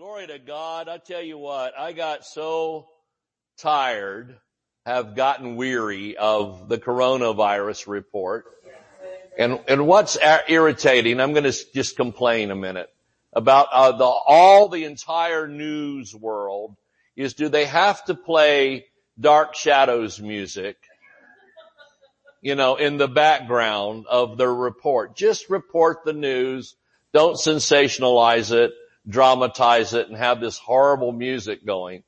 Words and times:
Glory 0.00 0.28
to 0.28 0.38
God. 0.38 0.88
I 0.88 0.96
tell 0.96 1.20
you 1.20 1.36
what, 1.36 1.78
I 1.78 1.92
got 1.92 2.24
so 2.24 2.88
tired, 3.58 4.34
have 4.86 5.14
gotten 5.14 5.56
weary 5.56 6.16
of 6.16 6.70
the 6.70 6.78
coronavirus 6.78 7.86
report. 7.86 8.46
And, 9.38 9.60
and 9.68 9.86
what's 9.86 10.16
irritating, 10.48 11.20
I'm 11.20 11.34
going 11.34 11.44
to 11.44 11.52
just 11.74 11.96
complain 11.96 12.50
a 12.50 12.56
minute 12.56 12.88
about 13.34 13.66
uh, 13.70 13.92
the, 13.92 14.04
all 14.04 14.70
the 14.70 14.84
entire 14.84 15.46
news 15.46 16.14
world 16.14 16.76
is 17.14 17.34
do 17.34 17.50
they 17.50 17.66
have 17.66 18.02
to 18.06 18.14
play 18.14 18.86
Dark 19.20 19.54
Shadows 19.54 20.18
music, 20.18 20.78
you 22.40 22.54
know, 22.54 22.76
in 22.76 22.96
the 22.96 23.08
background 23.08 24.06
of 24.08 24.38
their 24.38 24.54
report? 24.54 25.14
Just 25.14 25.50
report 25.50 26.06
the 26.06 26.14
news. 26.14 26.74
Don't 27.12 27.36
sensationalize 27.36 28.50
it 28.50 28.72
dramatize 29.08 29.94
it 29.94 30.08
and 30.08 30.16
have 30.16 30.40
this 30.40 30.58
horrible 30.58 31.12
music 31.12 31.64
going 31.64 32.02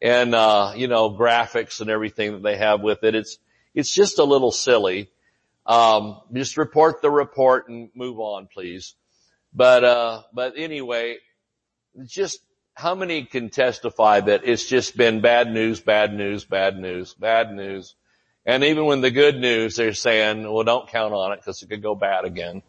and, 0.00 0.34
uh, 0.34 0.72
you 0.76 0.88
know, 0.88 1.10
graphics 1.10 1.80
and 1.80 1.90
everything 1.90 2.32
that 2.32 2.42
they 2.42 2.56
have 2.56 2.80
with 2.80 3.04
it. 3.04 3.14
It's, 3.14 3.38
it's 3.74 3.92
just 3.92 4.18
a 4.18 4.24
little 4.24 4.52
silly. 4.52 5.10
Um, 5.66 6.20
just 6.32 6.56
report 6.56 7.02
the 7.02 7.10
report 7.10 7.68
and 7.68 7.90
move 7.94 8.18
on, 8.18 8.48
please. 8.52 8.94
But, 9.52 9.84
uh, 9.84 10.22
but 10.32 10.54
anyway, 10.56 11.18
just 12.06 12.40
how 12.74 12.94
many 12.94 13.24
can 13.24 13.50
testify 13.50 14.20
that 14.20 14.42
it's 14.44 14.64
just 14.64 14.96
been 14.96 15.20
bad 15.20 15.50
news, 15.50 15.80
bad 15.80 16.14
news, 16.14 16.44
bad 16.44 16.78
news, 16.78 17.12
bad 17.14 17.52
news. 17.52 17.94
And 18.46 18.64
even 18.64 18.86
when 18.86 19.00
the 19.00 19.10
good 19.10 19.36
news, 19.36 19.76
they're 19.76 19.92
saying, 19.92 20.50
well, 20.50 20.64
don't 20.64 20.88
count 20.88 21.12
on 21.12 21.32
it 21.32 21.40
because 21.40 21.62
it 21.62 21.68
could 21.68 21.82
go 21.82 21.94
bad 21.94 22.24
again. 22.24 22.62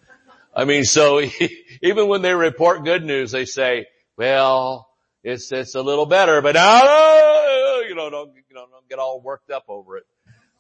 I 0.55 0.65
mean, 0.65 0.83
so 0.83 1.21
even 1.81 2.07
when 2.07 2.21
they 2.21 2.33
report 2.33 2.83
good 2.83 3.03
news, 3.03 3.31
they 3.31 3.45
say, 3.45 3.87
well, 4.17 4.89
it's, 5.23 5.51
it's 5.51 5.75
a 5.75 5.81
little 5.81 6.05
better, 6.05 6.41
but 6.41 6.55
you 7.87 7.95
know, 7.95 8.09
don't, 8.09 8.33
you 8.35 8.55
know, 8.55 8.65
don't 8.71 8.89
get 8.89 8.99
all 8.99 9.21
worked 9.21 9.51
up 9.51 9.65
over 9.67 9.97
it. 9.97 10.05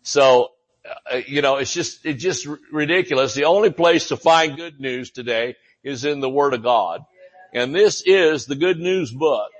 So, 0.01 0.49
uh, 1.11 1.17
you 1.27 1.41
know, 1.41 1.57
it's 1.57 1.73
just, 1.73 2.05
it's 2.05 2.21
just 2.21 2.47
ridiculous. 2.71 3.33
The 3.33 3.45
only 3.45 3.71
place 3.71 4.09
to 4.09 4.17
find 4.17 4.55
good 4.55 4.79
news 4.79 5.11
today 5.11 5.55
is 5.83 6.05
in 6.05 6.19
the 6.19 6.29
Word 6.29 6.53
of 6.53 6.63
God. 6.63 7.01
And 7.53 7.73
this 7.73 8.03
is 8.05 8.45
the 8.45 8.55
good 8.55 8.79
news 8.79 9.11
book. 9.11 9.51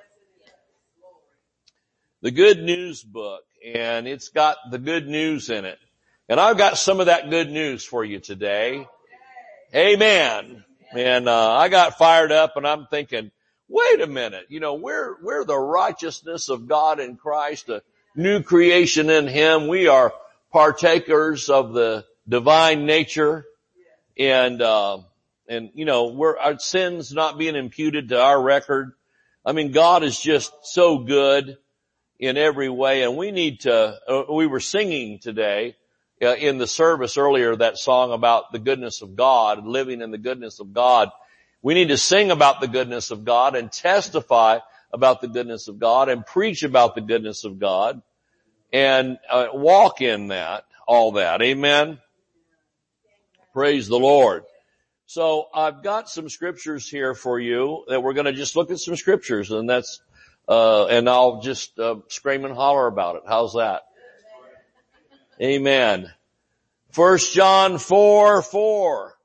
The 2.22 2.32
good 2.32 2.60
news 2.60 3.04
book. 3.04 3.42
And 3.66 4.08
it's 4.08 4.30
got 4.30 4.58
the 4.72 4.78
good 4.78 5.08
news 5.08 5.50
in 5.50 5.66
it. 5.66 5.80
And 6.30 6.40
I've 6.40 6.58
got 6.58 6.78
some 6.78 7.00
of 7.00 7.08
that 7.08 7.30
good 7.30 7.50
news 7.50 7.84
for 7.84 8.06
you 8.06 8.20
today. 8.20 8.88
Amen. 9.76 10.64
And, 10.94 11.30
uh, 11.30 11.52
I 11.52 11.70
got 11.70 12.00
fired 12.00 12.32
up 12.32 12.58
and 12.58 12.68
I'm 12.68 12.88
thinking, 12.88 13.30
wait 13.68 14.02
a 14.02 14.08
minute, 14.08 14.48
you 14.50 14.60
know, 14.60 14.74
we're, 14.74 15.22
we're 15.22 15.46
the 15.46 15.60
righteousness 15.60 16.50
of 16.50 16.68
God 16.68 17.00
in 17.00 17.18
Christ, 17.18 17.70
a 17.70 17.84
new 18.16 18.42
creation 18.42 19.12
in 19.12 19.28
Him. 19.28 19.68
We 19.68 19.88
are 19.88 20.12
partakers 20.52 21.50
of 21.50 21.74
the 21.74 22.06
divine 22.28 22.88
nature 22.88 23.46
and, 24.18 24.60
uh, 24.60 25.00
and 25.48 25.70
you 25.76 25.86
know, 25.86 26.08
we're, 26.08 26.38
our 26.40 26.58
sins 26.58 27.14
not 27.14 27.38
being 27.38 27.56
imputed 27.56 28.10
to 28.10 28.20
our 28.20 28.42
record. 28.42 28.94
I 29.46 29.52
mean, 29.52 29.72
God 29.72 30.04
is 30.04 30.20
just 30.20 30.52
so 30.64 30.98
good 30.98 31.60
in 32.18 32.38
every 32.38 32.70
way 32.70 33.04
and 33.04 33.16
we 33.16 33.30
need 33.30 33.62
to, 33.62 34.00
uh, 34.08 34.24
we 34.34 34.48
were 34.48 34.60
singing 34.60 35.20
today 35.20 35.76
in 36.20 36.58
the 36.58 36.68
service 36.68 37.18
earlier 37.18 37.56
that 37.56 37.78
song 37.78 38.12
about 38.12 38.52
the 38.52 38.60
goodness 38.60 39.02
of 39.02 39.16
God, 39.16 39.66
living 39.66 40.02
in 40.02 40.12
the 40.12 40.18
goodness 40.18 40.60
of 40.60 40.74
God. 40.74 41.10
We 41.62 41.74
need 41.74 41.90
to 41.90 41.98
sing 41.98 42.32
about 42.32 42.62
the 42.62 42.68
goodness 42.68 43.12
of 43.12 43.26
God 43.26 43.56
and 43.56 43.72
testify 43.72 44.60
about 44.92 45.22
the 45.22 45.28
goodness 45.28 45.68
of 45.68 45.80
God 45.80 46.10
and 46.10 46.26
preach 46.26 46.64
about 46.64 46.96
the 46.96 47.02
goodness 47.02 47.44
of 47.44 47.60
God 47.60 48.02
and 48.72 49.18
uh, 49.30 49.48
walk 49.54 50.02
in 50.02 50.28
that, 50.28 50.66
all 50.88 51.14
that. 51.14 51.42
Amen. 51.42 52.00
Praise 53.54 53.88
the 53.88 54.00
Lord. 54.00 54.44
So 55.06 55.48
I've 55.54 55.84
got 55.84 56.10
some 56.10 56.30
scriptures 56.30 56.88
here 56.88 57.16
for 57.16 57.40
you 57.40 57.84
that 57.88 58.04
we're 58.04 58.14
going 58.14 58.26
to 58.26 58.34
just 58.34 58.56
look 58.56 58.72
at 58.72 58.80
some 58.80 58.96
scriptures 58.96 59.52
and 59.52 59.70
that's, 59.70 60.02
uh, 60.48 60.86
and 60.86 61.10
I'll 61.10 61.42
just 61.42 61.78
uh, 61.80 61.96
scream 62.10 62.46
and 62.46 62.54
holler 62.54 62.88
about 62.88 63.16
it. 63.16 63.24
How's 63.28 63.54
that? 63.54 63.84
Amen. 65.42 66.12
First 66.92 67.34
John 67.34 67.78
4, 67.78 68.42
4. 68.42 69.18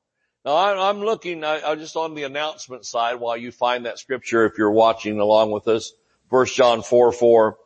Now 0.45 0.57
I'm 0.57 1.01
looking, 1.01 1.43
I'm 1.43 1.79
just 1.79 1.97
on 1.97 2.15
the 2.15 2.23
announcement 2.23 2.85
side 2.85 3.17
while 3.17 3.37
you 3.37 3.51
find 3.51 3.87
that 3.87 3.99
scripture 3.99 4.45
if 4.45 4.57
you're 4.57 4.71
watching 4.71 5.19
along 5.19 5.51
with 5.51 5.67
us. 5.67 5.93
First 6.31 6.55
John 6.55 6.83
4, 6.83 7.11
4. 7.11 7.59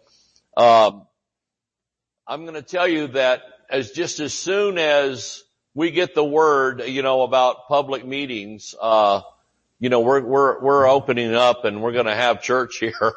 Um, 0.57 1.07
I'm 2.27 2.43
going 2.43 2.55
to 2.55 2.63
tell 2.63 2.89
you 2.89 3.09
that 3.09 3.43
as 3.69 3.91
just 3.91 4.19
as 4.21 4.33
soon 4.33 4.79
as 4.79 5.45
we 5.75 5.91
get 5.91 6.15
the 6.15 6.25
word, 6.25 6.83
you 6.87 7.03
know, 7.03 7.23
about 7.23 7.69
public 7.69 8.07
meetings, 8.07 8.75
uh, 8.81 9.21
you 9.79 9.91
know, 9.91 10.01
we're, 10.01 10.23
we're, 10.23 10.61
we're 10.61 10.89
opening 10.89 11.35
up 11.35 11.67
and 11.67 11.83
we're 11.83 11.93
going 11.93 12.07
to 12.07 12.15
have 12.15 12.43
church 12.43 12.79
here. 12.81 13.13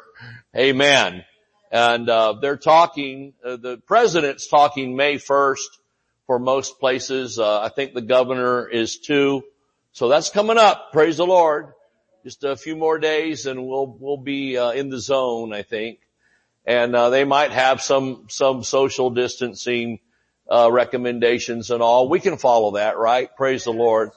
Amen. 0.54 1.24
And, 1.72 2.06
uh, 2.10 2.34
they're 2.34 2.58
talking, 2.58 3.32
uh, 3.42 3.56
the 3.56 3.78
president's 3.78 4.46
talking 4.46 4.94
May 4.94 5.14
1st 5.16 5.78
for 6.26 6.38
most 6.38 6.78
places. 6.78 7.38
Uh, 7.38 7.62
I 7.62 7.70
think 7.70 7.94
the 7.94 8.02
governor 8.02 8.68
is 8.68 8.98
too. 8.98 9.42
So 9.92 10.08
that's 10.08 10.28
coming 10.28 10.58
up. 10.58 10.92
Praise 10.92 11.16
the 11.16 11.26
Lord. 11.26 11.72
Just 12.24 12.44
a 12.44 12.56
few 12.56 12.76
more 12.76 12.98
days 12.98 13.46
and 13.46 13.66
we'll, 13.66 13.86
we'll 13.98 14.18
be, 14.18 14.58
uh, 14.58 14.72
in 14.72 14.90
the 14.90 15.00
zone, 15.00 15.54
I 15.54 15.62
think. 15.62 16.00
And, 16.66 16.94
uh, 16.94 17.08
they 17.08 17.24
might 17.24 17.52
have 17.52 17.80
some, 17.80 18.26
some 18.28 18.64
social 18.64 19.08
distancing, 19.08 19.98
uh, 20.50 20.68
recommendations 20.70 21.70
and 21.70 21.82
all. 21.82 22.06
We 22.06 22.20
can 22.20 22.36
follow 22.36 22.72
that, 22.72 22.98
right? 22.98 23.34
Praise 23.34 23.64
the 23.64 23.72
Lord. 23.72 24.10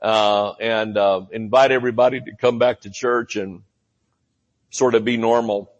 Uh, 0.00 0.52
and, 0.60 0.96
invite 1.32 1.72
everybody 1.72 2.20
to 2.20 2.36
come 2.36 2.60
back 2.60 2.82
to 2.82 2.90
church 2.90 3.34
and 3.34 3.62
sort 4.70 4.94
of 4.94 5.04
be 5.04 5.16
normal. 5.16 5.72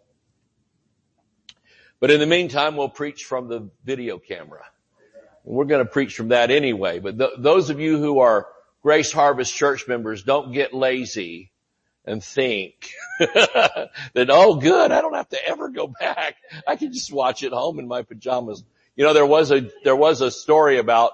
But 2.01 2.09
in 2.09 2.19
the 2.19 2.25
meantime, 2.25 2.75
we'll 2.75 2.89
preach 2.89 3.25
from 3.25 3.47
the 3.47 3.69
video 3.85 4.17
camera. 4.17 4.65
We're 5.43 5.65
going 5.65 5.85
to 5.85 5.89
preach 5.89 6.15
from 6.15 6.29
that 6.29 6.49
anyway. 6.49 6.97
But 6.97 7.19
th- 7.19 7.33
those 7.37 7.69
of 7.69 7.79
you 7.79 7.99
who 7.99 8.19
are 8.19 8.47
Grace 8.81 9.11
Harvest 9.11 9.53
church 9.53 9.87
members, 9.87 10.23
don't 10.23 10.51
get 10.51 10.73
lazy 10.73 11.51
and 12.03 12.23
think 12.23 12.89
that, 13.19 14.29
oh 14.29 14.55
good, 14.55 14.91
I 14.91 15.01
don't 15.01 15.13
have 15.13 15.29
to 15.29 15.47
ever 15.47 15.69
go 15.69 15.87
back. 15.87 16.37
I 16.67 16.75
can 16.75 16.91
just 16.91 17.13
watch 17.13 17.43
it 17.43 17.53
home 17.53 17.77
in 17.77 17.87
my 17.87 18.01
pajamas. 18.01 18.63
You 18.95 19.05
know, 19.05 19.13
there 19.13 19.25
was 19.25 19.51
a, 19.51 19.69
there 19.83 19.95
was 19.95 20.21
a 20.21 20.31
story 20.31 20.79
about, 20.79 21.11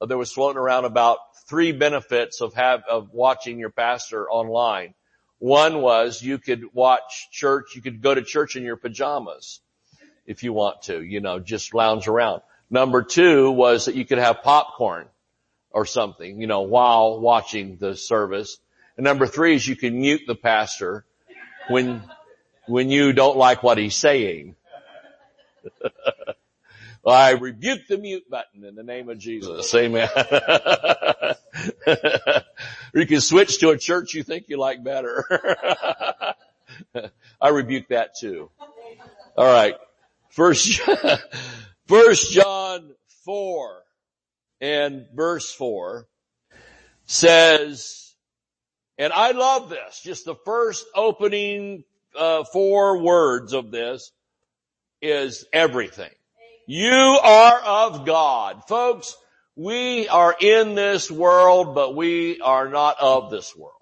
uh, 0.00 0.06
there 0.06 0.18
was 0.18 0.32
floating 0.32 0.58
around 0.58 0.84
about 0.84 1.18
three 1.46 1.70
benefits 1.70 2.40
of 2.40 2.54
have, 2.54 2.82
of 2.90 3.12
watching 3.12 3.60
your 3.60 3.70
pastor 3.70 4.28
online. 4.28 4.94
One 5.38 5.80
was 5.80 6.20
you 6.20 6.38
could 6.38 6.74
watch 6.74 7.28
church, 7.30 7.76
you 7.76 7.82
could 7.82 8.02
go 8.02 8.12
to 8.12 8.22
church 8.22 8.56
in 8.56 8.64
your 8.64 8.76
pajamas 8.76 9.60
if 10.26 10.42
you 10.42 10.52
want 10.52 10.82
to, 10.82 11.02
you 11.02 11.20
know, 11.20 11.38
just 11.38 11.74
lounge 11.74 12.08
around. 12.08 12.42
Number 12.70 13.02
two 13.02 13.50
was 13.50 13.86
that 13.86 13.94
you 13.94 14.04
could 14.04 14.18
have 14.18 14.42
popcorn 14.42 15.06
or 15.70 15.86
something, 15.86 16.40
you 16.40 16.46
know, 16.46 16.62
while 16.62 17.20
watching 17.20 17.76
the 17.76 17.96
service. 17.96 18.58
And 18.96 19.04
number 19.04 19.26
three 19.26 19.56
is 19.56 19.66
you 19.66 19.76
can 19.76 20.00
mute 20.00 20.22
the 20.26 20.34
pastor 20.34 21.04
when, 21.68 22.02
when 22.66 22.90
you 22.90 23.12
don't 23.12 23.36
like 23.36 23.62
what 23.62 23.78
he's 23.78 23.96
saying. 23.96 24.56
I 27.06 27.32
rebuke 27.32 27.86
the 27.86 27.98
mute 27.98 28.30
button 28.30 28.64
in 28.64 28.74
the 28.74 28.82
name 28.82 29.10
of 29.10 29.18
Jesus. 29.18 29.74
Amen. 29.74 30.08
or 30.16 31.34
you 32.94 33.06
can 33.06 33.20
switch 33.20 33.58
to 33.60 33.70
a 33.70 33.78
church 33.78 34.14
you 34.14 34.22
think 34.22 34.48
you 34.48 34.56
like 34.58 34.82
better. 34.82 35.26
I 37.40 37.48
rebuke 37.48 37.88
that 37.88 38.16
too. 38.16 38.50
All 39.36 39.44
right. 39.44 39.74
First, 40.34 40.80
First 41.86 42.32
John 42.32 42.90
4 43.24 43.82
and 44.60 45.06
verse 45.14 45.52
4 45.52 46.08
says, 47.04 48.16
and 48.98 49.12
I 49.12 49.30
love 49.30 49.70
this, 49.70 50.00
just 50.02 50.24
the 50.24 50.34
first 50.44 50.86
opening 50.92 51.84
uh, 52.18 52.42
four 52.52 53.00
words 53.00 53.52
of 53.52 53.70
this 53.70 54.10
is 55.00 55.46
everything. 55.52 56.10
You 56.66 56.90
are 57.22 57.60
of 57.60 58.04
God. 58.04 58.64
Folks, 58.66 59.16
we 59.54 60.08
are 60.08 60.34
in 60.40 60.74
this 60.74 61.12
world, 61.12 61.76
but 61.76 61.94
we 61.94 62.40
are 62.40 62.68
not 62.68 62.96
of 62.98 63.30
this 63.30 63.54
world. 63.54 63.74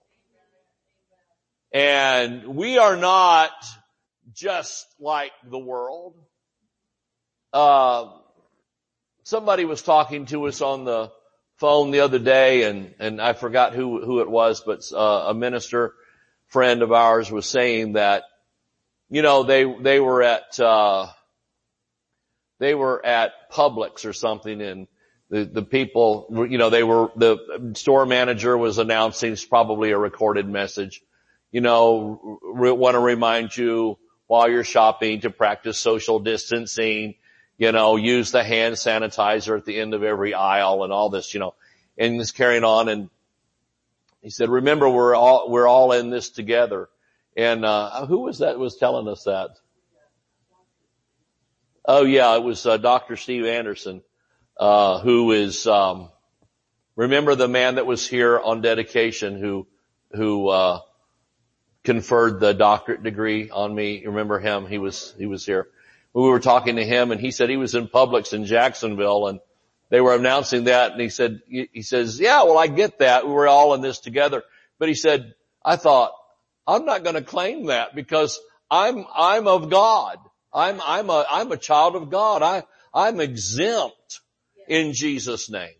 And 1.73 2.45
we 2.45 2.77
are 2.77 2.99
not 2.99 3.53
just 4.35 4.87
like 5.01 5.33
the 5.49 5.59
world. 5.59 6.15
Uh, 7.53 8.11
somebody 9.25 9.65
was 9.65 9.83
talking 9.83 10.27
to 10.27 10.47
us 10.47 10.61
on 10.61 10.85
the 10.85 11.11
phone 11.57 11.91
the 11.91 12.01
other 12.01 12.19
day 12.19 12.65
and, 12.65 12.95
and 12.99 13.21
I 13.21 13.35
forgot 13.35 13.75
who, 13.75 14.05
who 14.05 14.21
it 14.21 14.31
was, 14.31 14.63
but 14.65 14.83
uh, 14.93 15.27
a 15.29 15.35
minister 15.35 15.95
friend 16.47 16.83
of 16.83 16.93
ours 16.93 17.31
was 17.31 17.47
saying 17.47 17.95
that 17.95 18.25
you 19.13 19.21
know, 19.21 19.43
they, 19.43 19.65
they 19.65 20.01
were 20.01 20.23
at, 20.23 20.59
uh, 20.59 21.07
they 22.59 22.75
were 22.75 23.05
at 23.05 23.51
Publix 23.51 24.07
or 24.07 24.15
something 24.15 24.63
and 24.63 24.89
the, 25.29 25.45
the 25.45 25.63
people, 25.63 26.47
you 26.49 26.57
know, 26.57 26.71
they 26.71 26.83
were, 26.83 27.11
the 27.17 27.73
store 27.75 28.07
manager 28.07 28.57
was 28.57 28.79
announcing, 28.79 29.33
it's 29.33 29.45
probably 29.45 29.91
a 29.91 29.99
recorded 29.99 30.49
message, 30.49 31.03
you 31.51 31.61
know, 31.61 32.39
re- 32.43 32.73
want 32.73 32.95
to 32.95 33.01
remind 33.01 33.55
you 33.55 33.99
while 34.29 34.51
you're 34.51 34.65
shopping 34.65 35.21
to 35.21 35.31
practice 35.31 35.79
social 35.79 36.19
distancing, 36.19 37.15
you 37.63 37.71
know, 37.71 37.95
use 37.95 38.33
the 38.33 38.43
hand 38.43 38.75
sanitizer 38.75 39.57
at 39.57 39.65
the 39.65 39.79
end 39.79 39.95
of 39.95 40.03
every 40.03 40.35
aisle 40.35 40.83
and 40.83 40.93
all 40.93 41.11
this, 41.11 41.33
you 41.33 41.39
know, 41.39 41.55
and 41.97 42.19
just 42.19 42.35
carrying 42.35 42.65
on 42.65 42.89
and 42.89 43.09
he 44.21 44.31
said, 44.31 44.49
remember 44.49 44.89
we're 44.91 45.15
all, 45.15 45.49
we're 45.49 45.69
all 45.69 45.93
in 45.93 46.11
this 46.11 46.31
together. 46.31 46.89
And, 47.37 47.65
uh, 47.65 48.05
who 48.07 48.19
was 48.19 48.41
that 48.41 48.59
was 48.59 48.79
telling 48.79 49.07
us 49.07 49.23
that? 49.25 49.51
Oh 51.85 52.05
yeah, 52.05 52.35
it 52.35 52.43
was, 52.43 52.67
uh, 52.67 52.79
Dr. 52.79 53.15
Steve 53.17 53.47
Anderson, 53.47 54.03
uh, 54.57 54.99
who 54.99 55.31
is, 55.31 55.65
um, 55.65 56.09
remember 56.97 57.37
the 57.37 57.47
man 57.47 57.77
that 57.77 57.87
was 57.87 58.09
here 58.09 58.41
on 58.41 58.61
dedication 58.61 59.39
who, 59.39 59.69
who, 60.11 60.49
uh, 60.49 60.81
conferred 61.85 62.41
the 62.41 62.55
doctorate 62.55 63.05
degree 63.05 63.51
on 63.51 63.73
me. 63.73 64.05
Remember 64.05 64.41
him? 64.41 64.67
He 64.67 64.79
was, 64.79 65.15
he 65.17 65.27
was 65.27 65.47
here. 65.47 65.69
We 66.15 66.29
were 66.29 66.41
talking 66.41 66.77
to 66.77 66.85
him 66.85 67.11
and 67.11 67.21
he 67.21 67.31
said 67.31 67.49
he 67.49 67.57
was 67.57 67.75
in 67.75 67.89
Publix 67.89 68.33
in 68.33 68.45
Jacksonville 68.45 69.29
and 69.29 69.41
they 69.89 70.01
were 70.01 70.15
announcing 70.15 70.65
that 70.65 70.93
and 70.93 71.01
he 71.01 71.09
said, 71.09 71.41
he 71.49 71.83
says, 71.83 72.21
yeah, 72.21 72.43
well, 72.45 72.59
I 72.59 72.67
get 72.67 72.99
that. 72.99 73.27
We 73.27 73.33
were 73.33 73.49
all 73.49 73.75
in 73.75 73.81
this 73.81 73.99
together. 73.99 74.43
But 74.79 74.89
he 74.89 74.95
said, 74.95 75.35
I 75.65 75.77
thought, 75.77 76.13
I'm 76.67 76.85
not 76.85 77.03
going 77.03 77.17
to 77.17 77.23
claim 77.23 77.67
that 77.67 77.95
because 77.95 78.41
I'm, 78.71 79.05
I'm 79.15 79.47
of 79.47 79.71
God. 79.71 80.19
I'm, 80.53 80.81
I'm 80.85 81.09
a, 81.11 81.25
I'm 81.31 81.53
a 81.53 81.57
child 81.57 81.97
of 81.97 82.11
God. 82.11 82.43
I, 82.43 82.63
I'm 82.93 83.21
exempt 83.21 84.21
in 84.69 84.93
Jesus 84.93 85.51
name. 85.51 85.75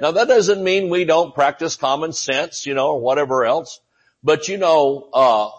Now 0.00 0.12
that 0.12 0.28
doesn't 0.28 0.62
mean 0.62 0.90
we 0.90 1.04
don't 1.04 1.34
practice 1.34 1.76
common 1.76 2.12
sense, 2.12 2.66
you 2.66 2.74
know, 2.74 2.92
or 2.92 3.00
whatever 3.00 3.44
else. 3.44 3.80
But 4.22 4.48
you 4.48 4.58
know, 4.58 5.08
uh, 5.12 5.50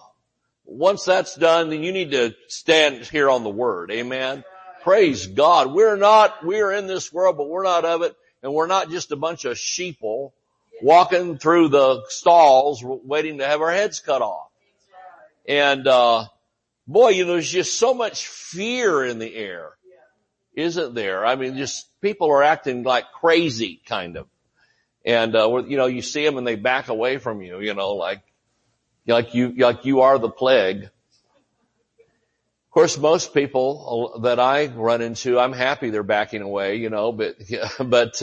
once 0.71 1.03
that's 1.03 1.35
done, 1.35 1.69
then 1.69 1.83
you 1.83 1.91
need 1.91 2.11
to 2.11 2.35
stand 2.47 3.05
here 3.05 3.29
on 3.29 3.43
the 3.43 3.49
word. 3.49 3.91
Amen. 3.91 4.43
Praise 4.83 5.27
God. 5.27 5.73
We're 5.73 5.97
not, 5.97 6.45
we're 6.45 6.71
in 6.71 6.87
this 6.87 7.11
world, 7.11 7.37
but 7.37 7.49
we're 7.49 7.63
not 7.63 7.85
of 7.85 8.01
it. 8.03 8.15
And 8.41 8.53
we're 8.53 8.67
not 8.67 8.89
just 8.89 9.11
a 9.11 9.17
bunch 9.17 9.45
of 9.45 9.57
sheeple 9.57 10.31
walking 10.81 11.37
through 11.37 11.69
the 11.69 12.03
stalls 12.07 12.81
waiting 12.83 13.39
to 13.39 13.45
have 13.45 13.61
our 13.61 13.71
heads 13.71 13.99
cut 13.99 14.21
off. 14.21 14.49
And, 15.47 15.85
uh, 15.87 16.25
boy, 16.87 17.09
you 17.09 17.25
know, 17.25 17.33
there's 17.33 17.51
just 17.51 17.77
so 17.77 17.93
much 17.93 18.27
fear 18.27 19.03
in 19.03 19.19
the 19.19 19.35
air. 19.35 19.71
Isn't 20.53 20.93
there? 20.93 21.25
I 21.25 21.35
mean, 21.35 21.57
just 21.57 21.87
people 22.01 22.29
are 22.31 22.43
acting 22.43 22.83
like 22.83 23.11
crazy 23.11 23.81
kind 23.85 24.17
of. 24.17 24.27
And, 25.05 25.35
uh, 25.35 25.63
you 25.67 25.77
know, 25.77 25.87
you 25.87 26.01
see 26.01 26.23
them 26.25 26.37
and 26.37 26.45
they 26.45 26.55
back 26.55 26.89
away 26.89 27.17
from 27.17 27.41
you, 27.41 27.59
you 27.59 27.73
know, 27.73 27.93
like, 27.95 28.21
like 29.09 29.33
you, 29.33 29.53
like 29.57 29.85
you 29.85 30.01
are 30.01 30.17
the 30.17 30.29
plague. 30.29 30.83
Of 30.83 32.71
course, 32.71 32.97
most 32.97 33.33
people 33.33 34.19
that 34.21 34.39
I 34.39 34.67
run 34.67 35.01
into, 35.01 35.39
I'm 35.39 35.53
happy 35.53 35.89
they're 35.89 36.03
backing 36.03 36.43
away, 36.43 36.75
you 36.75 36.91
know, 36.91 37.11
but, 37.11 37.35
but 37.79 38.21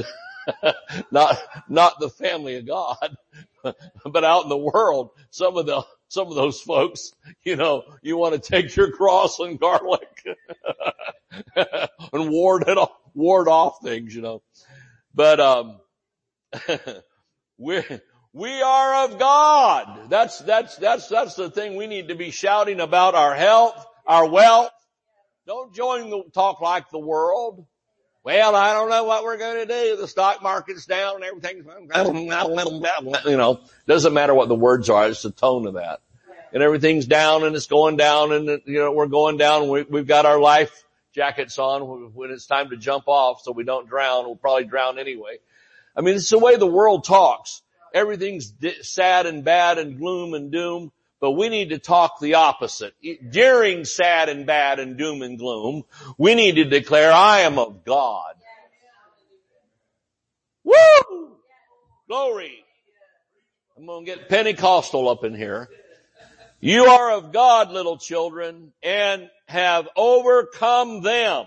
not, 1.11 1.39
not 1.69 1.99
the 1.99 2.09
family 2.09 2.57
of 2.57 2.67
God, 2.67 3.17
but 4.05 4.25
out 4.25 4.45
in 4.45 4.49
the 4.49 4.57
world, 4.57 5.11
some 5.31 5.57
of 5.57 5.67
the, 5.67 5.83
some 6.09 6.29
of 6.29 6.37
those 6.37 6.61
folks, 6.61 7.13
you 7.43 7.57
know, 7.57 7.83
you 8.03 8.17
want 8.17 8.35
to 8.35 8.41
take 8.41 8.75
your 8.77 8.93
cross 8.93 9.41
and 9.41 9.59
garlic 9.59 10.25
and 12.13 12.31
ward 12.31 12.69
it 12.69 12.79
off, 12.79 12.93
ward 13.15 13.49
off 13.49 13.83
things, 13.83 14.15
you 14.15 14.23
know. 14.23 14.43
But, 15.13 15.41
um, 15.41 15.81
we're, 17.59 18.01
we 18.37 18.61
are 18.61 19.07
of 19.07 19.19
God. 19.19 20.11
That's, 20.11 20.41
that's, 20.41 20.77
that's, 20.77 21.09
that's 21.09 21.37
the 21.37 21.49
thing 21.49 21.75
we 21.75 21.87
need 21.87 22.09
to 22.09 22.15
be 22.15 22.31
shouting 22.31 22.81
about 22.81 23.15
our 23.15 23.35
health, 23.35 23.87
our 24.07 24.29
wealth. 24.29 24.73
Don't 25.47 25.75
join 25.75 26.11
the 26.11 26.23
talk 26.35 26.61
like 26.61 26.91
the 26.91 26.99
world. 26.99 27.65
Well, 28.25 28.55
I 28.55 28.75
don't 28.75 28.91
know 28.91 29.05
what 29.05 29.25
we're 29.25 29.39
going 29.39 29.67
to 29.67 29.73
do. 29.73 29.97
The 29.97 30.07
stock 30.07 30.43
market's 30.43 30.85
down 30.85 31.15
and 31.15 31.25
everything's, 31.25 31.65
you 33.25 33.37
know, 33.39 33.61
doesn't 33.87 34.13
matter 34.13 34.35
what 34.35 34.49
the 34.49 34.55
words 34.55 34.91
are. 34.91 35.09
It's 35.09 35.23
the 35.23 35.31
tone 35.31 35.67
of 35.67 35.75
that. 35.75 36.01
And 36.53 36.63
everything's 36.63 37.07
down 37.07 37.43
and 37.43 37.57
it's 37.57 37.69
going 37.69 37.97
down 37.97 38.33
and, 38.33 38.61
you 38.67 38.81
know, 38.81 38.93
we're 38.93 39.07
going 39.07 39.39
down. 39.39 39.71
We, 39.71 39.85
we've 39.85 40.07
got 40.07 40.27
our 40.27 40.39
life 40.39 40.85
jackets 41.15 41.59
on 41.59 42.13
when 42.13 42.31
it's 42.31 42.45
time 42.45 42.69
to 42.69 42.77
jump 42.77 43.05
off 43.07 43.41
so 43.41 43.53
we 43.53 43.65
don't 43.65 43.89
drown. 43.89 44.27
We'll 44.27 44.37
probably 44.37 44.65
drown 44.65 44.99
anyway. 44.99 45.39
I 45.97 46.03
mean, 46.03 46.17
it's 46.17 46.29
the 46.29 46.39
way 46.39 46.57
the 46.57 46.67
world 46.67 47.05
talks 47.05 47.63
everything's 47.95 48.53
sad 48.83 49.27
and 49.27 49.45
bad 49.45 49.79
and 49.79 49.99
gloom 49.99 50.35
and 50.35 50.51
doom, 50.53 50.93
but 51.21 51.33
we 51.33 51.49
need 51.49 51.71
to 51.71 51.79
talk 51.79 52.21
the 52.21 52.35
opposite. 52.35 52.95
During 53.31 53.85
sad 53.85 54.29
and 54.29 54.47
bad 54.47 54.79
and 54.79 54.97
doom 54.97 55.23
and 55.23 55.39
gloom, 55.39 55.85
we 56.19 56.35
need 56.35 56.57
to 56.57 56.65
declare, 56.65 57.13
I 57.13 57.41
am 57.41 57.59
of 57.59 57.85
God. 57.85 58.35
Woo! 60.65 61.37
Glory. 62.09 62.65
I'm 63.77 63.87
to 63.87 64.05
get 64.05 64.29
Pentecostal 64.29 65.09
up 65.09 65.25
in 65.25 65.35
here. 65.35 65.69
You 66.61 66.87
are 66.87 67.13
of 67.13 67.33
God, 67.33 67.71
little 67.71 67.99
children, 67.99 68.73
and 68.83 69.29
have 69.47 69.89
overcome 69.97 71.03
them. 71.03 71.47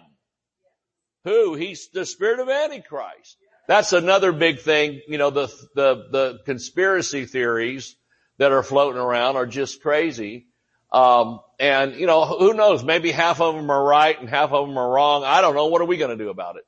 Who? 1.25 1.55
He's 1.55 1.89
the 1.89 2.05
spirit 2.05 2.39
of 2.39 2.49
Antichrist. 2.49 3.37
That's 3.69 3.93
another 3.93 4.31
big 4.31 4.61
thing. 4.61 4.99
You 5.07 5.19
know, 5.19 5.29
the, 5.29 5.45
the, 5.75 6.07
the 6.09 6.39
conspiracy 6.43 7.27
theories 7.27 7.95
that 8.39 8.51
are 8.51 8.63
floating 8.63 8.99
around 8.99 9.35
are 9.35 9.45
just 9.45 9.83
crazy. 9.83 10.47
Um, 10.91 11.41
and 11.59 11.93
you 11.93 12.07
know, 12.07 12.25
who 12.25 12.55
knows? 12.55 12.83
Maybe 12.83 13.11
half 13.11 13.39
of 13.39 13.53
them 13.53 13.69
are 13.69 13.83
right 13.83 14.19
and 14.19 14.27
half 14.27 14.51
of 14.53 14.67
them 14.67 14.75
are 14.75 14.89
wrong. 14.89 15.23
I 15.23 15.41
don't 15.41 15.53
know. 15.53 15.67
What 15.67 15.81
are 15.81 15.85
we 15.85 15.97
going 15.97 16.17
to 16.17 16.23
do 16.23 16.31
about 16.31 16.55
it? 16.55 16.63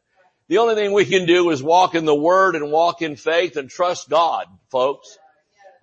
The 0.48 0.60
only 0.60 0.76
thing 0.76 0.94
we 0.94 1.06
can 1.06 1.26
do 1.26 1.50
is 1.50 1.64
walk 1.64 1.96
in 1.96 2.06
the 2.06 2.14
word 2.14 2.56
and 2.56 2.72
walk 2.72 3.02
in 3.02 3.16
faith 3.16 3.58
and 3.58 3.68
trust 3.68 4.08
God, 4.08 4.46
folks. 4.70 5.18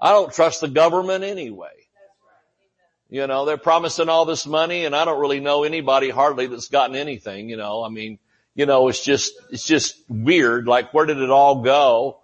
I 0.00 0.12
don't 0.12 0.32
trust 0.32 0.60
the 0.60 0.68
government 0.68 1.24
anyway. 1.24 1.88
You 3.08 3.26
know, 3.26 3.44
they're 3.44 3.56
promising 3.56 4.08
all 4.08 4.24
this 4.24 4.46
money 4.46 4.84
and 4.84 4.94
I 4.94 5.04
don't 5.04 5.20
really 5.20 5.40
know 5.40 5.64
anybody 5.64 6.10
hardly 6.10 6.46
that's 6.46 6.68
gotten 6.68 6.94
anything, 6.94 7.48
you 7.48 7.56
know, 7.56 7.82
I 7.82 7.88
mean, 7.88 8.20
you 8.58 8.66
know, 8.66 8.88
it's 8.88 9.04
just, 9.04 9.34
it's 9.52 9.62
just 9.62 10.02
weird. 10.08 10.66
Like, 10.66 10.92
where 10.92 11.06
did 11.06 11.18
it 11.18 11.30
all 11.30 11.62
go? 11.62 12.18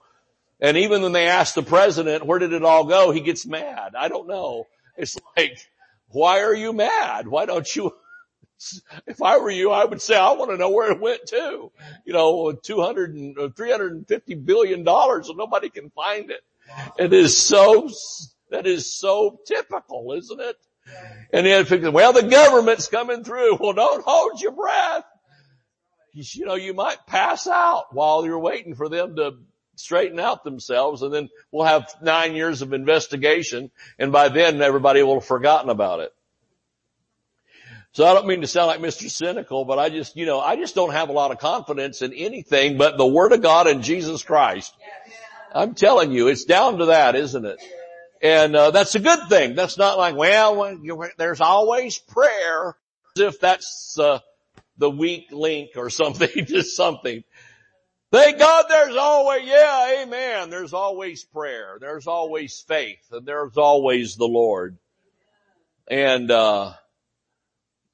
And 0.61 0.77
even 0.79 1.03
when 1.03 1.13
they 1.13 1.29
ask 1.29 1.55
the 1.55 1.63
president, 1.63 2.27
where 2.27 2.41
did 2.41 2.53
it 2.53 2.65
all 2.65 2.87
go? 2.87 3.13
He 3.13 3.21
gets 3.21 3.47
mad. 3.47 3.93
I 3.97 4.09
don't 4.09 4.27
know. 4.27 4.67
It's 4.97 5.17
like, 5.37 5.57
why 6.09 6.41
are 6.41 6.53
you 6.53 6.73
mad? 6.73 7.29
Why 7.29 7.47
don't 7.47 7.77
you, 7.77 7.95
if 9.07 9.23
I 9.23 9.39
were 9.39 9.51
you, 9.51 9.71
I 9.71 9.85
would 9.85 10.03
say, 10.03 10.17
I 10.17 10.33
want 10.33 10.51
to 10.51 10.57
know 10.57 10.71
where 10.71 10.91
it 10.91 11.01
went 11.01 11.25
to. 11.27 11.71
You 12.05 12.13
know, 12.13 12.51
200 12.51 13.15
and, 13.15 13.39
uh, 13.39 13.49
350 13.51 14.35
billion 14.35 14.83
dollars 14.83 15.29
and 15.29 15.39
nobody 15.39 15.71
can 15.71 15.91
find 15.91 16.33
it. 16.33 16.43
It 16.99 17.13
is 17.13 17.39
so, 17.39 17.89
that 18.51 18.67
is 18.67 18.93
so 18.93 19.39
typical, 19.47 20.13
isn't 20.15 20.41
it? 20.41 20.57
And 21.33 21.47
then, 21.47 21.93
well, 21.93 22.13
the 22.13 22.25
government's 22.25 22.89
coming 22.89 23.23
through. 23.23 23.59
Well, 23.61 23.73
don't 23.73 24.05
hold 24.05 24.41
your 24.41 24.51
breath 24.51 25.05
you 26.15 26.47
know, 26.47 26.55
you 26.55 26.75
might 26.75 27.07
pass 27.07 27.47
out 27.47 27.93
while 27.93 28.25
you're 28.25 28.39
waiting 28.39 28.75
for 28.75 28.89
them 28.89 29.17
to 29.17 29.39
straighten 29.77 30.21
out 30.21 30.45
themselves 30.45 31.03
and 31.03 31.13
then 31.13 31.29
we'll 31.51 31.67
have 31.67 31.93
nine 32.01 32.37
years 32.37 32.63
of 32.63 32.73
investigation 32.73 33.71
and 33.99 34.13
by 34.13 34.29
then 34.29 34.63
everybody 34.63 35.03
will 35.03 35.15
have 35.15 35.25
forgotten 35.25 35.69
about 35.69 36.01
it. 36.01 36.13
So 37.93 38.05
I 38.05 38.15
don't 38.15 38.27
mean 38.27 38.41
to 38.41 38.47
sound 38.47 38.67
like 38.69 38.81
Mr. 38.81 39.09
Cynical, 39.09 39.65
but 39.65 39.79
I 39.79 39.89
just, 39.89 40.17
you 40.17 40.27
know, 40.27 40.41
I 40.41 40.57
just 40.57 40.75
don't 40.75 40.93
have 40.93 41.09
a 41.09 41.13
lot 41.13 41.31
of 41.31 41.39
confidence 41.39 42.03
in 42.03 42.13
anything 42.13 42.77
but 42.77 42.99
the 42.99 43.07
Word 43.07 43.33
of 43.33 43.43
God 43.43 43.67
and 43.67 43.83
Jesus 43.83 44.23
Christ. 44.23 44.75
I'm 45.55 45.75
telling 45.75 46.11
you, 46.11 46.27
it's 46.27 46.45
down 46.45 46.79
to 46.79 46.87
that, 46.87 47.15
isn't 47.15 47.45
it? 47.45 47.61
And 48.21 48.57
uh, 48.57 48.71
that's 48.73 48.97
a 48.97 49.01
good 49.01 49.29
thing. 49.29 49.55
That's 49.55 49.79
not 49.79 49.99
like, 49.99 50.17
well, 50.17 50.77
there's 51.19 51.41
always 51.41 51.99
prayer, 51.99 52.77
as 53.17 53.23
if 53.23 53.41
that's 53.41 53.97
uh, 53.99 54.19
the 54.79 54.91
weak 54.91 55.29
link 55.31 55.71
or 55.77 55.91
something, 55.91 56.29
just 56.47 56.77
something. 56.77 57.25
Thank 58.11 58.39
God 58.39 58.67
there's 58.69 58.97
always, 58.97 59.47
yeah, 59.47 60.03
amen. 60.03 60.51
There's 60.51 60.73
always 60.73 61.25
prayer. 61.25 61.79
There's 61.81 62.07
always 62.07 62.61
faith 62.61 63.05
and 63.11 63.27
there's 63.27 63.57
always 63.57 64.17
the 64.17 64.29
Lord. 64.29 64.79
And, 65.89 66.31
uh, 66.31 66.75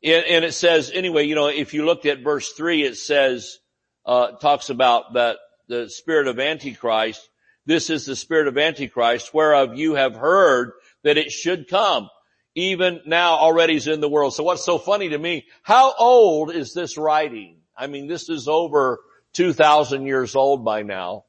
and 0.03 0.25
and 0.27 0.45
it 0.45 0.53
says, 0.53 0.91
anyway, 0.93 1.25
you 1.25 1.35
know, 1.35 1.49
if 1.49 1.75
you 1.75 1.85
look 1.85 2.07
at 2.07 2.23
verse 2.23 2.53
three, 2.53 2.83
it 2.85 2.97
says, 2.97 3.59
uh, 4.07 4.33
talks 4.33 4.71
about 4.71 5.15
that 5.15 5.39
the 5.69 5.89
spirit 5.89 6.27
of 6.27 6.39
Antichrist. 6.39 7.29
This 7.67 7.91
is 7.91 8.07
the 8.07 8.17
spirit 8.17 8.49
of 8.49 8.59
Antichrist 8.59 9.33
whereof 9.33 9.79
you 9.79 9.95
have 9.95 10.15
heard 10.15 10.73
that 11.05 11.19
it 11.19 11.31
should 11.31 11.69
come. 11.69 12.09
Even 12.55 13.01
now 13.07 13.35
already 13.35 13.77
is 13.77 13.87
in 13.87 14.01
the 14.01 14.09
world. 14.09 14.35
So 14.35 14.43
what's 14.43 14.65
so 14.65 14.79
funny 14.79 15.11
to 15.11 15.19
me, 15.19 15.47
how 15.63 15.95
old 15.99 16.53
is 16.53 16.75
this 16.75 16.99
writing? 16.99 17.59
I 17.77 17.87
mean, 17.87 18.09
this 18.09 18.29
is 18.29 18.49
over 18.49 19.01
2,000 19.35 20.07
years 20.07 20.35
old 20.35 20.65
by 20.65 20.83
now 20.83 21.25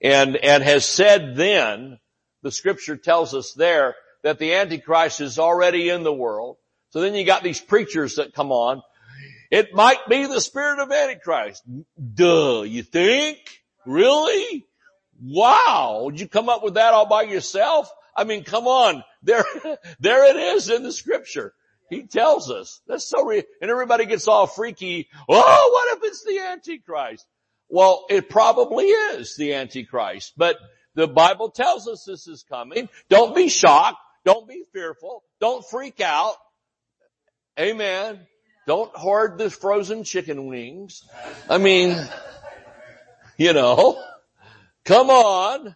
and, 0.00 0.36
and 0.36 0.62
has 0.62 0.84
said 0.84 1.36
then, 1.36 1.98
the 2.42 2.50
scripture 2.50 2.96
tells 2.96 3.34
us 3.34 3.52
there 3.52 3.94
that 4.22 4.38
the 4.38 4.54
Antichrist 4.54 5.20
is 5.20 5.38
already 5.38 5.90
in 5.90 6.02
the 6.02 6.12
world. 6.12 6.56
So 6.90 7.00
then 7.00 7.14
you 7.14 7.24
got 7.24 7.42
these 7.42 7.60
preachers 7.60 8.16
that 8.16 8.34
come 8.34 8.50
on. 8.50 8.82
It 9.50 9.74
might 9.74 10.08
be 10.08 10.26
the 10.26 10.40
spirit 10.40 10.78
of 10.78 10.90
Antichrist. 10.90 11.62
Duh, 12.14 12.62
you 12.62 12.82
think? 12.82 13.38
Really? 13.84 14.66
Wow. 15.20 16.02
Would 16.04 16.20
you 16.20 16.28
come 16.28 16.48
up 16.48 16.62
with 16.62 16.74
that 16.74 16.94
all 16.94 17.06
by 17.06 17.22
yourself? 17.22 17.90
I 18.20 18.24
mean, 18.24 18.44
come 18.44 18.66
on. 18.66 19.02
There, 19.22 19.46
there 20.00 20.28
it 20.28 20.36
is 20.36 20.68
in 20.68 20.82
the 20.82 20.92
scripture. 20.92 21.54
He 21.88 22.02
tells 22.02 22.50
us. 22.50 22.82
That's 22.86 23.08
so 23.08 23.24
real. 23.24 23.44
And 23.62 23.70
everybody 23.70 24.04
gets 24.04 24.28
all 24.28 24.46
freaky. 24.46 25.08
Oh, 25.26 25.70
what 25.72 25.96
if 25.96 26.04
it's 26.04 26.22
the 26.26 26.38
Antichrist? 26.38 27.24
Well, 27.70 28.04
it 28.10 28.28
probably 28.28 28.84
is 28.84 29.36
the 29.36 29.54
Antichrist, 29.54 30.34
but 30.36 30.58
the 30.94 31.08
Bible 31.08 31.50
tells 31.50 31.88
us 31.88 32.04
this 32.04 32.28
is 32.28 32.42
coming. 32.42 32.90
Don't 33.08 33.34
be 33.34 33.48
shocked. 33.48 33.96
Don't 34.26 34.46
be 34.46 34.64
fearful. 34.74 35.24
Don't 35.40 35.64
freak 35.64 36.02
out. 36.02 36.34
Amen. 37.58 38.20
Don't 38.66 38.94
hoard 38.94 39.38
the 39.38 39.48
frozen 39.48 40.04
chicken 40.04 40.46
wings. 40.46 41.08
I 41.48 41.56
mean, 41.56 41.96
you 43.38 43.54
know, 43.54 44.02
come 44.84 45.08
on. 45.08 45.74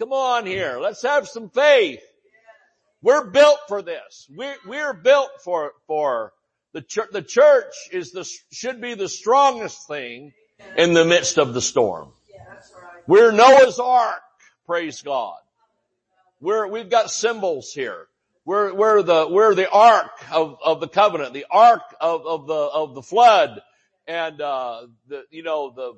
Come 0.00 0.14
on 0.14 0.46
here. 0.46 0.78
Let's 0.80 1.02
have 1.02 1.28
some 1.28 1.50
faith. 1.50 2.00
We're 3.02 3.26
built 3.26 3.58
for 3.68 3.82
this. 3.82 4.26
We're, 4.34 4.56
we're 4.66 4.94
built 4.94 5.28
for, 5.44 5.72
for 5.86 6.32
the 6.72 6.80
church. 6.80 7.10
The 7.12 7.20
church 7.20 7.74
is 7.92 8.10
the, 8.10 8.26
should 8.50 8.80
be 8.80 8.94
the 8.94 9.10
strongest 9.10 9.86
thing 9.86 10.32
in 10.74 10.94
the 10.94 11.04
midst 11.04 11.36
of 11.36 11.52
the 11.52 11.60
storm. 11.60 12.08
We're 13.06 13.30
Noah's 13.30 13.78
ark. 13.78 14.22
Praise 14.64 15.02
God. 15.02 15.36
We're, 16.40 16.66
we've 16.66 16.88
got 16.88 17.10
symbols 17.10 17.70
here. 17.74 18.06
We're, 18.46 18.72
we're 18.72 19.02
the, 19.02 19.28
we're 19.30 19.54
the 19.54 19.68
ark 19.70 20.12
of, 20.32 20.56
of 20.64 20.80
the 20.80 20.88
covenant, 20.88 21.34
the 21.34 21.44
ark 21.50 21.82
of, 22.00 22.24
of 22.24 22.46
the, 22.46 22.54
of 22.54 22.94
the 22.94 23.02
flood 23.02 23.60
and, 24.06 24.40
uh, 24.40 24.86
the, 25.08 25.24
you 25.30 25.42
know, 25.42 25.70
the, 25.76 25.92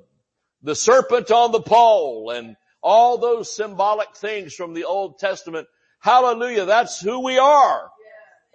the 0.61 0.75
serpent 0.75 1.31
on 1.31 1.53
the 1.53 1.61
pole 1.61 2.31
and 2.31 2.57
all 2.83 3.17
those 3.17 3.55
symbolic 3.55 4.15
things 4.15 4.53
from 4.53 4.73
the 4.73 4.83
Old 4.83 5.17
Testament. 5.17 5.67
Hallelujah. 5.99 6.65
That's 6.65 6.99
who 6.99 7.21
we 7.21 7.37
are. 7.37 7.89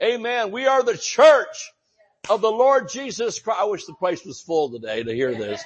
Amen. 0.02 0.52
We 0.52 0.66
are 0.66 0.82
the 0.82 0.97
church 0.97 1.73
of 2.28 2.40
the 2.40 2.50
Lord 2.50 2.88
Jesus 2.88 3.40
Christ. 3.40 3.61
I 3.61 3.64
wish 3.64 3.87
the 3.87 3.94
place 3.94 4.25
was 4.25 4.40
full 4.40 4.70
today 4.70 5.02
to 5.02 5.14
hear 5.14 5.35
this. 5.35 5.62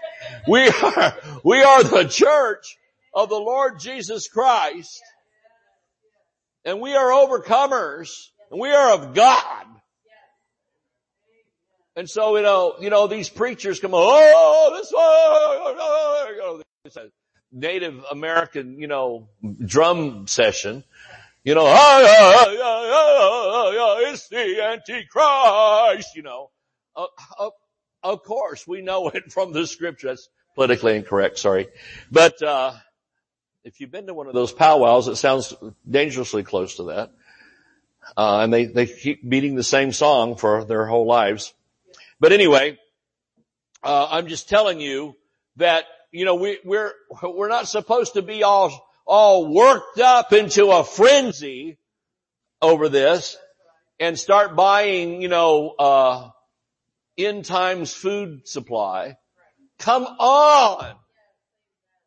We 0.46 0.68
are, 0.68 1.14
we 1.44 1.62
are 1.62 1.82
the 1.82 2.04
church 2.04 2.78
of 3.12 3.28
the 3.28 3.38
Lord 3.38 3.80
Jesus 3.80 4.28
Christ 4.28 5.02
and 6.64 6.80
we 6.80 6.94
are 6.94 7.10
overcomers 7.10 8.28
and 8.50 8.60
we 8.60 8.70
are 8.70 8.94
of 8.94 9.14
God. 9.14 9.66
And 11.94 12.08
so, 12.08 12.36
you 12.36 12.42
know, 12.42 12.76
you 12.80 12.88
know, 12.88 13.06
these 13.06 13.28
preachers 13.28 13.80
come, 13.80 13.90
oh, 13.92 14.72
this, 14.76 14.92
oh, 14.96 16.62
Native 17.52 18.04
American, 18.10 18.78
you 18.78 18.86
know, 18.86 19.28
drum 19.64 20.26
session. 20.26 20.84
You 21.44 21.54
know, 21.54 21.66
it's 24.06 24.28
the 24.28 24.62
Antichrist, 24.62 26.16
you 26.16 26.22
know. 26.22 26.50
Uh, 26.94 27.06
uh, 27.38 27.50
of 28.02 28.22
course, 28.22 28.66
we 28.66 28.80
know 28.80 29.08
it 29.14 29.32
from 29.32 29.52
the 29.52 29.66
scripture. 29.66 30.08
That's 30.08 30.28
politically 30.54 30.96
incorrect, 30.96 31.38
sorry. 31.38 31.68
But, 32.10 32.42
uh, 32.42 32.74
if 33.64 33.80
you've 33.80 33.92
been 33.92 34.06
to 34.06 34.14
one 34.14 34.26
of 34.26 34.34
those 34.34 34.52
powwows, 34.52 35.06
it 35.06 35.16
sounds 35.16 35.54
dangerously 35.88 36.42
close 36.42 36.76
to 36.76 36.84
that. 36.84 37.12
Uh, 38.16 38.40
and 38.40 38.52
they, 38.52 38.64
they 38.64 38.86
keep 38.86 39.28
beating 39.28 39.54
the 39.54 39.62
same 39.62 39.92
song 39.92 40.36
for 40.36 40.64
their 40.64 40.84
whole 40.86 41.06
lives. 41.06 41.54
But 42.18 42.32
anyway, 42.32 42.78
uh, 43.82 44.08
I'm 44.10 44.26
just 44.26 44.48
telling 44.48 44.80
you 44.80 45.16
that, 45.56 45.84
you 46.12 46.26
know, 46.26 46.34
we, 46.34 46.58
we're, 46.64 46.92
we're 47.22 47.48
not 47.48 47.66
supposed 47.66 48.14
to 48.14 48.22
be 48.22 48.42
all, 48.42 48.86
all 49.06 49.52
worked 49.52 49.98
up 49.98 50.32
into 50.32 50.66
a 50.66 50.84
frenzy 50.84 51.78
over 52.60 52.88
this 52.88 53.36
and 53.98 54.18
start 54.18 54.54
buying, 54.54 55.22
you 55.22 55.28
know, 55.28 55.70
uh, 55.70 56.30
end 57.16 57.46
times 57.46 57.94
food 57.94 58.46
supply. 58.46 59.16
Come 59.78 60.04
on. 60.04 60.94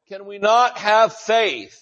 Can 0.08 0.26
we 0.28 0.38
not 0.38 0.78
have 0.78 1.14
faith 1.14 1.82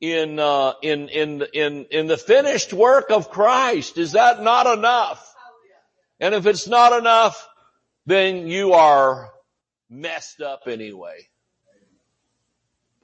in 0.00 0.38
uh, 0.38 0.72
in 0.82 1.08
in 1.08 1.44
in 1.52 1.86
in 1.90 2.06
the 2.06 2.16
finished 2.16 2.72
work 2.72 3.10
of 3.10 3.30
Christ? 3.30 3.98
Is 3.98 4.12
that 4.12 4.42
not 4.42 4.66
enough? 4.78 5.34
And 6.18 6.34
if 6.34 6.46
it's 6.46 6.66
not 6.66 6.98
enough, 6.98 7.46
then 8.06 8.46
you 8.46 8.72
are 8.72 9.30
messed 9.88 10.40
up 10.40 10.62
anyway. 10.66 11.28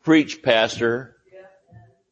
Preach, 0.02 0.42
pastor. 0.42 1.16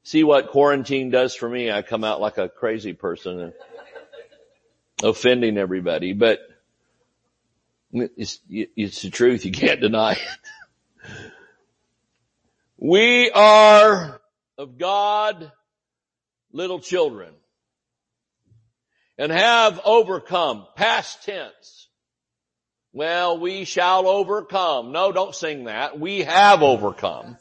See 0.03 0.25
what 0.25 0.51
quarantine 0.51 1.11
does 1.11 1.35
for 1.35 1.49
me. 1.49 1.71
I 1.71 1.83
come 1.83 2.05
out 2.05 2.21
like 2.21 2.39
a 2.39 2.49
crazy 2.49 2.93
person 2.93 3.41
and 3.41 3.53
offending 5.03 5.59
everybody, 5.59 6.13
but 6.13 6.41
it's, 7.93 8.39
it's 8.49 9.03
the 9.03 9.11
truth. 9.11 9.45
You 9.45 9.53
can't 9.53 9.81
deny 9.81 10.13
it. 10.13 10.19
We 12.79 13.31
are 13.31 14.21
of 14.57 14.79
God 14.79 15.53
little 16.51 16.81
children 16.81 17.35
and 19.19 19.31
have 19.31 19.81
overcome. 19.85 20.67
Past 20.77 21.25
tense. 21.25 21.89
Well, 22.93 23.39
we 23.39 23.65
shall 23.65 24.09
overcome. 24.09 24.93
No, 24.93 25.13
don't 25.13 25.35
sing 25.35 25.65
that. 25.65 25.99
We 25.99 26.21
have 26.21 26.63
overcome. 26.63 27.37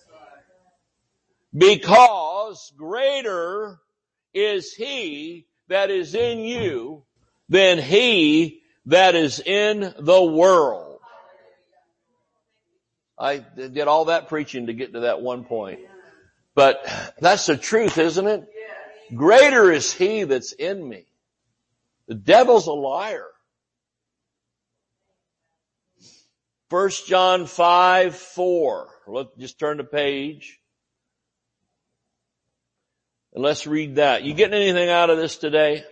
Because 1.55 2.71
greater 2.77 3.79
is 4.33 4.73
he 4.73 5.47
that 5.67 5.89
is 5.89 6.13
in 6.13 6.39
you 6.39 7.03
than 7.49 7.79
he 7.79 8.61
that 8.85 9.15
is 9.15 9.39
in 9.39 9.93
the 9.97 10.23
world. 10.23 10.99
I 13.17 13.37
did 13.37 13.87
all 13.87 14.05
that 14.05 14.29
preaching 14.29 14.67
to 14.67 14.73
get 14.73 14.93
to 14.93 15.01
that 15.01 15.21
one 15.21 15.43
point. 15.43 15.79
But 16.55 16.85
that's 17.19 17.47
the 17.47 17.57
truth, 17.57 17.97
isn't 17.97 18.27
it? 18.27 18.47
Greater 19.15 19.71
is 19.71 19.91
he 19.91 20.23
that's 20.23 20.51
in 20.51 20.87
me. 20.87 21.05
The 22.07 22.15
devil's 22.15 22.67
a 22.67 22.73
liar. 22.73 23.27
First 26.69 27.07
John 27.07 27.47
5, 27.47 28.15
4. 28.15 28.89
Look, 29.07 29.37
just 29.39 29.59
turn 29.59 29.77
the 29.77 29.83
page. 29.83 30.59
And 33.33 33.43
let's 33.43 33.65
read 33.65 33.95
that. 33.95 34.23
You 34.23 34.35
getting 34.35 34.59
anything 34.59 34.89
out 34.89 35.09
of 35.09 35.17
this 35.17 35.37
today? 35.37 35.83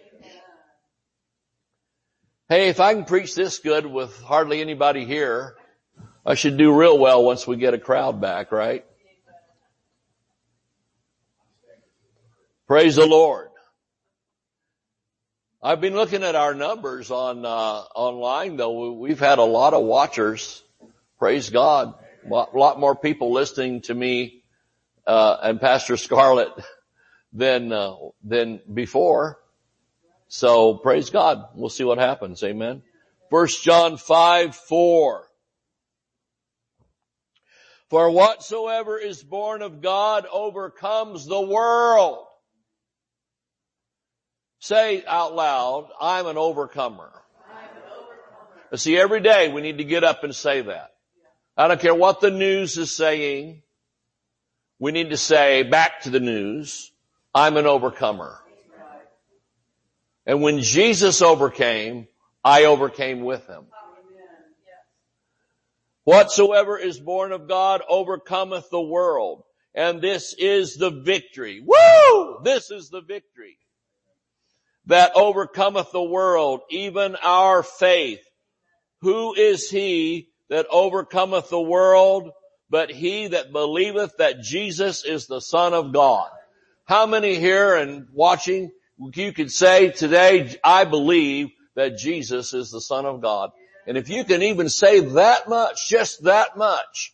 Hey, 2.47 2.69
if 2.69 2.79
I 2.79 2.93
can 2.93 3.05
preach 3.05 3.33
this 3.33 3.59
good 3.59 3.85
with 3.87 4.21
hardly 4.21 4.61
anybody 4.61 5.05
here, 5.05 5.55
I 6.25 6.35
should 6.35 6.57
do 6.57 6.77
real 6.77 6.97
well 6.97 7.23
once 7.23 7.47
we 7.47 7.57
get 7.57 7.73
a 7.73 7.79
crowd 7.79 8.21
back, 8.21 8.51
right? 8.51 8.85
Praise 12.67 12.97
the 12.97 13.05
Lord. 13.07 13.49
I've 15.63 15.81
been 15.81 15.95
looking 15.95 16.23
at 16.23 16.35
our 16.35 16.53
numbers 16.53 17.09
on 17.09 17.45
uh, 17.45 17.49
online 17.49 18.57
though. 18.57 18.93
We've 18.93 19.19
had 19.19 19.39
a 19.39 19.43
lot 19.43 19.73
of 19.73 19.83
watchers. 19.83 20.63
Praise 21.19 21.49
God. 21.49 21.95
A 22.25 22.45
lot 22.53 22.79
more 22.79 22.95
people 22.95 23.31
listening 23.31 23.81
to 23.81 23.93
me 23.93 24.43
uh, 25.05 25.37
and 25.41 25.59
Pastor 25.59 25.97
Scarlett 25.97 26.49
than 27.33 27.71
uh, 27.71 27.95
than 28.23 28.61
before. 28.71 29.39
So 30.27 30.75
praise 30.75 31.09
God. 31.09 31.45
We'll 31.55 31.69
see 31.69 31.85
what 31.85 31.97
happens. 31.97 32.43
Amen. 32.43 32.83
First 33.31 33.63
John 33.63 33.97
five 33.97 34.55
four. 34.55 35.27
For 37.89 38.11
whatsoever 38.11 38.99
is 38.99 39.23
born 39.23 39.61
of 39.61 39.81
God 39.81 40.27
overcomes 40.31 41.25
the 41.25 41.41
world. 41.41 42.25
Say 44.59 45.03
out 45.07 45.33
loud, 45.33 45.89
I'm 46.01 46.27
an 46.27 46.37
overcomer. 46.37 47.11
See, 48.75 48.97
every 48.97 49.21
day 49.21 49.47
we 49.47 49.61
need 49.61 49.77
to 49.77 49.85
get 49.85 50.03
up 50.03 50.25
and 50.25 50.35
say 50.35 50.61
that. 50.61 50.91
I 51.57 51.67
don't 51.67 51.81
care 51.81 51.95
what 51.95 52.21
the 52.21 52.29
news 52.29 52.77
is 52.77 52.91
saying. 52.91 53.63
We 54.79 54.91
need 54.91 55.09
to 55.09 55.17
say 55.17 55.63
back 55.63 56.01
to 56.01 56.11
the 56.11 56.19
news, 56.19 56.91
I'm 57.33 57.57
an 57.57 57.65
overcomer. 57.65 58.39
And 60.27 60.41
when 60.41 60.59
Jesus 60.59 61.21
overcame, 61.21 62.07
I 62.43 62.65
overcame 62.65 63.21
with 63.21 63.47
him. 63.47 63.65
Whatsoever 66.03 66.77
is 66.77 66.99
born 66.99 67.31
of 67.31 67.47
God 67.47 67.81
overcometh 67.89 68.69
the 68.69 68.81
world. 68.81 69.43
And 69.73 70.01
this 70.01 70.33
is 70.37 70.75
the 70.75 70.89
victory. 70.89 71.61
Woo! 71.65 72.39
This 72.43 72.71
is 72.71 72.89
the 72.89 73.01
victory 73.01 73.57
that 74.85 75.11
overcometh 75.15 75.91
the 75.91 76.03
world, 76.03 76.61
even 76.69 77.15
our 77.15 77.63
faith. 77.63 78.23
Who 79.01 79.33
is 79.33 79.69
he 79.69 80.29
that 80.49 80.67
overcometh 80.69 81.49
the 81.49 81.59
world, 81.59 82.31
but 82.69 82.89
he 82.89 83.27
that 83.27 83.51
believeth 83.51 84.17
that 84.17 84.41
Jesus 84.41 85.03
is 85.03 85.27
the 85.27 85.41
Son 85.41 85.73
of 85.73 85.93
God? 85.93 86.29
How 86.85 87.05
many 87.05 87.35
here 87.35 87.75
and 87.75 88.07
watching, 88.13 88.71
you 89.13 89.33
could 89.33 89.51
say 89.51 89.91
today, 89.91 90.55
I 90.63 90.85
believe 90.85 91.49
that 91.75 91.97
Jesus 91.97 92.53
is 92.53 92.71
the 92.71 92.81
Son 92.81 93.05
of 93.05 93.21
God. 93.21 93.51
And 93.85 93.97
if 93.97 94.09
you 94.09 94.23
can 94.23 94.41
even 94.41 94.69
say 94.69 94.99
that 94.99 95.47
much, 95.47 95.87
just 95.89 96.23
that 96.23 96.57
much, 96.57 97.13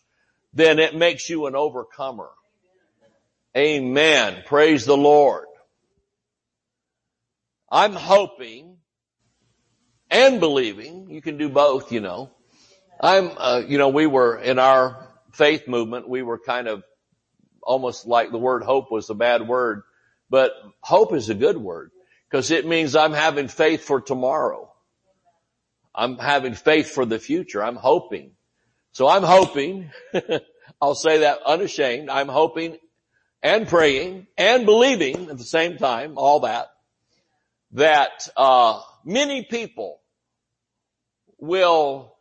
then 0.53 0.79
it 0.79 0.95
makes 0.95 1.29
you 1.29 1.47
an 1.47 1.55
overcomer. 1.55 2.29
Amen. 3.55 4.43
Praise 4.45 4.85
the 4.85 4.97
Lord. 4.97 5.45
I'm 7.71 7.93
hoping 7.93 8.77
and 10.09 10.39
believing, 10.39 11.09
you 11.09 11.21
can 11.21 11.37
do 11.37 11.49
both, 11.49 11.91
you 11.91 11.99
know. 11.99 12.31
I'm, 13.03 13.31
uh, 13.37 13.61
you 13.67 13.77
know, 13.77 13.89
we 13.89 14.07
were 14.07 14.37
in 14.37 14.59
our 14.59 15.05
faith 15.33 15.67
movement, 15.67 16.07
we 16.07 16.21
were 16.21 16.39
kind 16.39 16.69
of 16.69 16.83
almost 17.61 18.07
like 18.07 18.31
the 18.31 18.37
word 18.37 18.63
hope 18.63 18.89
was 18.93 19.09
a 19.09 19.13
bad 19.13 19.45
word, 19.45 19.83
but 20.29 20.53
hope 20.79 21.13
is 21.13 21.29
a 21.29 21.35
good 21.35 21.57
word 21.57 21.91
because 22.29 22.49
it 22.49 22.65
means 22.65 22.95
I'm 22.95 23.11
having 23.11 23.49
faith 23.49 23.83
for 23.83 23.99
tomorrow. 23.99 24.71
I'm 25.93 26.17
having 26.17 26.53
faith 26.53 26.91
for 26.91 27.05
the 27.05 27.19
future. 27.19 27.61
I'm 27.61 27.75
hoping. 27.75 28.31
So 28.93 29.09
I'm 29.09 29.23
hoping, 29.23 29.91
I'll 30.81 30.95
say 30.95 31.19
that 31.19 31.39
unashamed, 31.45 32.09
I'm 32.09 32.29
hoping 32.29 32.77
and 33.41 33.67
praying 33.67 34.27
and 34.37 34.65
believing 34.65 35.29
at 35.29 35.37
the 35.37 35.43
same 35.43 35.77
time, 35.77 36.13
all 36.15 36.39
that, 36.41 36.67
that 37.73 38.29
uh, 38.37 38.79
many 39.03 39.43
people 39.43 39.99
will 41.37 42.12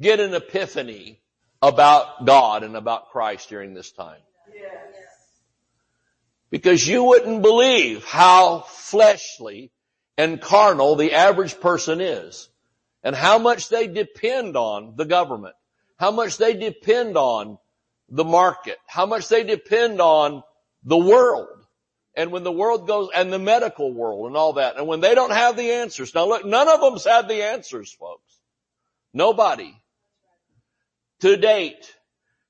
get 0.00 0.20
an 0.20 0.34
epiphany 0.34 1.20
about 1.60 2.24
God 2.24 2.64
and 2.64 2.76
about 2.76 3.10
Christ 3.10 3.48
during 3.48 3.74
this 3.74 3.92
time. 3.92 4.20
Because 6.50 6.86
you 6.86 7.04
wouldn't 7.04 7.40
believe 7.40 8.04
how 8.04 8.60
fleshly 8.60 9.70
and 10.18 10.40
carnal 10.40 10.96
the 10.96 11.14
average 11.14 11.58
person 11.60 12.00
is 12.00 12.48
and 13.02 13.16
how 13.16 13.38
much 13.38 13.68
they 13.68 13.86
depend 13.86 14.56
on 14.56 14.94
the 14.96 15.06
government, 15.06 15.54
how 15.96 16.10
much 16.10 16.36
they 16.36 16.52
depend 16.54 17.16
on 17.16 17.58
the 18.10 18.24
market, 18.24 18.78
how 18.86 19.06
much 19.06 19.28
they 19.28 19.44
depend 19.44 20.00
on 20.00 20.42
the 20.84 20.98
world 20.98 21.48
and 22.14 22.30
when 22.30 22.42
the 22.42 22.52
world 22.52 22.86
goes, 22.86 23.08
and 23.14 23.32
the 23.32 23.38
medical 23.38 23.92
world 23.92 24.26
and 24.26 24.36
all 24.36 24.54
that, 24.54 24.76
and 24.76 24.86
when 24.86 25.00
they 25.00 25.14
don't 25.14 25.32
have 25.32 25.56
the 25.56 25.72
answers. 25.72 26.14
Now 26.14 26.26
look, 26.26 26.44
none 26.44 26.68
of 26.68 26.80
them's 26.80 27.04
had 27.04 27.28
the 27.28 27.42
answers, 27.44 27.90
folks. 27.90 28.38
Nobody. 29.14 29.74
To 31.22 31.36
date, 31.36 31.94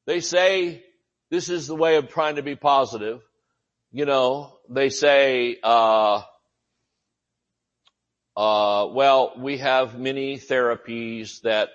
they 0.07 0.21
say 0.21 0.83
this 1.31 1.51
is 1.51 1.67
the 1.67 1.77
way 1.77 1.97
of 1.97 2.09
trying 2.09 2.37
to 2.37 2.43
be 2.43 2.57
positive. 2.57 3.21
You 3.91 4.07
know, 4.07 4.57
they 4.71 4.89
say, 4.89 5.59
uh, 5.63 6.23
uh, 8.35 8.89
well, 8.91 9.35
we 9.37 9.59
have 9.59 9.99
many 9.99 10.39
therapies 10.39 11.43
that 11.43 11.69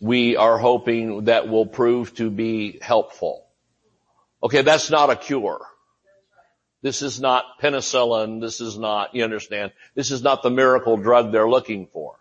we 0.00 0.36
are 0.36 0.58
hoping 0.58 1.26
that 1.26 1.48
will 1.48 1.66
prove 1.66 2.12
to 2.16 2.28
be 2.28 2.80
helpful. 2.82 3.46
Okay, 4.42 4.62
that's 4.62 4.90
not 4.90 5.10
a 5.10 5.16
cure. 5.16 5.64
This 6.82 7.02
is 7.02 7.20
not 7.20 7.44
penicillin. 7.62 8.40
This 8.40 8.60
is 8.60 8.76
not, 8.76 9.14
you 9.14 9.22
understand, 9.22 9.70
this 9.94 10.10
is 10.10 10.22
not 10.22 10.42
the 10.42 10.50
miracle 10.50 10.96
drug 10.96 11.30
they're 11.30 11.48
looking 11.48 11.86
for. 11.86 12.16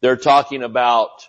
They're 0.00 0.16
talking 0.16 0.62
about, 0.62 1.28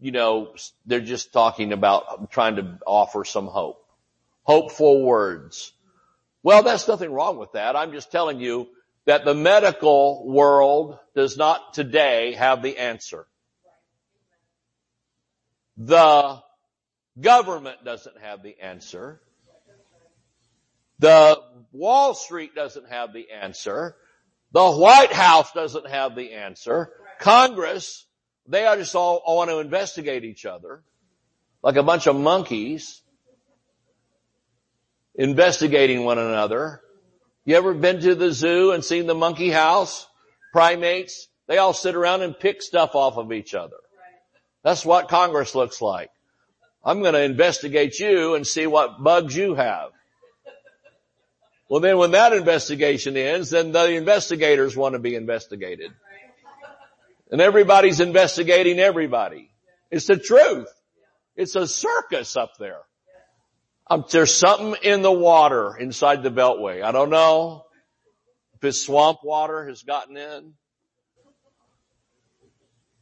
you 0.00 0.12
know, 0.12 0.54
they're 0.86 1.00
just 1.00 1.32
talking 1.32 1.72
about 1.72 2.04
uh, 2.08 2.26
trying 2.30 2.56
to 2.56 2.78
offer 2.86 3.24
some 3.24 3.46
hope. 3.46 3.84
Hopeful 4.42 5.04
words. 5.04 5.72
Well, 6.42 6.62
that's 6.62 6.88
nothing 6.88 7.12
wrong 7.12 7.38
with 7.38 7.52
that. 7.52 7.76
I'm 7.76 7.92
just 7.92 8.10
telling 8.10 8.40
you 8.40 8.68
that 9.04 9.24
the 9.24 9.34
medical 9.34 10.26
world 10.26 10.98
does 11.14 11.36
not 11.36 11.74
today 11.74 12.32
have 12.32 12.62
the 12.62 12.78
answer. 12.78 13.26
The 15.76 16.42
government 17.20 17.84
doesn't 17.84 18.18
have 18.20 18.42
the 18.42 18.58
answer. 18.60 19.20
The 20.98 21.40
Wall 21.72 22.14
Street 22.14 22.54
doesn't 22.54 22.88
have 22.88 23.12
the 23.12 23.30
answer. 23.30 23.96
The 24.52 24.70
White 24.70 25.12
House 25.12 25.52
doesn't 25.52 25.88
have 25.88 26.14
the 26.14 26.32
answer. 26.32 26.92
Congress, 27.18 28.06
they 28.50 28.66
are 28.66 28.76
just 28.76 28.94
all, 28.94 29.22
all 29.24 29.36
want 29.36 29.50
to 29.50 29.60
investigate 29.60 30.24
each 30.24 30.44
other 30.44 30.82
like 31.62 31.76
a 31.76 31.82
bunch 31.82 32.06
of 32.06 32.16
monkeys 32.16 33.02
investigating 35.14 36.04
one 36.04 36.18
another. 36.18 36.80
You 37.44 37.56
ever 37.56 37.74
been 37.74 38.00
to 38.00 38.14
the 38.14 38.32
zoo 38.32 38.72
and 38.72 38.84
seen 38.84 39.06
the 39.06 39.14
monkey 39.14 39.50
house? 39.50 40.06
Primates, 40.52 41.28
they 41.46 41.58
all 41.58 41.72
sit 41.72 41.94
around 41.94 42.22
and 42.22 42.38
pick 42.38 42.62
stuff 42.62 42.94
off 42.94 43.16
of 43.16 43.32
each 43.32 43.54
other. 43.54 43.76
That's 44.64 44.84
what 44.84 45.08
Congress 45.08 45.54
looks 45.54 45.80
like. 45.80 46.10
I'm 46.84 47.02
going 47.02 47.14
to 47.14 47.22
investigate 47.22 47.98
you 47.98 48.34
and 48.34 48.46
see 48.46 48.66
what 48.66 49.02
bugs 49.02 49.36
you 49.36 49.54
have. 49.54 49.90
Well 51.68 51.80
then 51.80 51.98
when 51.98 52.12
that 52.12 52.32
investigation 52.32 53.16
ends, 53.16 53.50
then 53.50 53.70
the 53.70 53.94
investigators 53.94 54.76
want 54.76 54.94
to 54.94 54.98
be 54.98 55.14
investigated. 55.14 55.92
And 57.30 57.40
everybody's 57.40 58.00
investigating 58.00 58.78
everybody. 58.78 59.50
It's 59.90 60.06
the 60.06 60.16
truth. 60.16 60.68
It's 61.36 61.54
a 61.56 61.66
circus 61.66 62.36
up 62.36 62.58
there. 62.58 62.80
Um, 63.88 64.04
there's 64.10 64.34
something 64.34 64.76
in 64.82 65.02
the 65.02 65.12
water 65.12 65.76
inside 65.76 66.22
the 66.22 66.30
beltway. 66.30 66.82
I 66.82 66.92
don't 66.92 67.10
know 67.10 67.64
if 68.54 68.64
it's 68.64 68.80
swamp 68.82 69.18
water 69.24 69.66
has 69.66 69.82
gotten 69.82 70.16
in. 70.16 70.54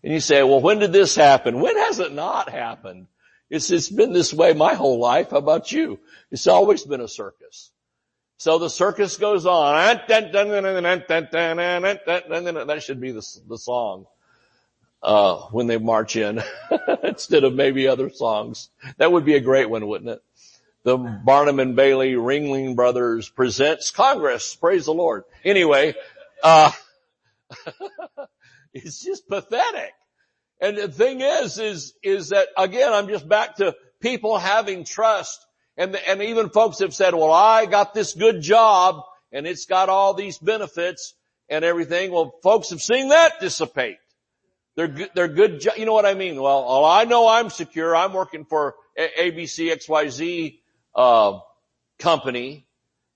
And 0.02 0.12
you 0.12 0.20
say, 0.20 0.42
well, 0.42 0.60
when 0.60 0.78
did 0.78 0.92
this 0.92 1.14
happen? 1.14 1.60
When 1.60 1.76
has 1.76 1.98
it 1.98 2.12
not 2.12 2.48
happened? 2.48 3.08
It's, 3.50 3.70
it's 3.70 3.88
been 3.88 4.12
this 4.12 4.32
way 4.32 4.52
my 4.52 4.74
whole 4.74 4.98
life. 4.98 5.30
How 5.30 5.38
about 5.38 5.72
you? 5.72 5.98
It's 6.30 6.46
always 6.46 6.84
been 6.84 7.00
a 7.00 7.08
circus. 7.08 7.70
So 8.36 8.58
the 8.58 8.70
circus 8.70 9.16
goes 9.16 9.46
on. 9.46 9.74
That 10.06 10.38
should 12.82 13.00
be 13.00 13.10
the, 13.10 13.40
the 13.48 13.58
song. 13.58 14.06
Uh, 15.00 15.42
when 15.52 15.68
they 15.68 15.78
march 15.78 16.16
in 16.16 16.42
instead 17.04 17.44
of 17.44 17.54
maybe 17.54 17.86
other 17.86 18.10
songs. 18.10 18.68
That 18.96 19.12
would 19.12 19.24
be 19.24 19.36
a 19.36 19.40
great 19.40 19.70
one, 19.70 19.86
wouldn't 19.86 20.10
it? 20.10 20.22
The 20.82 20.96
Barnum 20.96 21.60
and 21.60 21.76
Bailey 21.76 22.14
Ringling 22.14 22.74
Brothers 22.74 23.28
presents 23.28 23.92
Congress. 23.92 24.56
Praise 24.56 24.86
the 24.86 24.94
Lord. 24.94 25.22
Anyway, 25.44 25.94
uh, 26.42 26.72
it's 28.74 29.00
just 29.00 29.28
pathetic. 29.28 29.92
And 30.60 30.76
the 30.76 30.88
thing 30.88 31.20
is, 31.20 31.58
is, 31.58 31.94
is 32.02 32.30
that 32.30 32.48
again, 32.56 32.92
I'm 32.92 33.06
just 33.06 33.28
back 33.28 33.56
to 33.56 33.76
people 34.00 34.36
having 34.36 34.84
trust 34.84 35.46
and, 35.78 35.94
and 35.94 36.20
even 36.22 36.50
folks 36.50 36.80
have 36.80 36.92
said, 36.92 37.14
well, 37.14 37.32
I 37.32 37.66
got 37.66 37.94
this 37.94 38.12
good 38.14 38.42
job 38.42 39.04
and 39.30 39.46
it's 39.46 39.66
got 39.66 39.88
all 39.88 40.12
these 40.12 40.36
benefits 40.36 41.14
and 41.48 41.64
everything. 41.64 42.10
Well, 42.10 42.34
folks 42.42 42.70
have 42.70 42.82
seen 42.82 43.10
that 43.10 43.40
dissipate. 43.40 43.98
They're 44.78 44.86
good, 44.86 45.10
they're 45.12 45.26
good, 45.26 45.66
you 45.76 45.86
know 45.86 45.92
what 45.92 46.06
I 46.06 46.14
mean? 46.14 46.40
Well, 46.40 46.64
well, 46.64 46.84
I 46.84 47.02
know 47.02 47.26
I'm 47.26 47.50
secure. 47.50 47.96
I'm 47.96 48.12
working 48.12 48.44
for 48.44 48.76
ABC 48.96 49.72
XYZ, 49.76 50.60
uh, 50.94 51.40
company. 51.98 52.64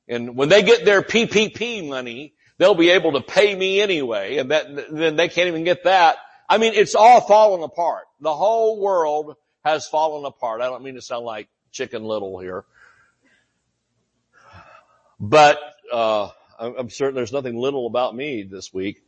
And 0.08 0.34
when 0.36 0.48
they 0.48 0.64
get 0.64 0.84
their 0.84 1.02
PPP 1.02 1.88
money, 1.88 2.34
they'll 2.58 2.74
be 2.74 2.90
able 2.90 3.12
to 3.12 3.20
pay 3.20 3.54
me 3.54 3.80
anyway. 3.80 4.38
And 4.38 4.50
that, 4.50 4.66
then 4.90 5.14
they 5.14 5.28
can't 5.28 5.46
even 5.46 5.62
get 5.62 5.84
that. 5.84 6.16
I 6.48 6.58
mean, 6.58 6.74
it's 6.74 6.96
all 6.96 7.20
falling 7.20 7.62
apart. 7.62 8.06
The 8.20 8.34
whole 8.34 8.80
world 8.80 9.36
has 9.64 9.86
fallen 9.86 10.24
apart. 10.24 10.62
I 10.62 10.64
don't 10.64 10.82
mean 10.82 10.96
to 10.96 11.00
sound 11.00 11.24
like 11.24 11.46
chicken 11.70 12.02
little 12.02 12.40
here. 12.40 12.64
But, 15.20 15.60
uh, 15.92 16.30
I'm 16.58 16.90
certain 16.90 17.14
there's 17.14 17.32
nothing 17.32 17.56
little 17.56 17.86
about 17.86 18.16
me 18.16 18.42
this 18.42 18.74
week. 18.74 19.04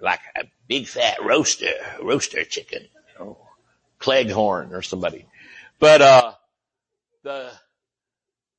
Like 0.00 0.20
a 0.36 0.44
big 0.68 0.86
fat 0.86 1.18
roaster, 1.24 1.72
roaster 2.02 2.44
chicken. 2.44 2.86
Oh, 3.18 3.36
Leghorn 4.06 4.72
or 4.72 4.82
somebody. 4.82 5.26
But, 5.80 6.02
uh, 6.02 6.32
the 7.22 7.50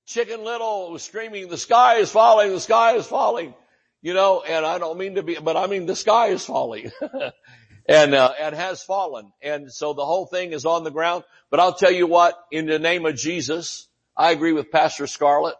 Chicken 0.06 0.44
Little 0.44 0.92
was 0.92 1.04
screaming, 1.04 1.50
the 1.50 1.58
sky 1.58 1.98
is 1.98 2.12
falling, 2.12 2.52
the 2.52 2.60
sky 2.60 2.96
is 2.96 3.06
falling. 3.06 3.54
You 4.02 4.14
know, 4.14 4.42
and 4.42 4.66
I 4.66 4.78
don't 4.78 4.98
mean 4.98 5.16
to 5.16 5.24
be, 5.24 5.36
but 5.36 5.58
I 5.58 5.68
mean 5.68 5.86
the 5.86 5.96
sky 5.96 6.28
is 6.28 6.46
falling. 6.46 6.92
and, 7.90 8.14
uh, 8.14 8.32
and 8.40 8.56
has 8.56 8.82
fallen. 8.82 9.32
And 9.42 9.72
so 9.72 9.94
the 9.94 10.06
whole 10.06 10.26
thing 10.26 10.52
is 10.54 10.66
on 10.66 10.84
the 10.84 10.92
ground. 10.92 11.26
But 11.50 11.60
I'll 11.60 11.74
tell 11.74 11.92
you 11.92 12.08
what, 12.08 12.38
in 12.52 12.66
the 12.66 12.80
name 12.80 13.06
of 13.06 13.16
Jesus, 13.16 13.88
I 14.16 14.32
agree 14.32 14.54
with 14.54 14.72
Pastor 14.72 15.08
Scarlett. 15.08 15.56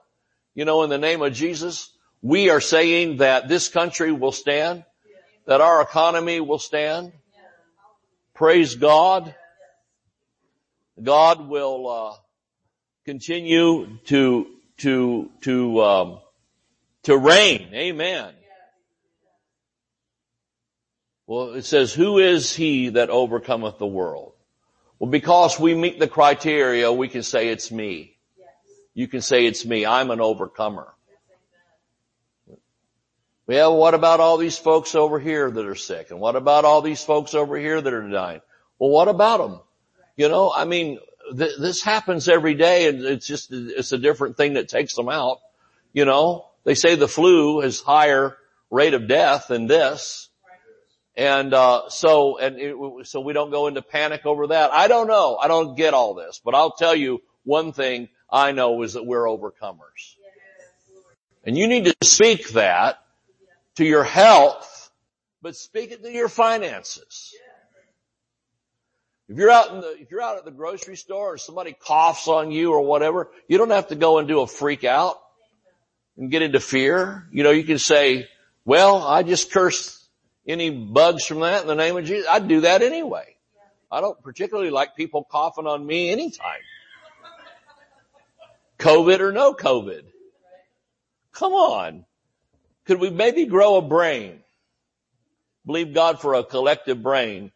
You 0.56 0.66
know, 0.66 0.84
in 0.84 0.90
the 0.90 0.98
name 0.98 1.22
of 1.22 1.34
Jesus, 1.34 1.92
we 2.22 2.50
are 2.50 2.62
saying 2.62 3.18
that 3.18 3.48
this 3.48 3.68
country 3.68 4.12
will 4.12 4.32
stand, 4.32 4.84
that 5.50 5.62
our 5.62 5.82
economy 5.82 6.40
will 6.40 6.60
stand. 6.60 7.12
Praise 8.36 8.76
God. 8.76 9.34
God 11.02 11.50
will, 11.50 11.90
uh, 11.90 12.14
continue 13.04 13.98
to, 14.06 14.46
to, 14.78 15.32
to, 15.42 15.82
um, 15.82 16.20
to 17.02 17.18
reign. 17.18 17.72
Amen. 17.74 18.32
Well, 21.26 21.54
it 21.56 21.66
says, 21.66 21.96
who 21.96 22.20
is 22.20 22.56
he 22.56 22.90
that 22.90 23.10
overcometh 23.10 23.80
the 23.80 23.88
world? 23.88 24.34
Well, 25.00 25.10
because 25.10 25.60
we 25.60 25.74
meet 25.74 25.98
the 25.98 26.08
criteria, 26.08 26.94
we 26.94 27.08
can 27.08 27.24
say 27.24 27.48
it's 27.48 27.72
me. 27.72 28.20
You 28.94 29.08
can 29.08 29.22
say 29.22 29.48
it's 29.48 29.66
me. 29.66 29.84
I'm 29.88 30.12
an 30.12 30.22
overcomer. 30.22 30.94
Well, 33.50 33.76
what 33.76 33.96
about 33.96 34.20
all 34.20 34.38
these 34.38 34.60
folks 34.60 34.94
over 34.94 35.20
here 35.20 35.50
that 35.50 35.66
are 35.66 35.74
sick? 35.74 36.12
And 36.12 36.20
what 36.20 36.36
about 36.36 36.66
all 36.66 36.84
these 36.84 37.04
folks 37.04 37.34
over 37.34 37.58
here 37.58 37.82
that 37.82 37.92
are 37.92 38.08
dying? 38.08 38.42
Well, 38.78 38.92
what 38.92 39.08
about 39.08 39.38
them? 39.38 39.60
You 40.16 40.30
know, 40.30 40.54
I 40.56 40.66
mean, 40.66 41.00
th- 41.36 41.58
this 41.60 41.82
happens 41.82 42.30
every 42.30 42.54
day 42.54 42.88
and 42.88 43.04
it's 43.04 43.26
just, 43.26 43.52
it's 43.52 43.92
a 43.92 43.98
different 43.98 44.38
thing 44.38 44.54
that 44.54 44.70
takes 44.70 44.94
them 44.94 45.10
out. 45.10 45.40
You 45.94 46.06
know, 46.06 46.46
they 46.64 46.76
say 46.76 46.94
the 46.94 47.08
flu 47.08 47.62
has 47.62 47.80
higher 47.80 48.38
rate 48.70 48.94
of 48.94 49.08
death 49.08 49.48
than 49.48 49.66
this. 49.66 50.30
And, 51.18 51.52
uh, 51.52 51.90
so, 51.90 52.38
and 52.38 52.60
it, 52.60 52.76
so 53.08 53.20
we 53.20 53.34
don't 53.34 53.50
go 53.50 53.66
into 53.66 53.82
panic 53.82 54.28
over 54.28 54.46
that. 54.50 54.72
I 54.72 54.88
don't 54.88 55.08
know. 55.08 55.38
I 55.38 55.48
don't 55.48 55.76
get 55.76 55.96
all 55.96 56.14
this, 56.14 56.40
but 56.46 56.54
I'll 56.54 56.74
tell 56.74 56.94
you 56.94 57.24
one 57.46 57.74
thing 57.74 58.10
I 58.30 58.52
know 58.52 58.84
is 58.84 58.94
that 58.94 59.08
we're 59.08 59.26
overcomers. 59.26 60.14
And 61.44 61.58
you 61.58 61.68
need 61.68 61.86
to 61.86 61.96
speak 62.04 62.50
that 62.50 63.00
to 63.80 63.86
your 63.86 64.04
health, 64.04 64.92
but 65.42 65.56
speak 65.56 65.92
it 65.92 66.04
to 66.04 66.12
your 66.12 66.28
finances. 66.28 67.34
If 69.30 69.38
you're 69.38 69.52
out 69.52 69.72
in 69.72 69.80
the, 69.80 69.96
if 69.98 70.12
you're 70.12 70.22
out 70.22 70.38
at 70.38 70.44
the 70.44 70.52
grocery 70.52 70.98
store 70.98 71.34
or 71.34 71.38
somebody 71.38 71.74
coughs 71.74 72.28
on 72.28 72.52
you 72.52 72.74
or 72.74 72.82
whatever, 72.82 73.32
you 73.48 73.58
don't 73.58 73.70
have 73.70 73.88
to 73.88 73.96
go 73.96 74.18
and 74.18 74.28
do 74.28 74.42
a 74.42 74.48
freak 74.48 74.84
out 74.84 75.18
and 76.18 76.30
get 76.30 76.42
into 76.42 76.60
fear. 76.60 77.26
You 77.32 77.44
know, 77.44 77.52
you 77.52 77.64
can 77.64 77.80
say, 77.80 78.28
well, 78.66 79.02
I 79.02 79.24
just 79.24 79.50
cursed 79.50 79.98
any 80.46 80.72
bugs 80.72 81.26
from 81.26 81.40
that 81.40 81.62
in 81.62 81.68
the 81.68 81.76
name 81.76 81.96
of 81.96 82.04
Jesus, 82.04 82.28
I'd 82.30 82.50
do 82.50 82.62
that 82.62 82.82
anyway. 82.82 83.38
I 83.90 84.02
don't 84.02 84.22
particularly 84.22 84.72
like 84.72 84.98
people 84.98 85.24
coughing 85.24 85.68
on 85.68 85.86
me 85.86 86.10
anytime. 86.10 86.60
COVID 88.78 89.22
or 89.22 89.32
no 89.32 89.54
COVID. 89.54 90.04
Come 91.32 91.54
on. 91.54 92.06
Could 92.90 93.00
we 93.00 93.12
maybe 93.12 93.46
grow 93.46 93.76
a 93.76 93.84
brain? 93.84 94.40
Believe 95.64 95.94
God 95.94 96.20
for 96.20 96.34
a 96.34 96.44
collective 96.44 97.04
brain. 97.04 97.52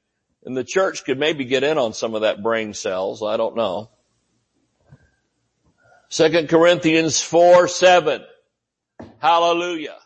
And 0.45 0.55
the 0.55 0.63
church 0.63 1.05
could 1.05 1.17
maybe 1.17 1.43
get 1.43 1.63
in 1.63 1.79
on 1.79 1.93
some 1.93 2.13
of 2.13 2.21
that 2.21 2.43
brain 2.43 2.75
cells. 2.75 3.23
I 3.23 3.35
don't 3.35 3.55
know. 3.55 3.89
Second 6.09 6.49
Corinthians 6.49 7.19
4, 7.19 7.67
7. 7.67 8.23
Hallelujah. 9.17 9.97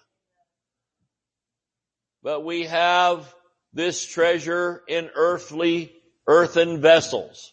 But 2.23 2.45
we 2.45 2.63
have 2.63 3.35
this 3.73 4.05
treasure 4.05 4.81
in 4.87 5.09
earthly, 5.13 5.91
earthen 6.25 6.79
vessels, 6.79 7.51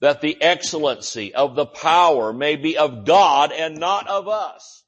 that 0.00 0.22
the 0.22 0.42
excellency 0.42 1.34
of 1.34 1.56
the 1.56 1.66
power 1.66 2.32
may 2.32 2.56
be 2.56 2.78
of 2.78 3.04
God 3.04 3.52
and 3.52 3.76
not 3.76 4.08
of 4.08 4.28
us. 4.28 4.84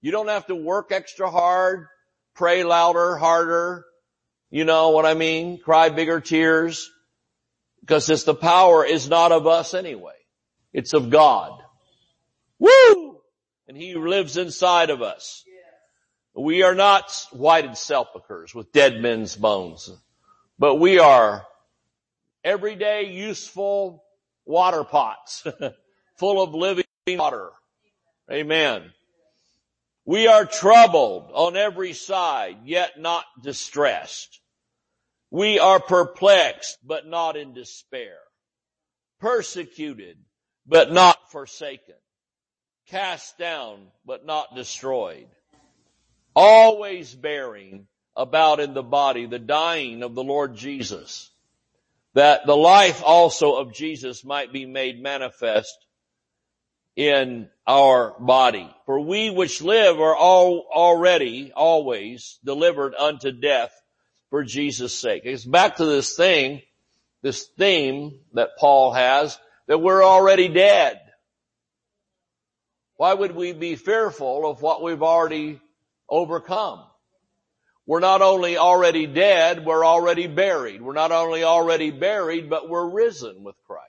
You 0.00 0.12
don't 0.12 0.28
have 0.28 0.46
to 0.46 0.54
work 0.54 0.92
extra 0.92 1.30
hard, 1.30 1.86
pray 2.34 2.64
louder, 2.64 3.16
harder, 3.16 3.84
you 4.50 4.64
know 4.64 4.90
what 4.90 5.04
I 5.04 5.14
mean? 5.14 5.58
Cry 5.58 5.90
bigger 5.90 6.20
tears, 6.20 6.90
because 7.80 8.08
it's 8.08 8.24
the 8.24 8.34
power 8.34 8.84
is 8.84 9.08
not 9.08 9.32
of 9.32 9.46
us 9.46 9.74
anyway. 9.74 10.14
It's 10.72 10.94
of 10.94 11.10
God. 11.10 11.60
Woo! 12.58 13.20
And 13.66 13.76
He 13.76 13.94
lives 13.94 14.36
inside 14.36 14.90
of 14.90 15.02
us. 15.02 15.44
We 16.34 16.62
are 16.62 16.74
not 16.74 17.26
whited 17.32 17.76
sepulchres 17.76 18.54
with 18.54 18.72
dead 18.72 19.00
men's 19.02 19.34
bones, 19.34 19.90
but 20.58 20.76
we 20.76 20.98
are 20.98 21.44
everyday 22.44 23.10
useful 23.10 24.04
water 24.46 24.84
pots 24.84 25.44
full 26.16 26.40
of 26.40 26.54
living 26.54 26.84
water. 27.08 27.50
Amen. 28.30 28.92
We 30.08 30.26
are 30.26 30.46
troubled 30.46 31.30
on 31.34 31.54
every 31.54 31.92
side, 31.92 32.60
yet 32.64 32.98
not 32.98 33.24
distressed. 33.42 34.40
We 35.30 35.58
are 35.58 35.80
perplexed, 35.80 36.78
but 36.82 37.06
not 37.06 37.36
in 37.36 37.52
despair. 37.52 38.16
Persecuted, 39.20 40.16
but 40.66 40.90
not 40.90 41.30
forsaken. 41.30 41.96
Cast 42.86 43.36
down, 43.36 43.88
but 44.06 44.24
not 44.24 44.56
destroyed 44.56 45.28
always 46.38 47.12
bearing 47.12 47.88
about 48.14 48.60
in 48.60 48.72
the 48.72 48.82
body 48.82 49.26
the 49.26 49.40
dying 49.40 50.04
of 50.04 50.14
the 50.14 50.22
Lord 50.22 50.54
Jesus, 50.54 51.32
that 52.14 52.46
the 52.46 52.56
life 52.56 53.02
also 53.04 53.56
of 53.56 53.74
Jesus 53.74 54.24
might 54.24 54.52
be 54.52 54.64
made 54.64 55.02
manifest 55.02 55.76
in 56.98 57.48
our 57.64 58.14
body. 58.18 58.68
For 58.84 58.98
we 58.98 59.30
which 59.30 59.62
live 59.62 60.00
are 60.00 60.16
all 60.16 60.66
already, 60.70 61.52
always 61.54 62.38
delivered 62.44 62.94
unto 62.94 63.30
death 63.30 63.72
for 64.30 64.42
Jesus' 64.42 64.98
sake. 64.98 65.22
It's 65.24 65.44
back 65.44 65.76
to 65.76 65.86
this 65.86 66.16
thing, 66.16 66.60
this 67.22 67.46
theme 67.56 68.18
that 68.34 68.58
Paul 68.58 68.92
has, 68.92 69.38
that 69.68 69.78
we're 69.78 70.04
already 70.04 70.48
dead. 70.48 71.00
Why 72.96 73.14
would 73.14 73.36
we 73.36 73.52
be 73.52 73.76
fearful 73.76 74.50
of 74.50 74.60
what 74.60 74.82
we've 74.82 75.02
already 75.02 75.60
overcome. 76.08 76.84
We're 77.86 78.00
not 78.00 78.22
only 78.22 78.56
already 78.56 79.06
dead, 79.06 79.64
we're 79.64 79.84
already 79.84 80.26
buried. 80.26 80.82
We're 80.82 80.92
not 80.92 81.12
only 81.12 81.44
already 81.44 81.90
buried, 81.90 82.50
but 82.50 82.68
we're 82.68 82.88
risen 82.88 83.44
with 83.44 83.56
Christ. 83.66 83.87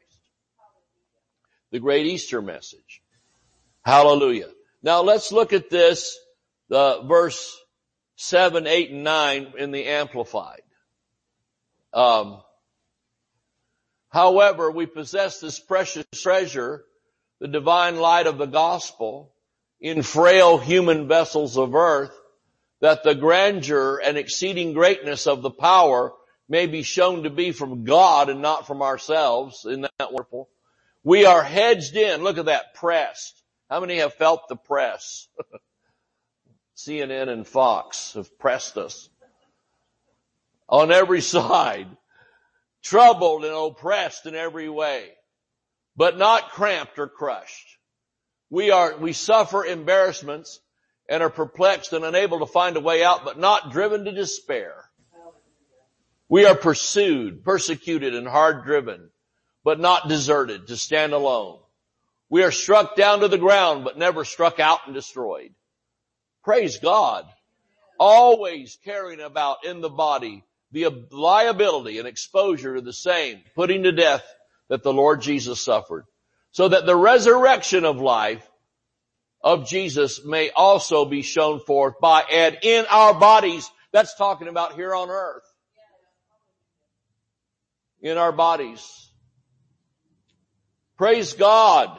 The 1.71 1.79
great 1.79 2.07
Easter 2.07 2.41
message. 2.41 3.01
Hallelujah. 3.83 4.49
Now 4.81 5.01
let's 5.01 5.31
look 5.31 5.53
at 5.53 5.69
this, 5.69 6.17
the 6.69 7.01
verse 7.03 7.57
7, 8.15 8.67
8, 8.67 8.91
and 8.91 9.03
9 9.03 9.53
in 9.57 9.71
the 9.71 9.85
Amplified. 9.85 10.61
Um, 11.93 12.41
however, 14.09 14.71
we 14.71 14.85
possess 14.85 15.39
this 15.39 15.59
precious 15.59 16.05
treasure, 16.13 16.83
the 17.39 17.47
divine 17.47 17.97
light 17.97 18.27
of 18.27 18.37
the 18.37 18.45
gospel, 18.45 19.33
in 19.79 20.01
frail 20.01 20.57
human 20.57 21.07
vessels 21.07 21.57
of 21.57 21.75
earth, 21.75 22.11
that 22.81 23.03
the 23.03 23.15
grandeur 23.15 24.01
and 24.03 24.17
exceeding 24.17 24.73
greatness 24.73 25.27
of 25.27 25.41
the 25.41 25.51
power 25.51 26.13
may 26.47 26.65
be 26.65 26.83
shown 26.83 27.23
to 27.23 27.29
be 27.29 27.51
from 27.51 27.83
God 27.83 28.29
and 28.29 28.41
not 28.41 28.67
from 28.67 28.81
ourselves. 28.81 29.65
Isn't 29.65 29.81
that 29.81 30.11
wonderful? 30.11 30.49
We 31.09 31.25
are 31.25 31.41
hedged 31.41 31.95
in. 31.95 32.21
Look 32.21 32.37
at 32.37 32.45
that, 32.45 32.75
pressed. 32.75 33.41
How 33.67 33.79
many 33.79 33.97
have 33.97 34.13
felt 34.13 34.47
the 34.47 34.55
press? 34.55 35.27
CNN 36.77 37.29
and 37.29 37.47
Fox 37.47 38.13
have 38.13 38.37
pressed 38.37 38.77
us 38.77 39.09
on 40.67 40.91
every 40.91 41.21
side, 41.37 41.87
troubled 42.83 43.43
and 43.43 43.55
oppressed 43.55 44.27
in 44.27 44.35
every 44.35 44.69
way, 44.69 45.09
but 45.95 46.19
not 46.19 46.51
cramped 46.51 46.99
or 46.99 47.07
crushed. 47.07 47.79
We 48.51 48.69
are, 48.69 48.95
we 48.95 49.13
suffer 49.13 49.65
embarrassments 49.65 50.59
and 51.09 51.23
are 51.23 51.31
perplexed 51.31 51.91
and 51.91 52.05
unable 52.05 52.37
to 52.41 52.45
find 52.45 52.77
a 52.77 52.81
way 52.81 53.03
out, 53.03 53.25
but 53.25 53.39
not 53.39 53.71
driven 53.71 54.05
to 54.05 54.11
despair. 54.11 54.75
We 56.27 56.45
are 56.45 56.53
pursued, 56.53 57.43
persecuted, 57.43 58.13
and 58.13 58.27
hard 58.27 58.63
driven, 58.63 59.09
but 59.63 59.79
not 59.79 60.07
deserted 60.07 60.67
to 60.67 60.77
stand 60.77 61.13
alone. 61.13 61.59
We 62.29 62.43
are 62.43 62.51
struck 62.51 62.95
down 62.95 63.21
to 63.21 63.27
the 63.27 63.37
ground, 63.37 63.83
but 63.83 63.97
never 63.97 64.23
struck 64.23 64.59
out 64.59 64.81
and 64.85 64.93
destroyed. 64.93 65.53
Praise 66.43 66.77
God. 66.77 67.25
Always 67.99 68.77
carrying 68.85 69.19
about 69.19 69.65
in 69.65 69.81
the 69.81 69.89
body 69.89 70.43
the 70.71 71.07
liability 71.11 71.97
and 71.97 72.07
exposure 72.07 72.75
to 72.75 72.81
the 72.81 72.93
same, 72.93 73.41
putting 73.55 73.83
to 73.83 73.91
death 73.91 74.23
that 74.69 74.83
the 74.83 74.93
Lord 74.93 75.21
Jesus 75.21 75.61
suffered 75.63 76.05
so 76.51 76.67
that 76.67 76.85
the 76.85 76.95
resurrection 76.95 77.85
of 77.85 77.97
life 77.97 78.45
of 79.41 79.67
Jesus 79.67 80.23
may 80.25 80.49
also 80.49 81.05
be 81.05 81.21
shown 81.21 81.59
forth 81.59 81.95
by 82.01 82.23
and 82.31 82.57
in 82.61 82.85
our 82.89 83.13
bodies. 83.13 83.69
That's 83.91 84.15
talking 84.15 84.47
about 84.47 84.73
here 84.73 84.93
on 84.93 85.09
earth. 85.09 85.43
In 88.01 88.17
our 88.17 88.31
bodies. 88.31 89.08
Praise 90.99 91.31
God. 91.31 91.97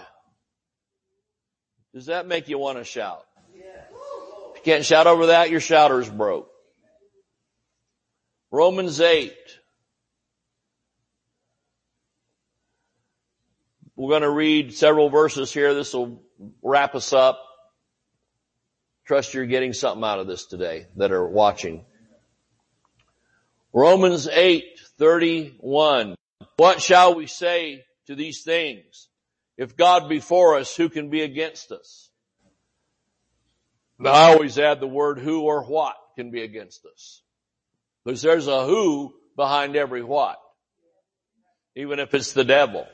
Does 1.95 2.07
that 2.07 2.27
make 2.27 2.51
you 2.51 2.59
want 2.59 2.77
to 2.77 2.85
shout? 2.85 3.25
If 3.55 4.57
you 4.57 4.63
can't 4.63 4.85
shout 4.85 5.07
over 5.07 5.29
that, 5.29 5.49
your 5.49 5.61
shouter's 5.61 6.11
broke. 6.11 6.51
Romans 8.51 9.01
8. 9.01 9.33
We're 13.97 14.11
going 14.11 14.21
to 14.21 14.31
read 14.31 14.75
several 14.75 15.09
verses 15.09 15.51
here. 15.51 15.73
This 15.73 15.95
will 15.95 16.23
wrap 16.63 16.95
us 16.95 17.15
up. 17.15 17.43
Trust 19.07 19.33
you're 19.33 19.47
getting 19.47 19.73
something 19.73 20.05
out 20.05 20.19
of 20.19 20.27
this 20.27 20.45
today 20.45 20.89
that 20.97 21.11
are 21.11 21.27
watching. 21.27 21.87
Romans 23.73 24.29
8, 24.29 24.79
31. 24.99 26.17
What 26.59 26.83
shall 26.83 27.15
we 27.15 27.27
say 27.27 27.85
to 28.11 28.17
these 28.17 28.43
things? 28.43 29.09
If 29.57 29.77
God 29.77 30.09
be 30.09 30.21
for 30.21 30.57
us, 30.59 30.77
who 30.77 30.89
can 30.89 31.11
be 31.11 31.23
against 31.23 31.71
us? 31.73 32.11
Now, 33.99 34.13
I 34.13 34.33
always 34.33 34.59
add 34.59 34.81
the 34.81 34.87
word 34.87 35.19
who 35.19 35.43
or 35.43 35.63
what 35.65 35.95
can 36.17 36.31
be 36.31 36.43
against 36.43 36.85
us. 36.87 37.23
Because 38.05 38.23
there's 38.23 38.47
a 38.49 38.65
who 38.65 39.15
behind 39.37 39.77
every 39.77 40.03
what. 40.03 40.39
Even 41.77 41.99
if 41.99 42.15
it's 42.15 42.33
the 42.33 42.45
devil. 42.45 42.87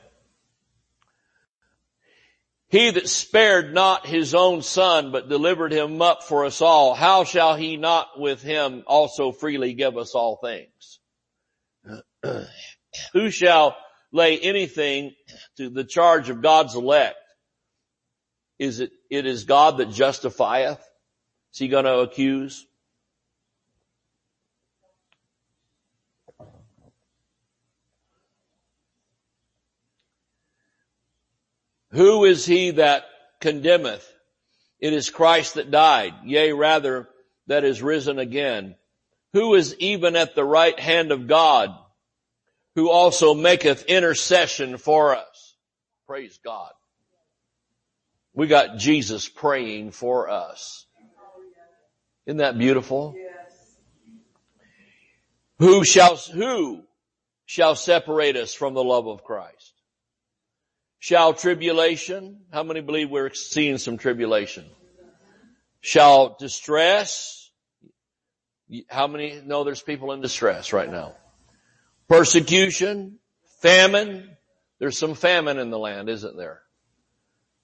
He 2.69 2.91
that 2.91 3.07
spared 3.07 3.73
not 3.73 4.05
his 4.05 4.35
own 4.35 4.61
son, 4.61 5.13
but 5.13 5.29
delivered 5.29 5.71
him 5.71 6.01
up 6.01 6.23
for 6.23 6.43
us 6.43 6.61
all, 6.61 6.93
how 6.93 7.23
shall 7.23 7.55
he 7.55 7.77
not 7.77 8.19
with 8.19 8.41
him 8.41 8.83
also 8.85 9.31
freely 9.31 9.73
give 9.73 9.97
us 9.97 10.13
all 10.13 10.35
things? 10.35 10.99
Who 13.13 13.31
shall 13.31 13.77
lay 14.11 14.39
anything 14.39 15.13
to 15.57 15.69
the 15.69 15.83
charge 15.83 16.29
of 16.29 16.41
God's 16.41 16.75
elect? 16.75 17.17
Is 18.59 18.79
it, 18.79 18.91
it 19.09 19.25
is 19.25 19.43
God 19.43 19.77
that 19.77 19.91
justifieth? 19.91 20.79
Is 21.53 21.59
he 21.59 21.67
going 21.67 21.85
to 21.85 21.99
accuse? 21.99 22.65
Who 31.91 32.25
is 32.25 32.45
he 32.45 32.71
that 32.71 33.05
condemneth? 33.39 34.07
It 34.79 34.93
is 34.93 35.09
Christ 35.09 35.55
that 35.55 35.71
died, 35.71 36.13
yea 36.25 36.51
rather 36.51 37.09
that 37.47 37.63
is 37.63 37.81
risen 37.81 38.19
again, 38.19 38.75
who 39.33 39.55
is 39.55 39.75
even 39.79 40.15
at 40.15 40.35
the 40.35 40.43
right 40.43 40.79
hand 40.79 41.11
of 41.11 41.27
God, 41.27 41.75
who 42.77 42.91
also 42.91 43.33
maketh 43.33 43.85
intercession 43.85 44.77
for 44.77 45.15
us. 45.15 45.55
Praise 46.05 46.37
God. 46.45 46.71
We 48.35 48.45
got 48.45 48.77
Jesus 48.77 49.27
praying 49.27 49.89
for 49.89 50.29
us. 50.29 50.85
Isn't 52.27 52.37
that 52.37 52.55
beautiful? 52.55 53.15
Yes. 53.17 53.77
Who 55.57 55.83
shall, 55.83 56.17
who 56.17 56.83
shall 57.47 57.73
separate 57.73 58.35
us 58.35 58.53
from 58.53 58.75
the 58.75 58.83
love 58.83 59.07
of 59.07 59.23
Christ? 59.23 59.73
Shall 60.99 61.33
tribulation, 61.33 62.41
how 62.53 62.61
many 62.61 62.81
believe 62.81 63.09
we're 63.09 63.33
seeing 63.33 63.79
some 63.79 63.97
tribulation? 63.97 64.65
Shall 65.81 66.37
distress, 66.39 67.49
how 68.87 69.07
many 69.07 69.41
know 69.43 69.63
there's 69.63 69.81
people 69.81 70.11
in 70.11 70.21
distress 70.21 70.73
right 70.73 70.91
now? 70.91 71.15
Persecution, 72.07 73.19
famine, 73.61 74.37
there's 74.79 74.97
some 74.97 75.15
famine 75.15 75.57
in 75.59 75.69
the 75.69 75.79
land, 75.79 76.09
isn't 76.09 76.37
there? 76.37 76.61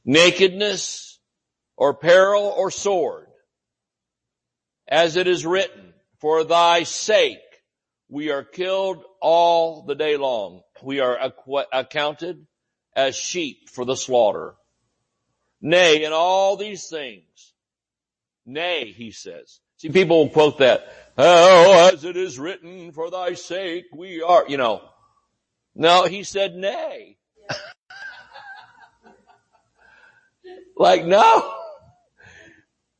Nakedness, 0.05 1.19
or 1.77 1.93
peril, 1.93 2.53
or 2.57 2.69
sword. 2.71 3.27
As 4.87 5.15
it 5.15 5.27
is 5.27 5.45
written, 5.45 5.93
for 6.19 6.43
thy 6.43 6.83
sake 6.83 7.39
we 8.13 8.29
are 8.29 8.43
killed 8.43 9.03
all 9.21 9.85
the 9.85 9.95
day 9.95 10.17
long. 10.17 10.61
We 10.83 10.99
are 10.99 11.31
accounted 11.71 12.45
as 12.95 13.15
sheep 13.15 13.69
for 13.69 13.85
the 13.85 13.95
slaughter. 13.95 14.53
Nay, 15.61 16.03
in 16.03 16.13
all 16.13 16.55
these 16.55 16.87
things, 16.89 17.53
nay, 18.45 18.91
he 18.91 19.09
says. 19.09 19.61
See, 19.83 19.89
people 19.89 20.19
will 20.19 20.29
quote 20.29 20.59
that, 20.59 20.87
oh, 21.17 21.89
as 21.93 22.05
it 22.05 22.15
is 22.15 22.39
written, 22.39 22.93
for 22.93 23.11
thy 23.11 23.33
sake 23.33 23.87
we 23.93 24.21
are, 24.21 24.45
you 24.47 24.55
know. 24.55 24.81
No, 25.75 26.05
he 26.05 26.23
said 26.23 26.55
nay. 26.55 27.17
like, 30.77 31.03
no. 31.03 31.53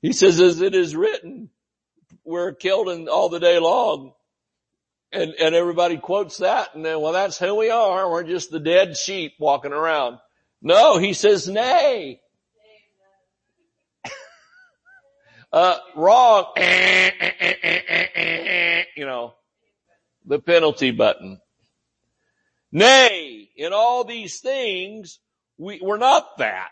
He 0.02 0.12
says, 0.12 0.42
as 0.42 0.60
it 0.60 0.76
is 0.76 0.94
written, 0.94 1.50
we're 2.26 2.52
killed 2.52 2.90
in 2.90 3.08
all 3.08 3.30
the 3.30 3.40
day 3.40 3.60
long. 3.60 4.12
And, 5.14 5.36
and 5.40 5.56
everybody 5.56 5.96
quotes 5.96 6.40
that 6.40 6.76
and 6.76 6.84
then, 6.84 7.00
well, 7.00 7.14
that's 7.14 7.40
who 7.40 7.56
we 7.56 7.70
are. 7.70 8.12
We're 8.12 8.26
just 8.26 8.52
the 8.52 8.60
dead 8.60 8.98
sheep 8.98 9.36
walking 9.40 9.72
around. 9.72 10.18
No, 10.62 10.98
he 10.98 11.14
says 11.14 11.48
nay. 11.48 12.20
Uh, 15.54 15.78
wrong. 15.96 16.46
you 18.98 19.06
know, 19.06 19.36
the 20.26 20.40
penalty 20.40 20.92
button. 20.92 21.40
Nay, 22.72 23.50
in 23.56 23.72
all 23.72 24.04
these 24.04 24.40
things, 24.40 25.20
we, 25.58 25.80
we're 25.82 25.98
not 25.98 26.40
that. 26.40 26.72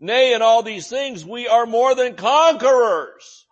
Nay, 0.00 0.34
in 0.34 0.42
all 0.42 0.64
these 0.64 0.88
things, 0.88 1.24
we 1.24 1.46
are 1.46 1.64
more 1.64 1.94
than 1.94 2.16
conquerors. 2.16 3.46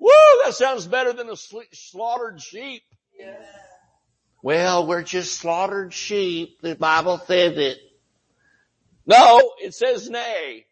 Woo, 0.00 0.10
that 0.44 0.54
sounds 0.54 0.86
better 0.86 1.12
than 1.12 1.28
a 1.28 1.36
slaughtered 1.36 2.40
sheep. 2.40 2.82
Well, 4.42 4.86
we're 4.86 5.02
just 5.02 5.34
slaughtered 5.34 5.92
sheep. 5.92 6.62
The 6.62 6.74
Bible 6.74 7.18
says 7.18 7.58
it. 7.58 7.78
No, 9.06 9.52
it 9.58 9.74
says 9.74 10.08
nay. 10.08 10.64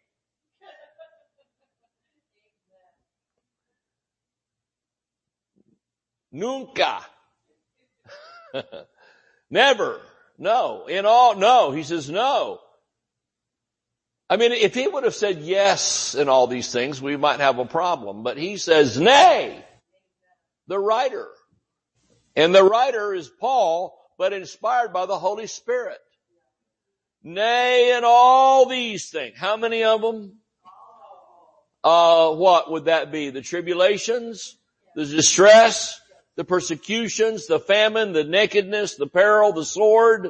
Nunca. 6.31 6.99
Never. 9.49 10.01
No. 10.37 10.85
In 10.87 11.05
all, 11.05 11.35
no. 11.35 11.71
He 11.71 11.83
says 11.83 12.09
no. 12.09 12.59
I 14.29 14.35
mean, 14.35 14.51
if 14.51 14.73
he 14.75 14.87
would 14.87 15.05
have 15.05 15.15
said 15.15 15.39
yes 15.39 16.13
in 16.13 16.27
all 16.27 16.47
these 16.47 16.71
things, 16.71 17.01
we 17.01 17.15
might 17.15 17.39
have 17.39 17.59
a 17.59 17.65
problem. 17.65 18.23
But 18.23 18.37
he 18.37 18.57
says 18.57 18.99
nay. 18.99 19.63
The 20.67 20.77
writer. 20.77 21.27
And 22.35 22.53
the 22.53 22.63
writer 22.63 23.13
is 23.13 23.29
Paul, 23.39 23.97
but 24.17 24.33
inspired 24.33 24.91
by 24.91 25.05
the 25.05 25.17
Holy 25.17 25.47
Spirit. 25.47 25.97
Nay, 27.23 27.97
in 27.97 28.03
all 28.05 28.67
these 28.67 29.09
things. 29.09 29.37
How 29.37 29.57
many 29.57 29.83
of 29.83 30.01
them? 30.01 30.37
Uh, 31.83 32.31
what 32.31 32.69
would 32.69 32.85
that 32.85 33.11
be? 33.11 33.29
The 33.29 33.41
tribulations, 33.41 34.57
the 34.95 35.05
distress, 35.05 35.99
the 36.37 36.45
persecutions, 36.45 37.47
the 37.47 37.59
famine, 37.59 38.13
the 38.13 38.23
nakedness, 38.23 38.95
the 38.95 39.07
peril, 39.07 39.51
the 39.51 39.65
sword, 39.65 40.29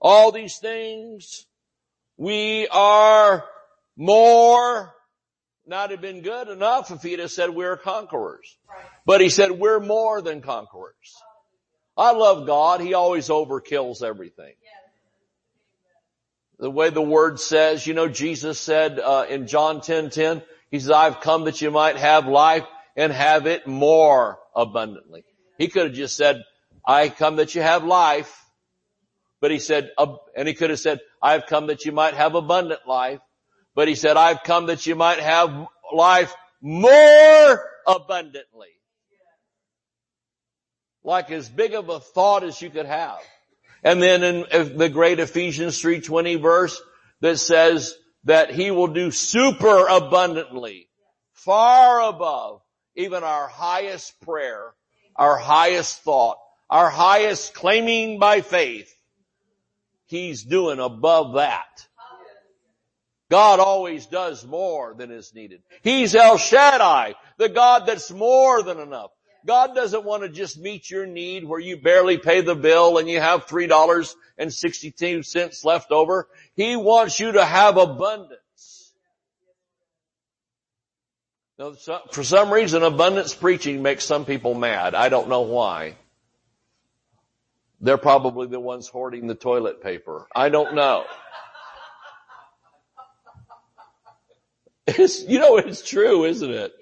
all 0.00 0.32
these 0.32 0.58
things. 0.58 1.46
We 2.16 2.66
are 2.68 3.44
more 3.96 4.92
not 5.66 5.90
have 5.90 6.00
been 6.00 6.22
good 6.22 6.48
enough 6.48 6.90
if 6.90 7.02
he'd 7.02 7.18
have 7.18 7.30
said 7.30 7.50
we're 7.50 7.76
conquerors. 7.76 8.56
But 9.04 9.20
he 9.20 9.28
said 9.28 9.50
we're 9.50 9.80
more 9.80 10.22
than 10.22 10.40
conquerors. 10.40 10.94
I 11.94 12.12
love 12.12 12.46
God. 12.46 12.80
He 12.80 12.94
always 12.94 13.28
overkills 13.28 14.02
everything. 14.02 14.54
The 16.58 16.70
way 16.70 16.88
the 16.88 17.02
word 17.02 17.38
says, 17.38 17.86
you 17.86 17.92
know, 17.92 18.08
Jesus 18.08 18.58
said 18.58 18.98
uh, 18.98 19.26
in 19.28 19.46
John 19.46 19.82
10, 19.82 20.08
10, 20.10 20.42
he 20.70 20.80
says, 20.80 20.90
I've 20.90 21.20
come 21.20 21.44
that 21.44 21.60
you 21.60 21.70
might 21.70 21.96
have 21.96 22.26
life 22.26 22.64
and 22.98 23.12
have 23.12 23.46
it 23.46 23.64
more 23.66 24.40
abundantly. 24.56 25.24
He 25.56 25.68
could 25.68 25.84
have 25.84 25.94
just 25.94 26.16
said, 26.16 26.42
I 26.84 27.08
come 27.08 27.36
that 27.36 27.54
you 27.54 27.62
have 27.62 27.84
life. 27.84 28.44
But 29.40 29.52
he 29.52 29.60
said, 29.60 29.92
and 30.36 30.48
he 30.48 30.54
could 30.54 30.70
have 30.70 30.80
said, 30.80 30.98
I've 31.22 31.46
come 31.46 31.68
that 31.68 31.84
you 31.84 31.92
might 31.92 32.14
have 32.14 32.34
abundant 32.34 32.80
life. 32.88 33.20
But 33.76 33.86
he 33.86 33.94
said, 33.94 34.16
I've 34.16 34.42
come 34.42 34.66
that 34.66 34.84
you 34.84 34.96
might 34.96 35.20
have 35.20 35.68
life 35.94 36.34
more 36.60 37.64
abundantly. 37.86 38.66
Like 41.04 41.30
as 41.30 41.48
big 41.48 41.74
of 41.74 41.88
a 41.88 42.00
thought 42.00 42.42
as 42.42 42.60
you 42.60 42.68
could 42.68 42.86
have. 42.86 43.20
And 43.84 44.02
then 44.02 44.24
in 44.24 44.76
the 44.76 44.88
great 44.88 45.20
Ephesians 45.20 45.80
3.20 45.80 46.42
verse 46.42 46.82
that 47.20 47.38
says 47.38 47.94
that 48.24 48.50
He 48.50 48.72
will 48.72 48.88
do 48.88 49.12
super 49.12 49.86
abundantly, 49.86 50.88
far 51.32 52.02
above 52.02 52.60
even 52.98 53.24
our 53.24 53.48
highest 53.48 54.20
prayer, 54.20 54.74
our 55.14 55.38
highest 55.38 56.02
thought, 56.02 56.38
our 56.68 56.90
highest 56.90 57.54
claiming 57.54 58.18
by 58.18 58.40
faith. 58.40 58.92
He's 60.06 60.42
doing 60.42 60.80
above 60.80 61.34
that. 61.34 61.86
God 63.30 63.60
always 63.60 64.06
does 64.06 64.44
more 64.44 64.94
than 64.94 65.12
is 65.12 65.32
needed. 65.34 65.62
He's 65.82 66.14
El 66.14 66.38
Shaddai, 66.38 67.14
the 67.36 67.48
God 67.48 67.86
that's 67.86 68.10
more 68.10 68.62
than 68.62 68.80
enough. 68.80 69.10
God 69.46 69.76
doesn't 69.76 70.04
want 70.04 70.24
to 70.24 70.28
just 70.28 70.58
meet 70.58 70.90
your 70.90 71.06
need 71.06 71.44
where 71.44 71.60
you 71.60 71.76
barely 71.76 72.18
pay 72.18 72.40
the 72.40 72.56
bill 72.56 72.98
and 72.98 73.08
you 73.08 73.20
have 73.20 73.46
$3.62 73.46 75.64
left 75.64 75.92
over. 75.92 76.26
He 76.56 76.74
wants 76.74 77.20
you 77.20 77.30
to 77.32 77.44
have 77.44 77.76
abundance. 77.76 78.40
Now, 81.58 81.72
for 82.12 82.22
some 82.22 82.52
reason, 82.52 82.84
abundance 82.84 83.34
preaching 83.34 83.82
makes 83.82 84.04
some 84.04 84.24
people 84.24 84.54
mad. 84.54 84.94
I 84.94 85.08
don't 85.08 85.28
know 85.28 85.40
why. 85.40 85.96
They're 87.80 87.98
probably 87.98 88.46
the 88.46 88.60
ones 88.60 88.86
hoarding 88.86 89.26
the 89.26 89.34
toilet 89.34 89.82
paper. 89.82 90.28
I 90.34 90.50
don't 90.50 90.74
know. 90.74 91.04
It's, 94.86 95.22
you 95.24 95.38
know, 95.38 95.58
it's 95.58 95.86
true, 95.86 96.24
isn't 96.24 96.50
it? 96.50 96.72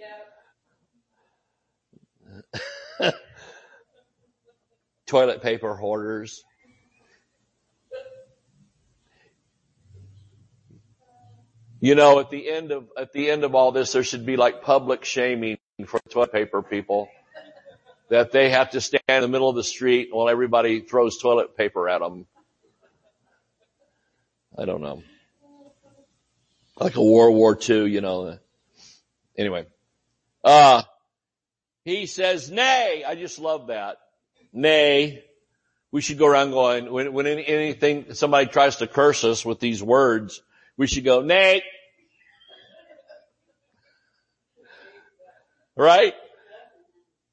Yeah. 3.00 3.10
Toilet 5.06 5.42
paper 5.42 5.74
hoarders. 5.74 6.44
You 11.80 11.94
know, 11.94 12.18
at 12.20 12.30
the 12.30 12.48
end 12.48 12.72
of, 12.72 12.88
at 12.96 13.12
the 13.12 13.30
end 13.30 13.44
of 13.44 13.54
all 13.54 13.72
this, 13.72 13.92
there 13.92 14.02
should 14.02 14.24
be 14.24 14.36
like 14.36 14.62
public 14.62 15.04
shaming 15.04 15.58
for 15.86 16.00
toilet 16.08 16.32
paper 16.32 16.62
people. 16.62 17.08
That 18.08 18.30
they 18.30 18.50
have 18.50 18.70
to 18.70 18.80
stand 18.80 19.02
in 19.08 19.22
the 19.22 19.28
middle 19.28 19.48
of 19.48 19.56
the 19.56 19.64
street 19.64 20.10
while 20.12 20.28
everybody 20.28 20.80
throws 20.80 21.18
toilet 21.18 21.56
paper 21.56 21.88
at 21.88 22.00
them. 22.00 22.26
I 24.56 24.64
don't 24.64 24.80
know 24.80 25.02
like 26.78 26.96
a 26.96 27.02
World 27.02 27.34
War 27.34 27.58
II, 27.58 27.90
you 27.90 28.00
know. 28.00 28.38
Anyway, 29.36 29.66
uh, 30.44 30.82
he 31.84 32.06
says, 32.06 32.50
nay. 32.50 33.04
I 33.06 33.14
just 33.14 33.38
love 33.38 33.68
that. 33.68 33.98
Nay. 34.52 35.22
We 35.92 36.00
should 36.00 36.18
go 36.18 36.26
around 36.26 36.50
going, 36.50 36.92
when, 36.92 37.12
when 37.12 37.26
anything, 37.26 38.12
somebody 38.14 38.46
tries 38.46 38.76
to 38.76 38.86
curse 38.86 39.24
us 39.24 39.44
with 39.44 39.60
these 39.60 39.82
words, 39.82 40.42
we 40.76 40.86
should 40.86 41.04
go, 41.04 41.22
nay. 41.22 41.62
Right? 45.76 46.14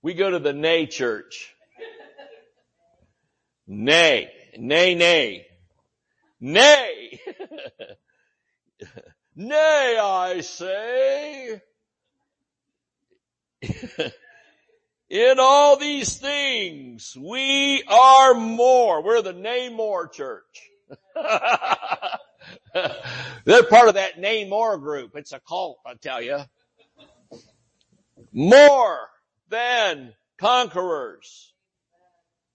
We 0.01 0.13
go 0.13 0.29
to 0.29 0.39
the 0.39 0.53
nay 0.53 0.85
church. 0.85 1.53
Nay. 3.67 4.31
Nay, 4.57 4.95
nay. 4.95 5.47
Nay. 6.39 7.19
Nay, 9.35 9.97
I 9.99 10.41
say. 10.41 11.61
In 15.09 15.35
all 15.39 15.77
these 15.77 16.17
things, 16.17 17.17
we 17.19 17.83
are 17.87 18.33
more. 18.33 19.01
We're 19.03 19.21
the 19.21 19.33
nay 19.33 19.69
more 19.69 20.07
church. 20.07 20.69
They're 23.45 23.63
part 23.63 23.89
of 23.89 23.95
that 23.95 24.19
nay 24.19 24.47
more 24.47 24.77
group. 24.77 25.15
It's 25.15 25.33
a 25.33 25.39
cult, 25.39 25.79
I 25.85 25.93
tell 25.95 26.21
you. 26.21 26.39
More 28.31 28.97
than 29.49 30.13
conquerors 30.37 31.53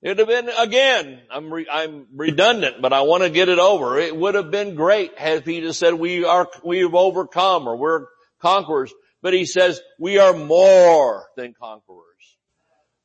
It'd 0.01 0.19
have 0.19 0.29
been, 0.29 0.49
again, 0.49 1.21
I'm, 1.29 1.53
re, 1.53 1.67
I'm 1.71 2.07
redundant, 2.15 2.81
but 2.81 2.93
I 2.93 3.01
want 3.01 3.25
to 3.25 3.31
get 3.31 3.49
it 3.49 3.59
over. 3.59 3.99
It 3.99 4.17
would 4.17 4.37
have 4.37 4.51
been 4.51 4.77
great 4.77 5.13
if 5.19 5.45
he 5.45 5.61
just 5.61 5.81
said 5.81 5.95
we 5.95 6.25
are, 6.25 6.49
we've 6.63 6.95
overcome 6.95 7.67
or 7.67 7.77
we're 7.77 8.07
conquerors. 8.41 8.93
But 9.23 9.35
he 9.35 9.45
says 9.45 9.81
we 9.99 10.19
are 10.19 10.33
more 10.33 11.27
than 11.37 11.53
conquerors. 11.53 12.05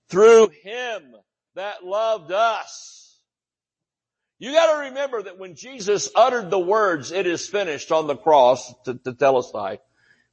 Through 0.10 0.50
him 0.64 1.16
that 1.56 1.84
loved 1.84 2.32
us. 2.32 3.03
You 4.40 4.52
gotta 4.52 4.90
remember 4.90 5.24
that 5.24 5.38
when 5.38 5.56
Jesus 5.56 6.10
uttered 6.16 6.50
the 6.50 6.60
words, 6.60 7.12
it 7.12 7.28
is 7.28 7.48
finished 7.48 7.92
on 7.92 8.08
the 8.08 8.16
cross 8.16 8.74
to, 8.86 8.96
tetelestai, 8.96 9.80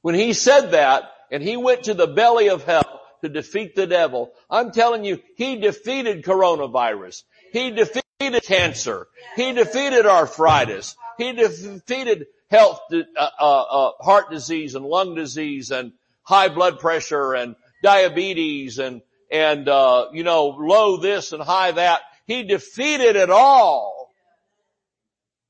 when 0.01 0.15
he 0.15 0.33
said 0.33 0.71
that 0.71 1.03
and 1.31 1.41
he 1.41 1.55
went 1.55 1.83
to 1.83 1.93
the 1.93 2.07
belly 2.07 2.49
of 2.49 2.63
hell, 2.63 3.01
to 3.21 3.29
defeat 3.29 3.75
the 3.75 3.87
devil. 3.87 4.31
I'm 4.49 4.71
telling 4.71 5.05
you, 5.05 5.19
he 5.35 5.57
defeated 5.57 6.23
coronavirus. 6.23 7.23
He 7.53 7.71
defeated 7.71 8.43
cancer. 8.43 9.07
He 9.35 9.53
defeated 9.53 10.05
arthritis. 10.05 10.95
He 11.17 11.33
defeated 11.33 12.25
health, 12.49 12.79
uh, 12.91 13.03
uh, 13.17 13.43
uh, 13.43 13.91
heart 14.01 14.31
disease 14.31 14.75
and 14.75 14.85
lung 14.85 15.15
disease 15.15 15.71
and 15.71 15.93
high 16.23 16.49
blood 16.49 16.79
pressure 16.79 17.33
and 17.33 17.55
diabetes 17.83 18.79
and, 18.79 19.01
and, 19.31 19.69
uh, 19.69 20.07
you 20.13 20.23
know, 20.23 20.47
low 20.47 20.97
this 20.97 21.31
and 21.31 21.41
high 21.41 21.71
that. 21.71 22.01
He 22.25 22.43
defeated 22.43 23.15
it 23.15 23.29
all. 23.29 24.11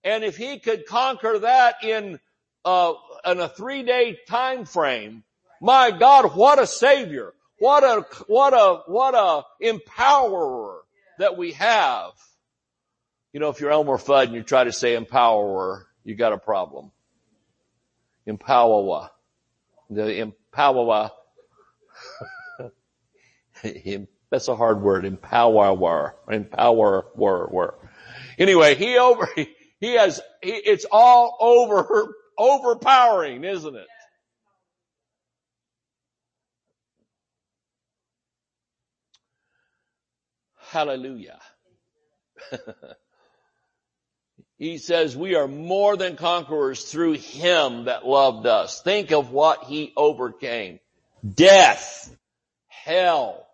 And 0.04 0.24
if 0.24 0.38
he 0.38 0.60
could 0.60 0.86
conquer 0.86 1.40
that 1.40 1.84
in, 1.84 2.20
uh, 2.66 2.94
in 3.26 3.40
a 3.40 3.50
three 3.50 3.84
day 3.84 4.18
time 4.28 4.66
frame, 4.66 5.24
my 5.62 5.92
God, 5.92 6.36
what 6.36 6.60
a 6.60 6.66
savior. 6.66 7.34
What 7.60 7.84
a, 7.84 8.06
what 8.26 8.54
a, 8.54 8.82
what 8.88 9.14
a 9.14 9.44
empowerer 9.64 10.80
that 11.20 11.38
we 11.38 11.52
have. 11.52 12.14
You 13.34 13.40
know, 13.40 13.50
if 13.50 13.62
you're 13.62 13.72
Elmer 13.72 13.98
Fudd 13.98 14.26
and 14.26 14.34
you 14.34 14.42
try 14.42 14.64
to 14.64 14.72
say 14.72 14.98
empowerer, 14.98 15.84
you 16.04 16.16
got 16.16 16.34
a 16.34 16.40
problem. 16.40 16.92
Empower. 18.26 19.12
The 19.90 20.20
empower. 20.20 21.12
That's 24.32 24.48
a 24.48 24.56
hard 24.56 24.82
word. 24.82 25.06
Empower. 25.06 26.16
Empower. 26.30 27.76
Anyway, 28.40 28.76
he 28.76 28.98
over, 28.98 29.30
he 29.36 29.94
has, 29.96 30.22
he, 30.42 30.52
it's 30.52 30.86
all 30.90 31.38
over, 31.40 32.16
overpowering, 32.38 33.44
isn't 33.44 33.76
it? 33.76 33.88
Hallelujah. 40.70 41.40
he 44.58 44.78
says 44.78 45.18
we 45.18 45.36
are 45.36 45.50
more 45.50 45.98
than 45.98 46.16
conquerors 46.16 46.86
through 46.86 47.14
him 47.14 47.86
that 47.86 48.08
loved 48.08 48.48
us. 48.48 48.82
Think 48.82 49.12
of 49.12 49.32
what 49.32 49.66
he 49.66 49.92
overcame. 49.98 50.80
Death, 51.28 52.16
hell, 52.70 53.46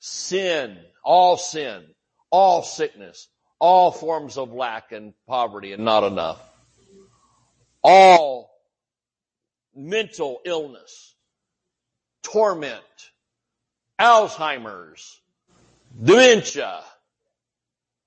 sin, 0.00 0.78
all 1.04 1.36
sin, 1.36 1.84
all 2.30 2.62
sickness, 2.62 3.28
all 3.58 3.92
forms 3.92 4.36
of 4.36 4.52
lack 4.52 4.90
and 4.92 5.12
poverty 5.28 5.72
and 5.72 5.84
not 5.84 6.02
enough. 6.02 6.40
All 7.82 8.50
mental 9.74 10.40
illness, 10.44 11.14
torment, 12.22 12.82
Alzheimer's, 13.98 15.20
dementia, 16.02 16.82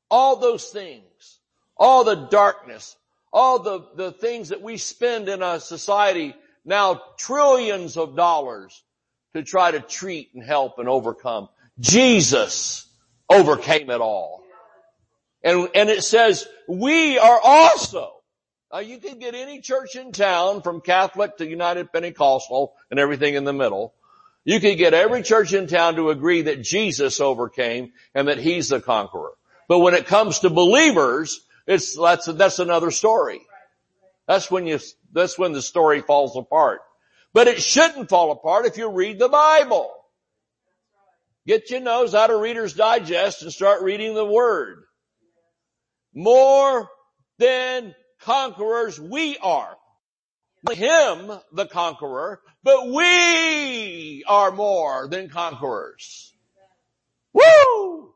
all 0.10 0.36
those 0.38 0.70
things, 0.70 1.40
all 1.78 2.04
the 2.04 2.16
darkness, 2.16 2.96
all 3.32 3.60
the, 3.60 3.88
the 3.96 4.12
things 4.12 4.50
that 4.50 4.62
we 4.62 4.78
spend 4.78 5.30
in 5.30 5.41
a 5.41 5.60
society 5.60 6.36
now 6.66 7.02
trillions 7.18 7.98
of 7.98 8.16
dollars 8.16 8.84
to 9.34 9.44
try 9.44 9.72
to 9.72 9.80
treat 9.80 10.30
and 10.34 10.44
help 10.44 10.80
and 10.80 10.88
overcome. 10.88 11.50
Jesus 11.80 12.88
overcame 13.30 13.89
it 13.89 14.01
all. 14.01 14.43
And, 15.43 15.69
and 15.76 15.89
it 15.89 16.03
says, 16.03 16.47
we 16.67 17.17
are 17.17 17.39
also, 17.43 18.13
now 18.71 18.80
you 18.80 18.99
can 18.99 19.19
get 19.19 19.36
any 19.36 19.59
church 19.59 19.95
in 19.95 20.11
town 20.11 20.61
from 20.61 20.82
Catholic 20.82 21.38
to 21.38 21.45
United 21.45 21.91
Pentecostal 21.91 22.74
and 22.89 22.99
everything 22.99 23.36
in 23.36 23.43
the 23.43 23.53
middle. 23.53 23.93
You 24.45 24.59
can 24.59 24.78
get 24.78 24.93
every 24.93 25.21
church 25.21 25.53
in 25.53 25.67
town 25.67 25.95
to 25.95 26.09
agree 26.09 26.43
that 26.43 26.63
Jesus 26.63 27.19
overcame 27.19 27.93
and 28.13 28.28
that 28.28 28.38
He's 28.38 28.69
the 28.69 28.82
conqueror. 28.82 29.32
But 29.67 29.80
when 29.80 29.93
it 29.93 30.05
comes 30.05 30.39
to 30.39 30.49
believers, 30.49 31.45
it's, 31.65 31.97
that's, 31.97 32.26
that's 32.26 32.59
another 32.59 32.91
story. 32.91 33.41
That's 34.28 34.49
when 34.51 34.67
you, 34.67 34.80
that's 35.11 35.38
when 35.38 35.53
the 35.53 35.61
story 35.61 36.01
falls 36.01 36.36
apart. 36.36 36.82
But 37.34 37.47
it 37.47 37.61
shouldn't 37.61 38.09
fall 38.09 38.32
apart 38.32 38.65
if 38.65 38.78
you 38.78 38.89
read 38.89 39.19
the 39.19 39.30
Bible. 39.30 39.91
Get 41.46 41.70
your 41.70 41.82
nose 41.82 42.16
out 42.16 42.32
of 42.32 42.39
Reader's 42.39 42.74
Digest 42.74 43.41
and 43.41 43.52
start 43.52 43.82
reading 43.82 44.14
the 44.14 44.26
Word. 44.26 44.84
More 46.14 46.89
than 47.38 47.94
conquerors 48.22 49.00
we 49.00 49.38
are. 49.38 49.76
him 50.72 51.30
the 51.52 51.66
conqueror, 51.66 52.39
but 52.64 52.88
we 52.88 54.24
are 54.26 54.52
more 54.52 55.10
than 55.10 55.30
conquerors. 55.30 56.34
Woo! 57.34 58.14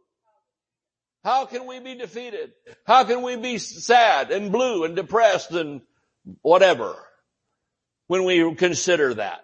How 1.26 1.46
can 1.46 1.66
we 1.68 1.80
be 1.80 1.96
defeated? 1.96 2.54
How 2.86 3.04
can 3.04 3.22
we 3.22 3.36
be 3.36 3.58
sad 3.58 4.32
and 4.32 4.50
blue 4.50 4.86
and 4.86 4.96
depressed 4.96 5.52
and 5.52 5.82
whatever 6.42 6.96
when 8.08 8.24
we 8.24 8.56
consider 8.56 9.16
that? 9.16 9.44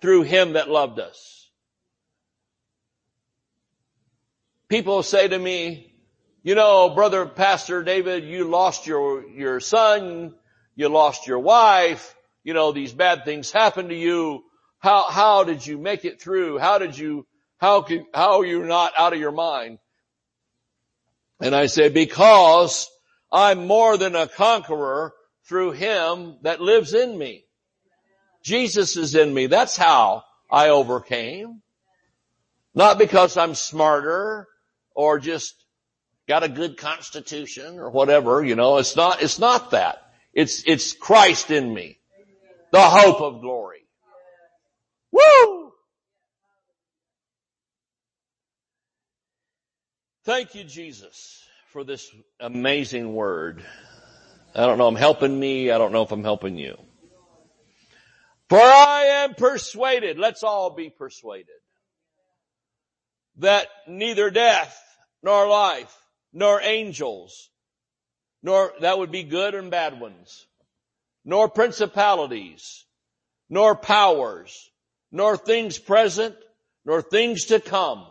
Through 0.00 0.22
him 0.22 0.52
that 0.52 0.70
loved 0.70 1.00
us. 1.00 1.35
People 4.68 5.04
say 5.04 5.28
to 5.28 5.38
me, 5.38 5.94
you 6.42 6.56
know, 6.56 6.90
brother 6.90 7.24
pastor 7.24 7.84
David, 7.84 8.24
you 8.24 8.44
lost 8.44 8.86
your, 8.86 9.24
your 9.28 9.60
son, 9.60 10.34
you 10.74 10.88
lost 10.88 11.28
your 11.28 11.38
wife, 11.38 12.16
you 12.42 12.52
know, 12.52 12.72
these 12.72 12.92
bad 12.92 13.24
things 13.24 13.52
happened 13.52 13.90
to 13.90 13.94
you. 13.94 14.42
How, 14.80 15.08
how 15.08 15.44
did 15.44 15.64
you 15.64 15.78
make 15.78 16.04
it 16.04 16.20
through? 16.20 16.58
How 16.58 16.78
did 16.78 16.98
you, 16.98 17.26
how 17.58 17.82
can, 17.82 18.06
how 18.12 18.40
are 18.40 18.44
you 18.44 18.64
not 18.64 18.92
out 18.98 19.12
of 19.12 19.20
your 19.20 19.32
mind? 19.32 19.78
And 21.40 21.54
I 21.54 21.66
say, 21.66 21.88
because 21.88 22.90
I'm 23.30 23.66
more 23.68 23.96
than 23.96 24.16
a 24.16 24.26
conqueror 24.26 25.14
through 25.48 25.72
him 25.72 26.38
that 26.42 26.60
lives 26.60 26.92
in 26.92 27.16
me. 27.16 27.44
Jesus 28.42 28.96
is 28.96 29.14
in 29.14 29.32
me. 29.32 29.46
That's 29.46 29.76
how 29.76 30.24
I 30.50 30.70
overcame. 30.70 31.62
Not 32.74 32.98
because 32.98 33.36
I'm 33.36 33.54
smarter 33.54 34.48
or 34.96 35.18
just 35.20 35.54
got 36.26 36.42
a 36.42 36.48
good 36.48 36.76
constitution 36.76 37.78
or 37.78 37.90
whatever, 37.90 38.44
you 38.44 38.56
know, 38.56 38.78
it's 38.78 38.96
not, 38.96 39.22
it's 39.22 39.38
not 39.38 39.70
that. 39.70 40.02
It's, 40.32 40.64
it's 40.66 40.92
Christ 40.92 41.50
in 41.50 41.72
me. 41.72 41.98
The 42.72 42.82
hope 42.82 43.20
of 43.20 43.40
glory. 43.40 43.86
Woo! 45.12 45.72
Thank 50.24 50.56
you, 50.56 50.64
Jesus, 50.64 51.44
for 51.70 51.84
this 51.84 52.10
amazing 52.40 53.14
word. 53.14 53.64
I 54.54 54.66
don't 54.66 54.78
know, 54.78 54.88
I'm 54.88 54.96
helping 54.96 55.38
me. 55.38 55.70
I 55.70 55.78
don't 55.78 55.92
know 55.92 56.02
if 56.02 56.10
I'm 56.10 56.24
helping 56.24 56.58
you. 56.58 56.76
For 58.48 58.58
I 58.58 59.24
am 59.24 59.34
persuaded, 59.34 60.18
let's 60.18 60.42
all 60.42 60.70
be 60.70 60.90
persuaded, 60.90 61.46
that 63.38 63.66
neither 63.88 64.30
death, 64.30 64.80
nor 65.26 65.48
life, 65.48 65.92
nor 66.32 66.62
angels, 66.62 67.50
nor, 68.44 68.72
that 68.80 68.96
would 68.96 69.10
be 69.10 69.24
good 69.24 69.56
and 69.56 69.72
bad 69.72 69.98
ones, 69.98 70.46
nor 71.24 71.48
principalities, 71.48 72.84
nor 73.50 73.74
powers, 73.74 74.70
nor 75.10 75.36
things 75.36 75.78
present, 75.78 76.36
nor 76.84 77.02
things 77.02 77.46
to 77.46 77.58
come, 77.58 78.06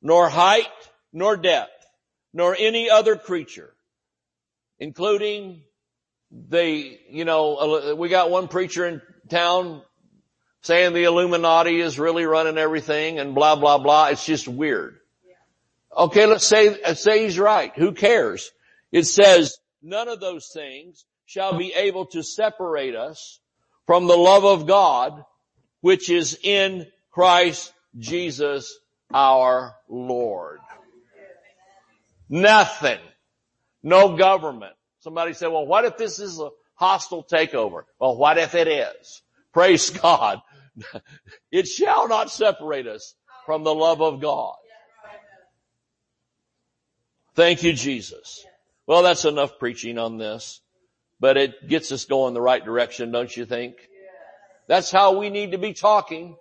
nor 0.00 0.30
height, 0.30 0.72
nor 1.12 1.36
depth, 1.36 1.84
nor 2.32 2.56
any 2.58 2.88
other 2.88 3.14
creature, 3.14 3.74
including 4.78 5.60
the, 6.30 6.98
you 7.10 7.26
know, 7.26 7.94
we 7.98 8.08
got 8.08 8.30
one 8.30 8.48
preacher 8.48 8.86
in 8.86 9.02
town 9.28 9.82
saying 10.62 10.94
the 10.94 11.04
Illuminati 11.04 11.78
is 11.78 11.98
really 11.98 12.24
running 12.24 12.56
everything 12.56 13.18
and 13.18 13.34
blah, 13.34 13.54
blah, 13.54 13.76
blah. 13.76 14.06
It's 14.06 14.24
just 14.24 14.48
weird. 14.48 14.96
Okay, 15.96 16.26
let's 16.26 16.46
say, 16.46 16.80
uh, 16.82 16.94
say 16.94 17.24
he's 17.24 17.38
right. 17.38 17.72
Who 17.76 17.92
cares? 17.92 18.50
It 18.90 19.04
says 19.04 19.56
none 19.82 20.08
of 20.08 20.20
those 20.20 20.48
things 20.52 21.04
shall 21.26 21.56
be 21.56 21.72
able 21.74 22.06
to 22.06 22.22
separate 22.22 22.94
us 22.94 23.40
from 23.86 24.06
the 24.06 24.16
love 24.16 24.44
of 24.44 24.66
God, 24.66 25.24
which 25.80 26.08
is 26.10 26.38
in 26.42 26.86
Christ 27.10 27.72
Jesus 27.98 28.78
our 29.12 29.74
Lord. 29.88 30.60
Nothing. 32.28 33.00
No 33.82 34.16
government. 34.16 34.72
Somebody 35.00 35.34
said, 35.34 35.48
well, 35.48 35.66
what 35.66 35.84
if 35.84 35.98
this 35.98 36.18
is 36.18 36.38
a 36.38 36.50
hostile 36.74 37.24
takeover? 37.24 37.82
Well, 37.98 38.16
what 38.16 38.38
if 38.38 38.54
it 38.54 38.68
is? 38.68 39.22
Praise 39.52 39.90
God. 40.02 40.40
it 41.50 41.66
shall 41.66 42.08
not 42.08 42.30
separate 42.30 42.86
us 42.86 43.14
from 43.44 43.64
the 43.64 43.74
love 43.74 44.00
of 44.00 44.22
God. 44.22 44.54
Thank 47.34 47.62
you, 47.62 47.72
Jesus. 47.72 48.44
Well, 48.86 49.02
that's 49.02 49.24
enough 49.24 49.58
preaching 49.58 49.96
on 49.96 50.18
this, 50.18 50.60
but 51.18 51.36
it 51.36 51.66
gets 51.66 51.90
us 51.92 52.04
going 52.04 52.34
the 52.34 52.40
right 52.40 52.62
direction, 52.62 53.10
don't 53.10 53.34
you 53.34 53.46
think? 53.46 53.76
That's 54.66 54.90
how 54.90 55.18
we 55.18 55.30
need 55.30 55.52
to 55.52 55.58
be 55.58 55.72
talking. 55.72 56.36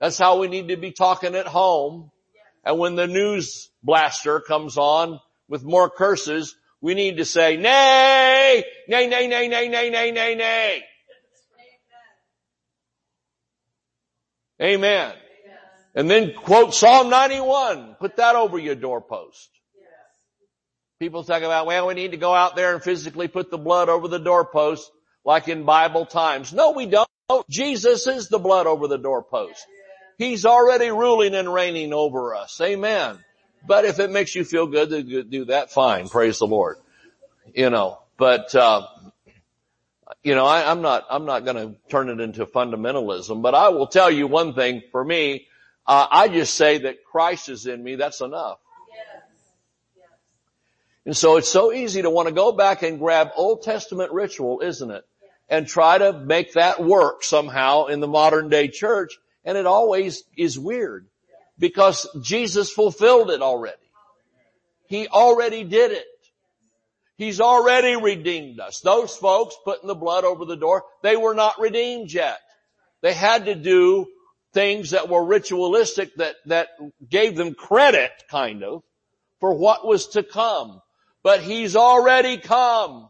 That's 0.00 0.18
how 0.18 0.38
we 0.38 0.48
need 0.48 0.68
to 0.68 0.76
be 0.76 0.92
talking 0.92 1.34
at 1.34 1.46
home. 1.46 2.10
And 2.64 2.78
when 2.78 2.96
the 2.96 3.06
news 3.06 3.70
blaster 3.82 4.40
comes 4.40 4.76
on 4.76 5.20
with 5.48 5.62
more 5.62 5.88
curses, 5.88 6.56
we 6.80 6.94
need 6.94 7.18
to 7.18 7.24
say, 7.24 7.56
nay, 7.56 8.64
nay, 8.88 9.06
nay, 9.06 9.26
nay, 9.28 9.48
nay, 9.48 9.68
nay, 9.68 9.90
nay, 9.90 10.10
nay, 10.10 10.34
nay. 10.34 10.84
Amen. 14.60 15.14
And 15.94 16.10
then 16.10 16.34
quote 16.34 16.74
Psalm 16.74 17.08
91. 17.08 17.96
Put 18.00 18.16
that 18.16 18.36
over 18.36 18.58
your 18.58 18.74
doorpost. 18.74 19.48
People 20.98 21.22
talk 21.22 21.42
about, 21.42 21.66
well, 21.66 21.86
we 21.86 21.94
need 21.94 22.10
to 22.10 22.16
go 22.16 22.34
out 22.34 22.56
there 22.56 22.74
and 22.74 22.82
physically 22.82 23.28
put 23.28 23.52
the 23.52 23.58
blood 23.58 23.88
over 23.88 24.08
the 24.08 24.18
doorpost 24.18 24.90
like 25.24 25.46
in 25.46 25.62
Bible 25.62 26.06
times. 26.06 26.52
No, 26.52 26.72
we 26.72 26.86
don't. 26.86 27.08
Jesus 27.48 28.08
is 28.08 28.28
the 28.28 28.40
blood 28.40 28.66
over 28.66 28.88
the 28.88 28.98
doorpost. 28.98 29.64
He's 30.16 30.44
already 30.44 30.90
ruling 30.90 31.36
and 31.36 31.52
reigning 31.52 31.92
over 31.92 32.34
us. 32.34 32.60
Amen. 32.60 33.18
But 33.64 33.84
if 33.84 34.00
it 34.00 34.10
makes 34.10 34.34
you 34.34 34.44
feel 34.44 34.66
good 34.66 34.90
to 34.90 35.22
do 35.22 35.44
that, 35.46 35.70
fine. 35.70 36.08
Praise 36.08 36.40
the 36.40 36.48
Lord. 36.48 36.78
You 37.54 37.70
know, 37.70 38.00
but, 38.16 38.52
uh, 38.56 38.86
you 40.24 40.34
know, 40.34 40.46
I, 40.46 40.72
am 40.72 40.82
not, 40.82 41.06
I'm 41.08 41.26
not 41.26 41.44
going 41.44 41.56
to 41.56 41.76
turn 41.88 42.08
it 42.08 42.18
into 42.18 42.44
fundamentalism, 42.44 43.40
but 43.40 43.54
I 43.54 43.68
will 43.68 43.86
tell 43.86 44.10
you 44.10 44.26
one 44.26 44.54
thing 44.54 44.82
for 44.90 45.04
me. 45.04 45.46
Uh, 45.86 46.08
I 46.10 46.26
just 46.26 46.56
say 46.56 46.78
that 46.78 47.04
Christ 47.04 47.48
is 47.48 47.66
in 47.66 47.84
me. 47.84 47.94
That's 47.94 48.20
enough. 48.20 48.58
And 51.08 51.16
so 51.16 51.38
it's 51.38 51.48
so 51.48 51.72
easy 51.72 52.02
to 52.02 52.10
want 52.10 52.28
to 52.28 52.34
go 52.34 52.52
back 52.52 52.82
and 52.82 52.98
grab 52.98 53.30
Old 53.34 53.62
Testament 53.62 54.12
ritual, 54.12 54.60
isn't 54.60 54.90
it? 54.90 55.06
And 55.48 55.66
try 55.66 55.96
to 55.96 56.12
make 56.12 56.52
that 56.52 56.84
work 56.84 57.24
somehow 57.24 57.86
in 57.86 58.00
the 58.00 58.06
modern 58.06 58.50
day 58.50 58.68
church. 58.68 59.18
And 59.42 59.56
it 59.56 59.64
always 59.64 60.22
is 60.36 60.58
weird 60.58 61.06
because 61.58 62.06
Jesus 62.20 62.70
fulfilled 62.70 63.30
it 63.30 63.40
already. 63.40 63.78
He 64.86 65.08
already 65.08 65.64
did 65.64 65.92
it. 65.92 66.04
He's 67.16 67.40
already 67.40 67.96
redeemed 67.96 68.60
us. 68.60 68.80
Those 68.80 69.16
folks 69.16 69.56
putting 69.64 69.88
the 69.88 69.94
blood 69.94 70.24
over 70.24 70.44
the 70.44 70.58
door, 70.58 70.84
they 71.00 71.16
were 71.16 71.34
not 71.34 71.58
redeemed 71.58 72.12
yet. 72.12 72.38
They 73.00 73.14
had 73.14 73.46
to 73.46 73.54
do 73.54 74.08
things 74.52 74.90
that 74.90 75.08
were 75.08 75.24
ritualistic 75.24 76.16
that, 76.16 76.34
that 76.44 76.68
gave 77.08 77.34
them 77.34 77.54
credit, 77.54 78.10
kind 78.30 78.62
of, 78.62 78.82
for 79.40 79.54
what 79.54 79.86
was 79.86 80.08
to 80.08 80.22
come. 80.22 80.82
But 81.22 81.40
He's 81.42 81.76
already 81.76 82.38
come. 82.38 83.08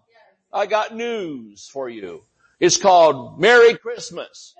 I 0.52 0.66
got 0.66 0.94
news 0.94 1.68
for 1.72 1.88
you. 1.88 2.24
It's 2.60 2.76
called 2.76 3.40
Merry 3.40 3.74
Christmas. 3.76 4.54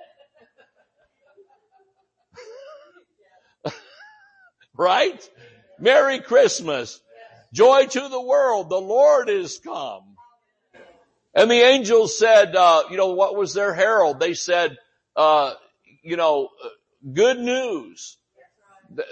Right? 4.77 5.29
Merry 5.77 6.21
Christmas. 6.21 7.01
Joy 7.51 7.87
to 7.87 8.07
the 8.07 8.21
world. 8.21 8.69
The 8.69 8.79
Lord 8.79 9.29
is 9.29 9.59
come. 9.59 10.15
And 11.33 11.51
the 11.51 11.61
angels 11.61 12.17
said, 12.17 12.55
uh, 12.55 12.83
you 12.89 12.97
know, 12.97 13.13
what 13.13 13.35
was 13.35 13.53
their 13.53 13.73
herald? 13.73 14.19
They 14.19 14.33
said, 14.33 14.77
uh, 15.15 15.53
you 16.01 16.17
know, 16.17 16.49
good 17.13 17.39
news. 17.39 18.17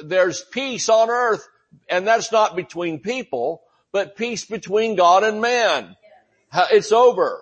There's 0.03 0.41
peace 0.41 0.89
on 0.89 1.09
earth, 1.09 1.47
and 1.89 2.07
that's 2.07 2.31
not 2.31 2.55
between 2.55 2.99
people, 2.99 3.61
but 3.97 4.15
peace 4.15 4.45
between 4.45 4.95
God 4.95 5.23
and 5.23 5.41
man. 5.41 5.95
It's 6.71 6.91
over. 6.91 7.41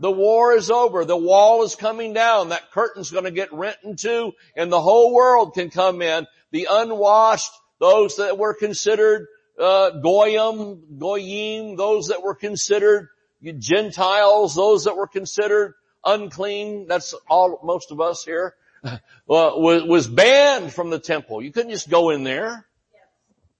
The 0.00 0.10
war 0.10 0.52
is 0.52 0.68
over. 0.68 1.04
The 1.04 1.16
wall 1.16 1.62
is 1.62 1.76
coming 1.76 2.12
down. 2.12 2.48
That 2.48 2.72
curtain's 2.72 3.12
going 3.12 3.26
to 3.26 3.30
get 3.30 3.52
rent 3.52 3.76
in 3.84 3.94
two 3.94 4.32
and 4.56 4.72
the 4.72 4.80
whole 4.80 5.14
world 5.14 5.54
can 5.54 5.70
come 5.70 6.02
in. 6.02 6.26
The 6.50 6.66
unwashed, 6.68 7.52
those 7.78 8.16
that 8.16 8.38
were 8.38 8.54
considered 8.54 9.28
uh, 9.56 9.90
goyim, 9.90 10.98
goyim, 10.98 11.76
those 11.76 12.08
that 12.08 12.24
were 12.24 12.34
considered 12.34 13.06
Gentiles, 13.40 14.56
those 14.56 14.86
that 14.86 14.96
were 14.96 15.06
considered 15.06 15.74
unclean. 16.04 16.88
That's 16.88 17.14
all, 17.28 17.60
most 17.62 17.92
of 17.92 18.00
us 18.00 18.24
here. 18.24 18.56
was, 19.28 19.84
was 19.84 20.08
banned 20.08 20.72
from 20.72 20.90
the 20.90 20.98
temple. 20.98 21.40
You 21.40 21.52
couldn't 21.52 21.70
just 21.70 21.88
go 21.88 22.10
in 22.10 22.24
there. 22.24 22.66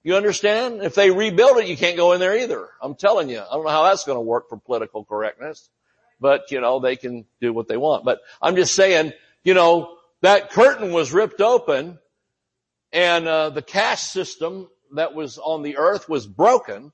You 0.05 0.17
understand? 0.17 0.83
If 0.83 0.95
they 0.95 1.11
rebuild 1.11 1.59
it, 1.59 1.67
you 1.67 1.77
can't 1.77 1.97
go 1.97 2.13
in 2.13 2.21
there 2.21 2.39
either. 2.39 2.69
I'm 2.81 2.95
telling 2.95 3.29
you. 3.29 3.41
I 3.41 3.55
don't 3.55 3.65
know 3.65 3.71
how 3.71 3.85
that's 3.85 4.05
going 4.05 4.17
to 4.17 4.23
work 4.23 4.49
for 4.49 4.59
political 4.59 5.05
correctness. 5.05 5.69
but 6.21 6.51
you 6.53 6.61
know, 6.61 6.79
they 6.79 6.95
can 6.95 7.25
do 7.41 7.53
what 7.53 7.67
they 7.67 7.77
want. 7.77 8.05
But 8.05 8.21
I'm 8.41 8.55
just 8.55 8.75
saying, 8.75 9.13
you 9.43 9.55
know, 9.55 9.97
that 10.21 10.51
curtain 10.51 10.93
was 10.93 11.13
ripped 11.13 11.41
open 11.41 11.99
and 12.93 13.27
uh, 13.27 13.51
the 13.51 13.63
caste 13.63 14.13
system 14.13 14.69
that 14.93 15.15
was 15.15 15.39
on 15.39 15.63
the 15.63 15.79
earth 15.79 16.09
was 16.09 16.27
broken 16.27 16.93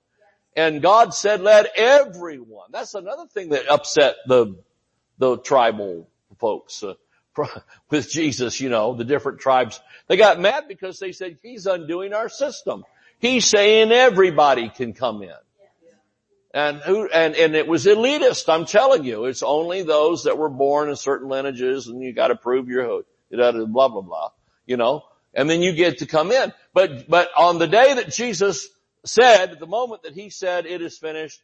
and 0.56 0.82
God 0.82 1.14
said, 1.14 1.40
let 1.40 1.70
everyone, 1.76 2.70
that's 2.72 2.94
another 2.94 3.26
thing 3.26 3.50
that 3.50 3.68
upset 3.68 4.16
the, 4.26 4.56
the 5.18 5.38
tribal 5.38 6.08
folks, 6.38 6.82
uh, 6.82 6.94
with 7.90 8.11
Jesus, 8.11 8.61
you 8.61 8.68
know, 8.68 8.94
the 8.94 9.04
different 9.04 9.38
tribes. 9.38 9.80
They 10.08 10.16
got 10.16 10.40
mad 10.40 10.64
because 10.66 10.98
they 10.98 11.12
said, 11.12 11.38
he's 11.42 11.66
undoing 11.66 12.12
our 12.12 12.28
system. 12.28 12.84
He's 13.20 13.44
saying 13.44 13.92
everybody 13.92 14.70
can 14.70 14.94
come 14.94 15.22
in. 15.22 15.30
And 16.52 16.78
who, 16.78 17.08
and, 17.08 17.36
and 17.36 17.54
it 17.54 17.68
was 17.68 17.86
elitist, 17.86 18.52
I'm 18.52 18.64
telling 18.64 19.04
you. 19.04 19.26
It's 19.26 19.44
only 19.44 19.82
those 19.82 20.24
that 20.24 20.36
were 20.36 20.48
born 20.48 20.88
in 20.88 20.96
certain 20.96 21.28
lineages 21.28 21.86
and 21.86 22.02
you 22.02 22.12
gotta 22.12 22.34
prove 22.34 22.68
your, 22.68 23.02
blah, 23.30 23.52
blah, 23.52 24.00
blah, 24.00 24.30
you 24.66 24.76
know, 24.76 25.04
and 25.32 25.48
then 25.48 25.62
you 25.62 25.72
get 25.72 25.98
to 25.98 26.06
come 26.06 26.32
in. 26.32 26.52
But, 26.74 27.08
but 27.08 27.30
on 27.36 27.58
the 27.58 27.68
day 27.68 27.94
that 27.94 28.10
Jesus 28.10 28.68
said, 29.04 29.60
the 29.60 29.66
moment 29.66 30.02
that 30.02 30.14
he 30.14 30.30
said 30.30 30.66
it 30.66 30.82
is 30.82 30.98
finished, 30.98 31.40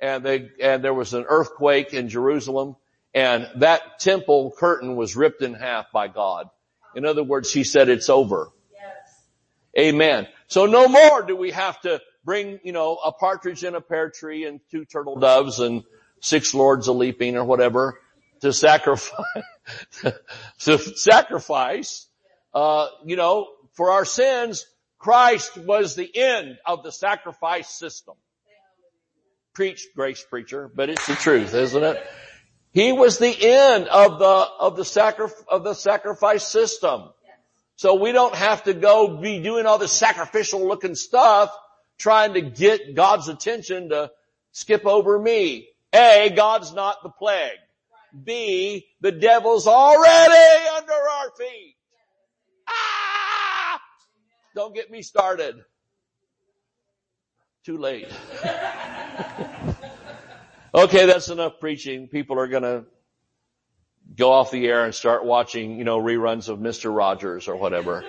and 0.00 0.24
they, 0.24 0.50
and 0.60 0.82
there 0.82 0.94
was 0.94 1.14
an 1.14 1.26
earthquake 1.28 1.92
in 1.92 2.08
Jerusalem, 2.08 2.74
and 3.14 3.46
that 3.56 4.00
temple 4.00 4.52
curtain 4.56 4.96
was 4.96 5.14
ripped 5.14 5.42
in 5.42 5.54
half 5.54 5.92
by 5.92 6.08
God. 6.08 6.48
In 6.96 7.04
other 7.04 7.22
words, 7.22 7.52
he 7.52 7.62
said 7.62 7.88
it's 7.88 8.08
over. 8.08 8.48
Yes. 8.72 9.22
Amen. 9.78 10.26
So 10.50 10.66
no 10.66 10.88
more 10.88 11.22
do 11.22 11.36
we 11.36 11.52
have 11.52 11.80
to 11.82 12.00
bring, 12.24 12.58
you 12.64 12.72
know, 12.72 12.96
a 12.96 13.12
partridge 13.12 13.62
in 13.62 13.76
a 13.76 13.80
pear 13.80 14.10
tree 14.10 14.46
and 14.46 14.60
two 14.72 14.84
turtle 14.84 15.16
doves 15.16 15.60
and 15.60 15.84
six 16.18 16.52
lords 16.54 16.88
a 16.88 16.92
leaping 16.92 17.36
or 17.36 17.44
whatever 17.44 18.00
to 18.40 18.52
sacrifice, 18.52 19.44
to 20.58 20.78
sacrifice, 20.78 22.08
uh, 22.52 22.88
you 23.04 23.14
know, 23.14 23.46
for 23.74 23.92
our 23.92 24.04
sins. 24.04 24.66
Christ 24.98 25.56
was 25.56 25.94
the 25.94 26.10
end 26.14 26.58
of 26.66 26.82
the 26.82 26.90
sacrifice 26.90 27.68
system. 27.68 28.16
Preach, 29.54 29.86
grace 29.94 30.24
preacher, 30.28 30.68
but 30.74 30.90
it's 30.90 31.06
the 31.06 31.14
truth, 31.14 31.54
isn't 31.54 31.84
it? 31.84 32.04
He 32.72 32.90
was 32.90 33.18
the 33.18 33.36
end 33.40 33.86
of 33.86 34.18
the, 34.18 34.26
of 34.26 34.76
the 34.76 34.84
sacri- 34.84 35.28
of 35.48 35.62
the 35.62 35.74
sacrifice 35.74 36.46
system. 36.46 37.10
So 37.80 37.94
we 37.94 38.12
don't 38.12 38.34
have 38.34 38.64
to 38.64 38.74
go 38.74 39.16
be 39.16 39.40
doing 39.40 39.64
all 39.64 39.78
this 39.78 39.90
sacrificial 39.90 40.68
looking 40.68 40.94
stuff 40.94 41.50
trying 41.96 42.34
to 42.34 42.42
get 42.42 42.94
God's 42.94 43.28
attention 43.28 43.88
to 43.88 44.10
skip 44.52 44.84
over 44.84 45.18
me. 45.18 45.66
A, 45.94 46.30
God's 46.36 46.74
not 46.74 47.02
the 47.02 47.08
plague. 47.08 47.56
B, 48.22 48.86
the 49.00 49.12
devil's 49.12 49.66
already 49.66 50.68
under 50.76 50.92
our 50.92 51.30
feet. 51.38 51.74
Ah! 52.68 53.80
Don't 54.54 54.74
get 54.74 54.90
me 54.90 55.00
started. 55.00 55.54
Too 57.64 57.78
late. 57.78 58.08
Okay, 60.72 61.04
that's 61.06 61.28
enough 61.30 61.58
preaching. 61.58 62.06
People 62.06 62.38
are 62.38 62.46
gonna 62.46 62.84
go 64.20 64.32
off 64.32 64.50
the 64.50 64.68
air 64.68 64.84
and 64.84 64.94
start 64.94 65.24
watching, 65.24 65.78
you 65.78 65.84
know, 65.84 65.98
reruns 65.98 66.50
of 66.50 66.58
Mr. 66.58 66.94
Rogers 66.94 67.48
or 67.48 67.56
whatever. 67.56 68.04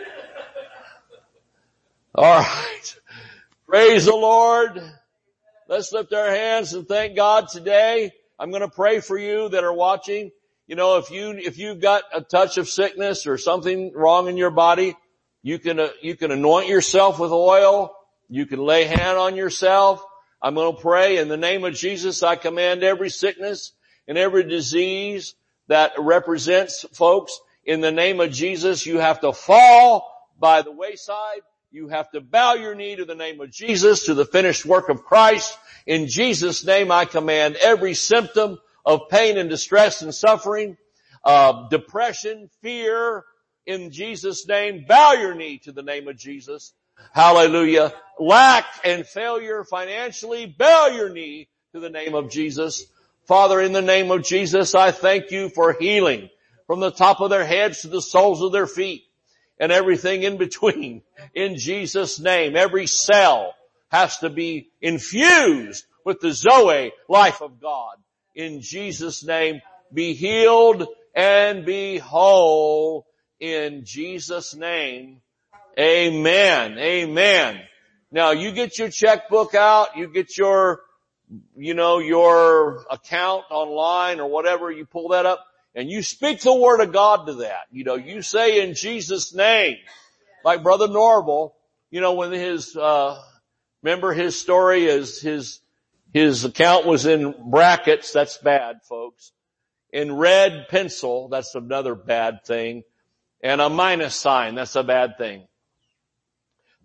Alright. 2.16 2.99
Praise 3.66 4.05
the 4.05 4.12
Lord. 4.12 4.84
Let's 5.70 5.93
lift 5.93 6.14
our 6.14 6.30
hands 6.30 6.74
and 6.74 6.86
thank 6.86 7.16
God 7.16 7.47
today. 7.47 8.12
I'm 8.38 8.51
gonna 8.51 8.68
pray 8.68 8.99
for 8.99 9.18
you 9.18 9.47
that 9.49 9.64
are 9.64 9.74
watching. 9.74 10.32
You 10.68 10.76
know, 10.76 10.97
if 10.97 11.12
you, 11.12 11.32
if 11.32 11.57
you've 11.57 11.80
got 11.80 12.03
a 12.14 12.20
touch 12.20 12.57
of 12.57 12.68
sickness 12.68 13.26
or 13.26 13.38
something 13.38 13.93
wrong 13.95 14.28
in 14.28 14.36
your 14.36 14.51
body, 14.51 14.97
you 15.41 15.59
can, 15.59 15.80
uh, 15.80 15.89
you 16.01 16.18
can 16.18 16.32
anoint 16.32 16.68
yourself 16.68 17.20
with 17.20 17.32
oil. 17.32 17.95
You 18.28 18.45
can 18.45 18.59
lay 18.59 18.84
hand 18.84 19.18
on 19.18 19.38
yourself. 19.38 20.05
I'm 20.41 20.55
going 20.55 20.76
to 20.76 20.82
pray 20.82 21.20
in 21.20 21.30
the 21.30 21.38
name 21.38 21.64
of 21.64 21.74
Jesus. 21.74 22.22
I 22.22 22.36
command 22.36 22.84
every 22.84 23.09
sickness 23.09 23.72
and 24.07 24.18
every 24.18 24.43
disease 24.43 25.36
that 25.72 25.93
represents 25.97 26.86
folks 26.91 27.39
in 27.63 27.80
the 27.80 27.93
name 27.93 28.19
of 28.19 28.30
Jesus. 28.30 28.86
You 28.86 28.97
have 28.97 29.22
to 29.22 29.32
fall 29.32 30.05
by 30.38 30.63
the 30.63 30.72
wayside. 30.72 31.43
You 31.72 31.88
have 31.88 32.11
to 32.11 32.19
bow 32.19 32.55
your 32.55 32.76
knee 32.76 32.97
to 32.97 33.05
the 33.05 33.15
name 33.15 33.39
of 33.39 33.51
Jesus, 33.51 34.07
to 34.07 34.13
the 34.13 34.26
finished 34.26 34.65
work 34.65 34.89
of 34.89 35.05
Christ. 35.05 35.57
In 35.88 36.09
Jesus' 36.09 36.65
name, 36.65 36.91
I 36.91 37.05
command 37.05 37.55
every 37.55 37.93
symptom 37.93 38.59
of 38.86 39.07
pain 39.09 39.38
and 39.38 39.49
distress 39.49 40.01
and 40.01 40.13
suffering, 40.13 40.76
uh, 41.24 41.69
depression, 41.69 42.49
fear, 42.61 43.24
in 43.65 43.91
Jesus' 43.91 44.45
name, 44.45 44.84
bow 44.86 45.13
your 45.13 45.36
knee 45.36 45.59
to 45.59 45.72
the 45.72 45.84
name 45.84 46.09
of 46.09 46.17
Jesus. 46.17 46.74
Hallelujah. 47.13 47.93
Lack 48.19 48.65
and 48.84 49.05
failure 49.05 49.63
financially, 49.63 50.47
bow 50.47 50.88
your 50.88 51.09
knee 51.09 51.47
to 51.74 51.80
the 51.80 51.89
name 51.89 52.13
of 52.13 52.30
Jesus. 52.30 52.88
Father, 53.28 53.61
in 53.61 53.72
the 53.72 53.82
name 53.82 54.11
of 54.11 54.24
Jesus, 54.24 54.76
I 54.76 54.91
thank 54.91 55.32
you 55.32 55.49
for 55.49 55.74
healing 55.80 56.30
from 56.67 56.80
the 56.80 56.91
top 56.91 57.22
of 57.22 57.30
their 57.30 57.45
heads 57.45 57.82
to 57.82 57.88
the 57.88 58.01
soles 58.01 58.41
of 58.41 58.51
their 58.51 58.67
feet 58.67 59.03
and 59.59 59.72
everything 59.72 60.24
in 60.24 60.38
between. 60.38 61.03
In 61.36 61.57
Jesus 61.57 62.19
name, 62.19 62.55
every 62.55 62.88
cell 62.88 63.53
has 63.89 64.17
to 64.19 64.30
be 64.30 64.69
infused 64.82 65.86
with 66.03 66.19
the 66.19 66.32
Zoe 66.32 66.91
life 67.07 67.41
of 67.41 67.61
God. 67.61 67.97
In 68.36 68.61
Jesus 68.61 69.24
name, 69.24 69.61
be 69.93 70.13
healed 70.13 70.88
and 71.13 71.65
be 71.65 71.97
whole 71.97 73.05
in 73.39 73.84
Jesus 73.86 74.55
name. 74.55 75.22
Amen. 75.78 76.78
Amen. 76.78 77.59
Now 78.11 78.32
you 78.32 78.51
get 78.51 78.78
your 78.78 78.89
checkbook 78.89 79.55
out, 79.55 79.95
you 79.95 80.07
get 80.07 80.38
your, 80.38 80.82
you 81.56 81.74
know, 81.74 82.00
your 82.00 82.86
account 82.90 83.46
online 83.50 84.20
or 84.20 84.28
whatever, 84.28 84.72
you 84.72 84.86
pull 84.86 85.10
that 85.10 85.26
up 85.26 85.46
and 85.76 85.90
you 85.90 86.04
speak 86.04 86.42
the 86.42 86.54
word 86.54 86.82
of 86.82 86.92
God 86.92 87.28
to 87.28 87.34
that. 87.36 87.68
You 87.72 87.84
know, 87.84 87.96
you 87.96 88.22
say 88.22 88.62
in 88.62 88.74
Jesus 88.74 89.34
name, 89.34 89.78
like 90.44 90.64
Brother 90.64 90.88
Norvel, 90.88 91.54
you 91.90 92.02
know, 92.02 92.14
when 92.14 92.32
his, 92.32 92.76
uh, 92.76 93.22
remember 93.82 94.14
his 94.14 94.40
story 94.40 94.86
is 94.86 95.22
his, 95.22 95.60
his 96.14 96.44
account 96.44 96.86
was 96.86 97.06
in 97.06 97.34
brackets, 97.50 98.12
that's 98.12 98.38
bad 98.38 98.82
folks. 98.84 99.32
In 99.94 100.16
red 100.16 100.68
pencil, 100.70 101.30
that's 101.30 101.56
another 101.56 101.96
bad 101.96 102.44
thing. 102.46 102.84
And 103.44 103.60
a 103.60 103.70
minus 103.70 104.16
sign, 104.16 104.56
that's 104.56 104.76
a 104.76 104.84
bad 104.84 105.18
thing. 105.18 105.48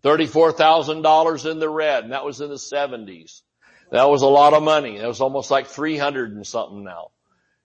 $34,000 0.03 1.51
in 1.51 1.59
the 1.59 1.69
red, 1.69 2.05
and 2.05 2.13
that 2.13 2.25
was 2.25 2.41
in 2.41 2.49
the 2.49 2.55
70s. 2.55 3.43
That 3.91 4.09
was 4.09 4.23
a 4.23 4.27
lot 4.27 4.53
of 4.53 4.63
money. 4.63 4.99
That 4.99 5.09
was 5.09 5.21
almost 5.21 5.51
like 5.51 5.67
300 5.67 6.33
and 6.33 6.47
something 6.47 6.85
now. 6.85 7.11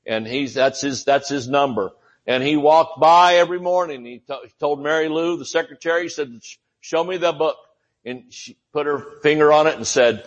And 0.05 0.25
he's, 0.25 0.53
that's 0.53 0.81
his, 0.81 1.03
that's 1.03 1.29
his 1.29 1.47
number. 1.47 1.91
And 2.27 2.43
he 2.43 2.55
walked 2.55 2.99
by 2.99 3.35
every 3.35 3.59
morning. 3.59 4.05
He, 4.05 4.19
t- 4.19 4.39
he 4.43 4.51
told 4.59 4.81
Mary 4.81 5.09
Lou, 5.09 5.37
the 5.37 5.45
secretary, 5.45 6.03
he 6.03 6.09
said, 6.09 6.39
show 6.79 7.03
me 7.03 7.17
the 7.17 7.31
book. 7.31 7.57
And 8.05 8.31
she 8.33 8.57
put 8.73 8.87
her 8.87 8.99
finger 9.21 9.51
on 9.51 9.67
it 9.67 9.75
and 9.75 9.85
said, 9.85 10.23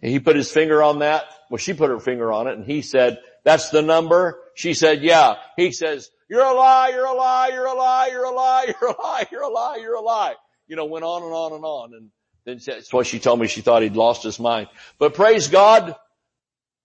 he 0.00 0.20
put 0.20 0.36
his 0.36 0.50
finger 0.50 0.82
on 0.82 1.00
that. 1.00 1.24
Well, 1.50 1.58
she 1.58 1.74
put 1.74 1.90
her 1.90 2.00
finger 2.00 2.32
on 2.32 2.46
it 2.46 2.56
and 2.56 2.64
he 2.64 2.82
said, 2.82 3.18
that's 3.44 3.70
the 3.70 3.82
number. 3.82 4.38
She 4.54 4.74
said, 4.74 5.02
yeah. 5.02 5.36
He 5.56 5.72
says, 5.72 6.10
you're 6.28 6.44
a 6.44 6.54
lie, 6.54 6.90
you're 6.90 7.04
a 7.04 7.12
lie, 7.12 7.50
you're 7.52 7.66
a 7.66 7.74
lie, 7.74 8.08
you're 8.10 8.24
a 8.24 8.30
lie, 8.30 8.74
you're 8.80 8.90
a 8.90 9.02
lie, 9.02 9.26
you're 9.30 9.42
a 9.42 9.48
lie, 9.48 9.76
you're 9.80 9.94
a 9.94 10.00
lie 10.00 10.34
you 10.66 10.76
know, 10.76 10.84
went 10.84 11.04
on 11.04 11.22
and 11.22 11.32
on 11.32 11.52
and 11.52 11.64
on. 11.64 11.94
And 11.94 12.10
then 12.44 12.60
that's 12.64 12.92
what 12.92 13.06
she 13.06 13.18
told 13.18 13.40
me. 13.40 13.46
She 13.46 13.60
thought 13.60 13.82
he'd 13.82 13.96
lost 13.96 14.22
his 14.22 14.38
mind. 14.38 14.68
But 14.98 15.14
praise 15.14 15.48
God, 15.48 15.96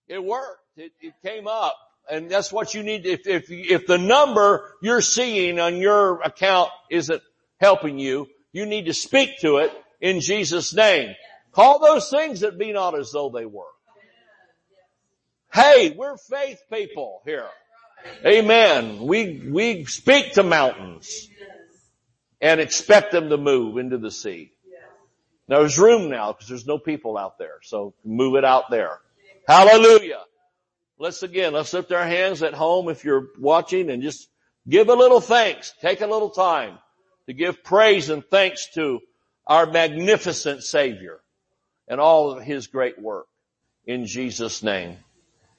it 0.08 0.22
worked. 0.22 0.58
It, 0.76 0.92
it 1.00 1.14
came 1.24 1.46
up. 1.46 1.76
And 2.10 2.30
that's 2.30 2.52
what 2.52 2.74
you 2.74 2.82
need. 2.82 3.06
If, 3.06 3.26
if, 3.26 3.50
if 3.50 3.86
the 3.86 3.98
number 3.98 4.74
you're 4.82 5.02
seeing 5.02 5.60
on 5.60 5.76
your 5.76 6.20
account 6.22 6.70
isn't 6.90 7.22
helping 7.58 7.98
you, 7.98 8.26
you 8.52 8.66
need 8.66 8.86
to 8.86 8.94
speak 8.94 9.38
to 9.40 9.58
it 9.58 9.72
in 10.00 10.20
Jesus 10.20 10.74
name. 10.74 11.14
Call 11.52 11.78
those 11.78 12.10
things 12.10 12.40
that 12.40 12.58
be 12.58 12.72
not 12.72 12.98
as 12.98 13.12
though 13.12 13.28
they 13.28 13.44
were. 13.44 13.64
Hey, 15.52 15.94
we're 15.96 16.16
faith 16.16 16.60
people 16.72 17.22
here. 17.24 17.48
Amen. 18.24 19.00
We, 19.02 19.50
we 19.50 19.84
speak 19.84 20.34
to 20.34 20.42
mountains 20.42 21.28
and 22.40 22.60
expect 22.60 23.12
them 23.12 23.28
to 23.28 23.36
move 23.36 23.76
into 23.76 23.98
the 23.98 24.10
sea. 24.10 24.52
Now 25.50 25.58
there's 25.58 25.80
room 25.80 26.08
now 26.08 26.32
because 26.32 26.46
there's 26.46 26.66
no 26.66 26.78
people 26.78 27.18
out 27.18 27.36
there. 27.36 27.58
So 27.62 27.92
move 28.04 28.36
it 28.36 28.44
out 28.44 28.70
there. 28.70 29.00
Hallelujah. 29.48 30.20
Let's 30.96 31.24
again, 31.24 31.52
let's 31.54 31.72
lift 31.72 31.90
our 31.90 32.06
hands 32.06 32.44
at 32.44 32.54
home 32.54 32.88
if 32.88 33.04
you're 33.04 33.30
watching 33.36 33.90
and 33.90 34.00
just 34.00 34.28
give 34.68 34.88
a 34.88 34.94
little 34.94 35.20
thanks. 35.20 35.74
Take 35.80 36.02
a 36.02 36.06
little 36.06 36.30
time 36.30 36.78
to 37.26 37.32
give 37.32 37.64
praise 37.64 38.10
and 38.10 38.24
thanks 38.24 38.68
to 38.74 39.00
our 39.44 39.66
magnificent 39.66 40.62
Savior 40.62 41.18
and 41.88 42.00
all 42.00 42.30
of 42.30 42.44
His 42.44 42.68
great 42.68 43.00
work 43.00 43.26
in 43.84 44.06
Jesus 44.06 44.62
name. 44.62 44.98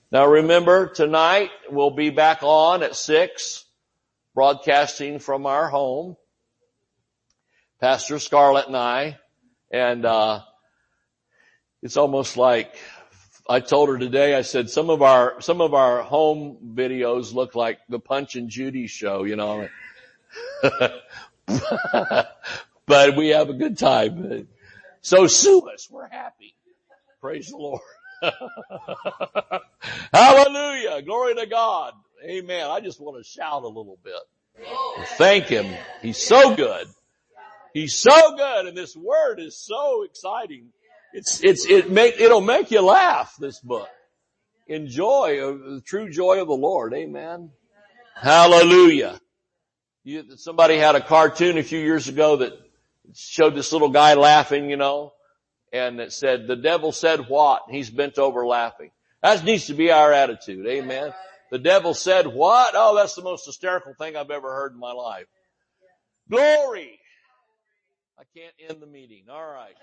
Now 0.09 0.25
remember, 0.25 0.87
tonight 0.87 1.49
we'll 1.69 1.91
be 1.91 2.11
back 2.11 2.43
on 2.43 2.81
at 2.81 2.95
six, 2.95 3.65
broadcasting 4.35 5.19
from 5.19 5.45
our 5.45 5.67
home. 5.67 6.15
Pastor 7.81 8.19
Scarlett 8.19 8.67
and 8.67 8.77
I, 8.77 9.17
and, 9.71 10.05
uh, 10.05 10.41
it's 11.81 11.97
almost 11.97 12.37
like 12.37 12.75
I 13.49 13.59
told 13.59 13.89
her 13.89 13.97
today, 13.97 14.35
I 14.35 14.43
said 14.43 14.69
some 14.69 14.89
of 14.89 15.01
our, 15.01 15.41
some 15.41 15.61
of 15.61 15.73
our 15.73 16.03
home 16.03 16.57
videos 16.75 17.33
look 17.33 17.55
like 17.55 17.79
the 17.89 17.99
Punch 17.99 18.35
and 18.35 18.49
Judy 18.49 18.87
show, 18.87 19.23
you 19.23 19.35
know. 19.35 19.67
but 22.85 23.15
we 23.15 23.29
have 23.29 23.49
a 23.49 23.53
good 23.53 23.77
time. 23.77 24.47
So 25.01 25.27
sue 25.27 25.69
us. 25.73 25.89
We're 25.89 26.07
happy. 26.07 26.55
Praise 27.19 27.49
the 27.49 27.57
Lord. 27.57 27.81
Hallelujah. 30.13 31.01
Glory 31.01 31.35
to 31.35 31.47
God. 31.47 31.93
Amen. 32.23 32.69
I 32.69 32.79
just 32.79 32.99
want 33.01 33.17
to 33.17 33.29
shout 33.29 33.63
a 33.63 33.67
little 33.67 33.97
bit. 34.03 34.13
Thank 35.17 35.45
Him. 35.45 35.65
He's 36.01 36.17
so 36.17 36.55
good. 36.55 36.87
He's 37.73 37.95
so 37.95 38.35
good 38.35 38.67
and 38.67 38.77
this 38.77 38.95
word 38.95 39.39
is 39.39 39.57
so 39.57 40.03
exciting. 40.03 40.69
It's, 41.13 41.43
it's, 41.43 41.65
it 41.65 41.89
make, 41.89 42.19
it'll 42.19 42.41
make 42.41 42.71
you 42.71 42.81
laugh, 42.81 43.35
this 43.39 43.59
book. 43.59 43.89
Enjoy 44.67 45.37
the 45.37 45.81
true 45.85 46.09
joy 46.09 46.41
of 46.41 46.47
the 46.47 46.53
Lord. 46.53 46.93
Amen. 46.93 47.51
Hallelujah. 48.15 49.19
You, 50.03 50.37
somebody 50.37 50.77
had 50.77 50.95
a 50.95 51.01
cartoon 51.01 51.57
a 51.57 51.63
few 51.63 51.79
years 51.79 52.07
ago 52.07 52.37
that 52.37 52.53
showed 53.13 53.55
this 53.55 53.73
little 53.73 53.89
guy 53.89 54.13
laughing, 54.13 54.69
you 54.69 54.77
know, 54.77 55.13
and 55.73 55.99
it 55.99 56.13
said, 56.13 56.47
the 56.47 56.55
devil 56.55 56.91
said 56.91 57.27
what? 57.27 57.63
He's 57.69 57.89
bent 57.89 58.17
over 58.17 58.45
laughing. 58.45 58.91
That 59.21 59.43
needs 59.43 59.67
to 59.67 59.73
be 59.73 59.91
our 59.91 60.11
attitude. 60.11 60.65
Amen. 60.65 61.13
The 61.51 61.59
devil 61.59 61.93
said 61.93 62.27
what? 62.27 62.73
Oh, 62.75 62.95
that's 62.95 63.15
the 63.15 63.21
most 63.21 63.45
hysterical 63.45 63.93
thing 63.93 64.15
I've 64.15 64.31
ever 64.31 64.53
heard 64.53 64.71
in 64.71 64.79
my 64.79 64.93
life. 64.93 65.27
Glory. 66.29 67.00
I 68.21 68.23
can't 68.37 68.53
end 68.69 68.81
the 68.81 68.85
meeting. 68.87 69.23
All 69.31 69.47
right. 69.47 69.73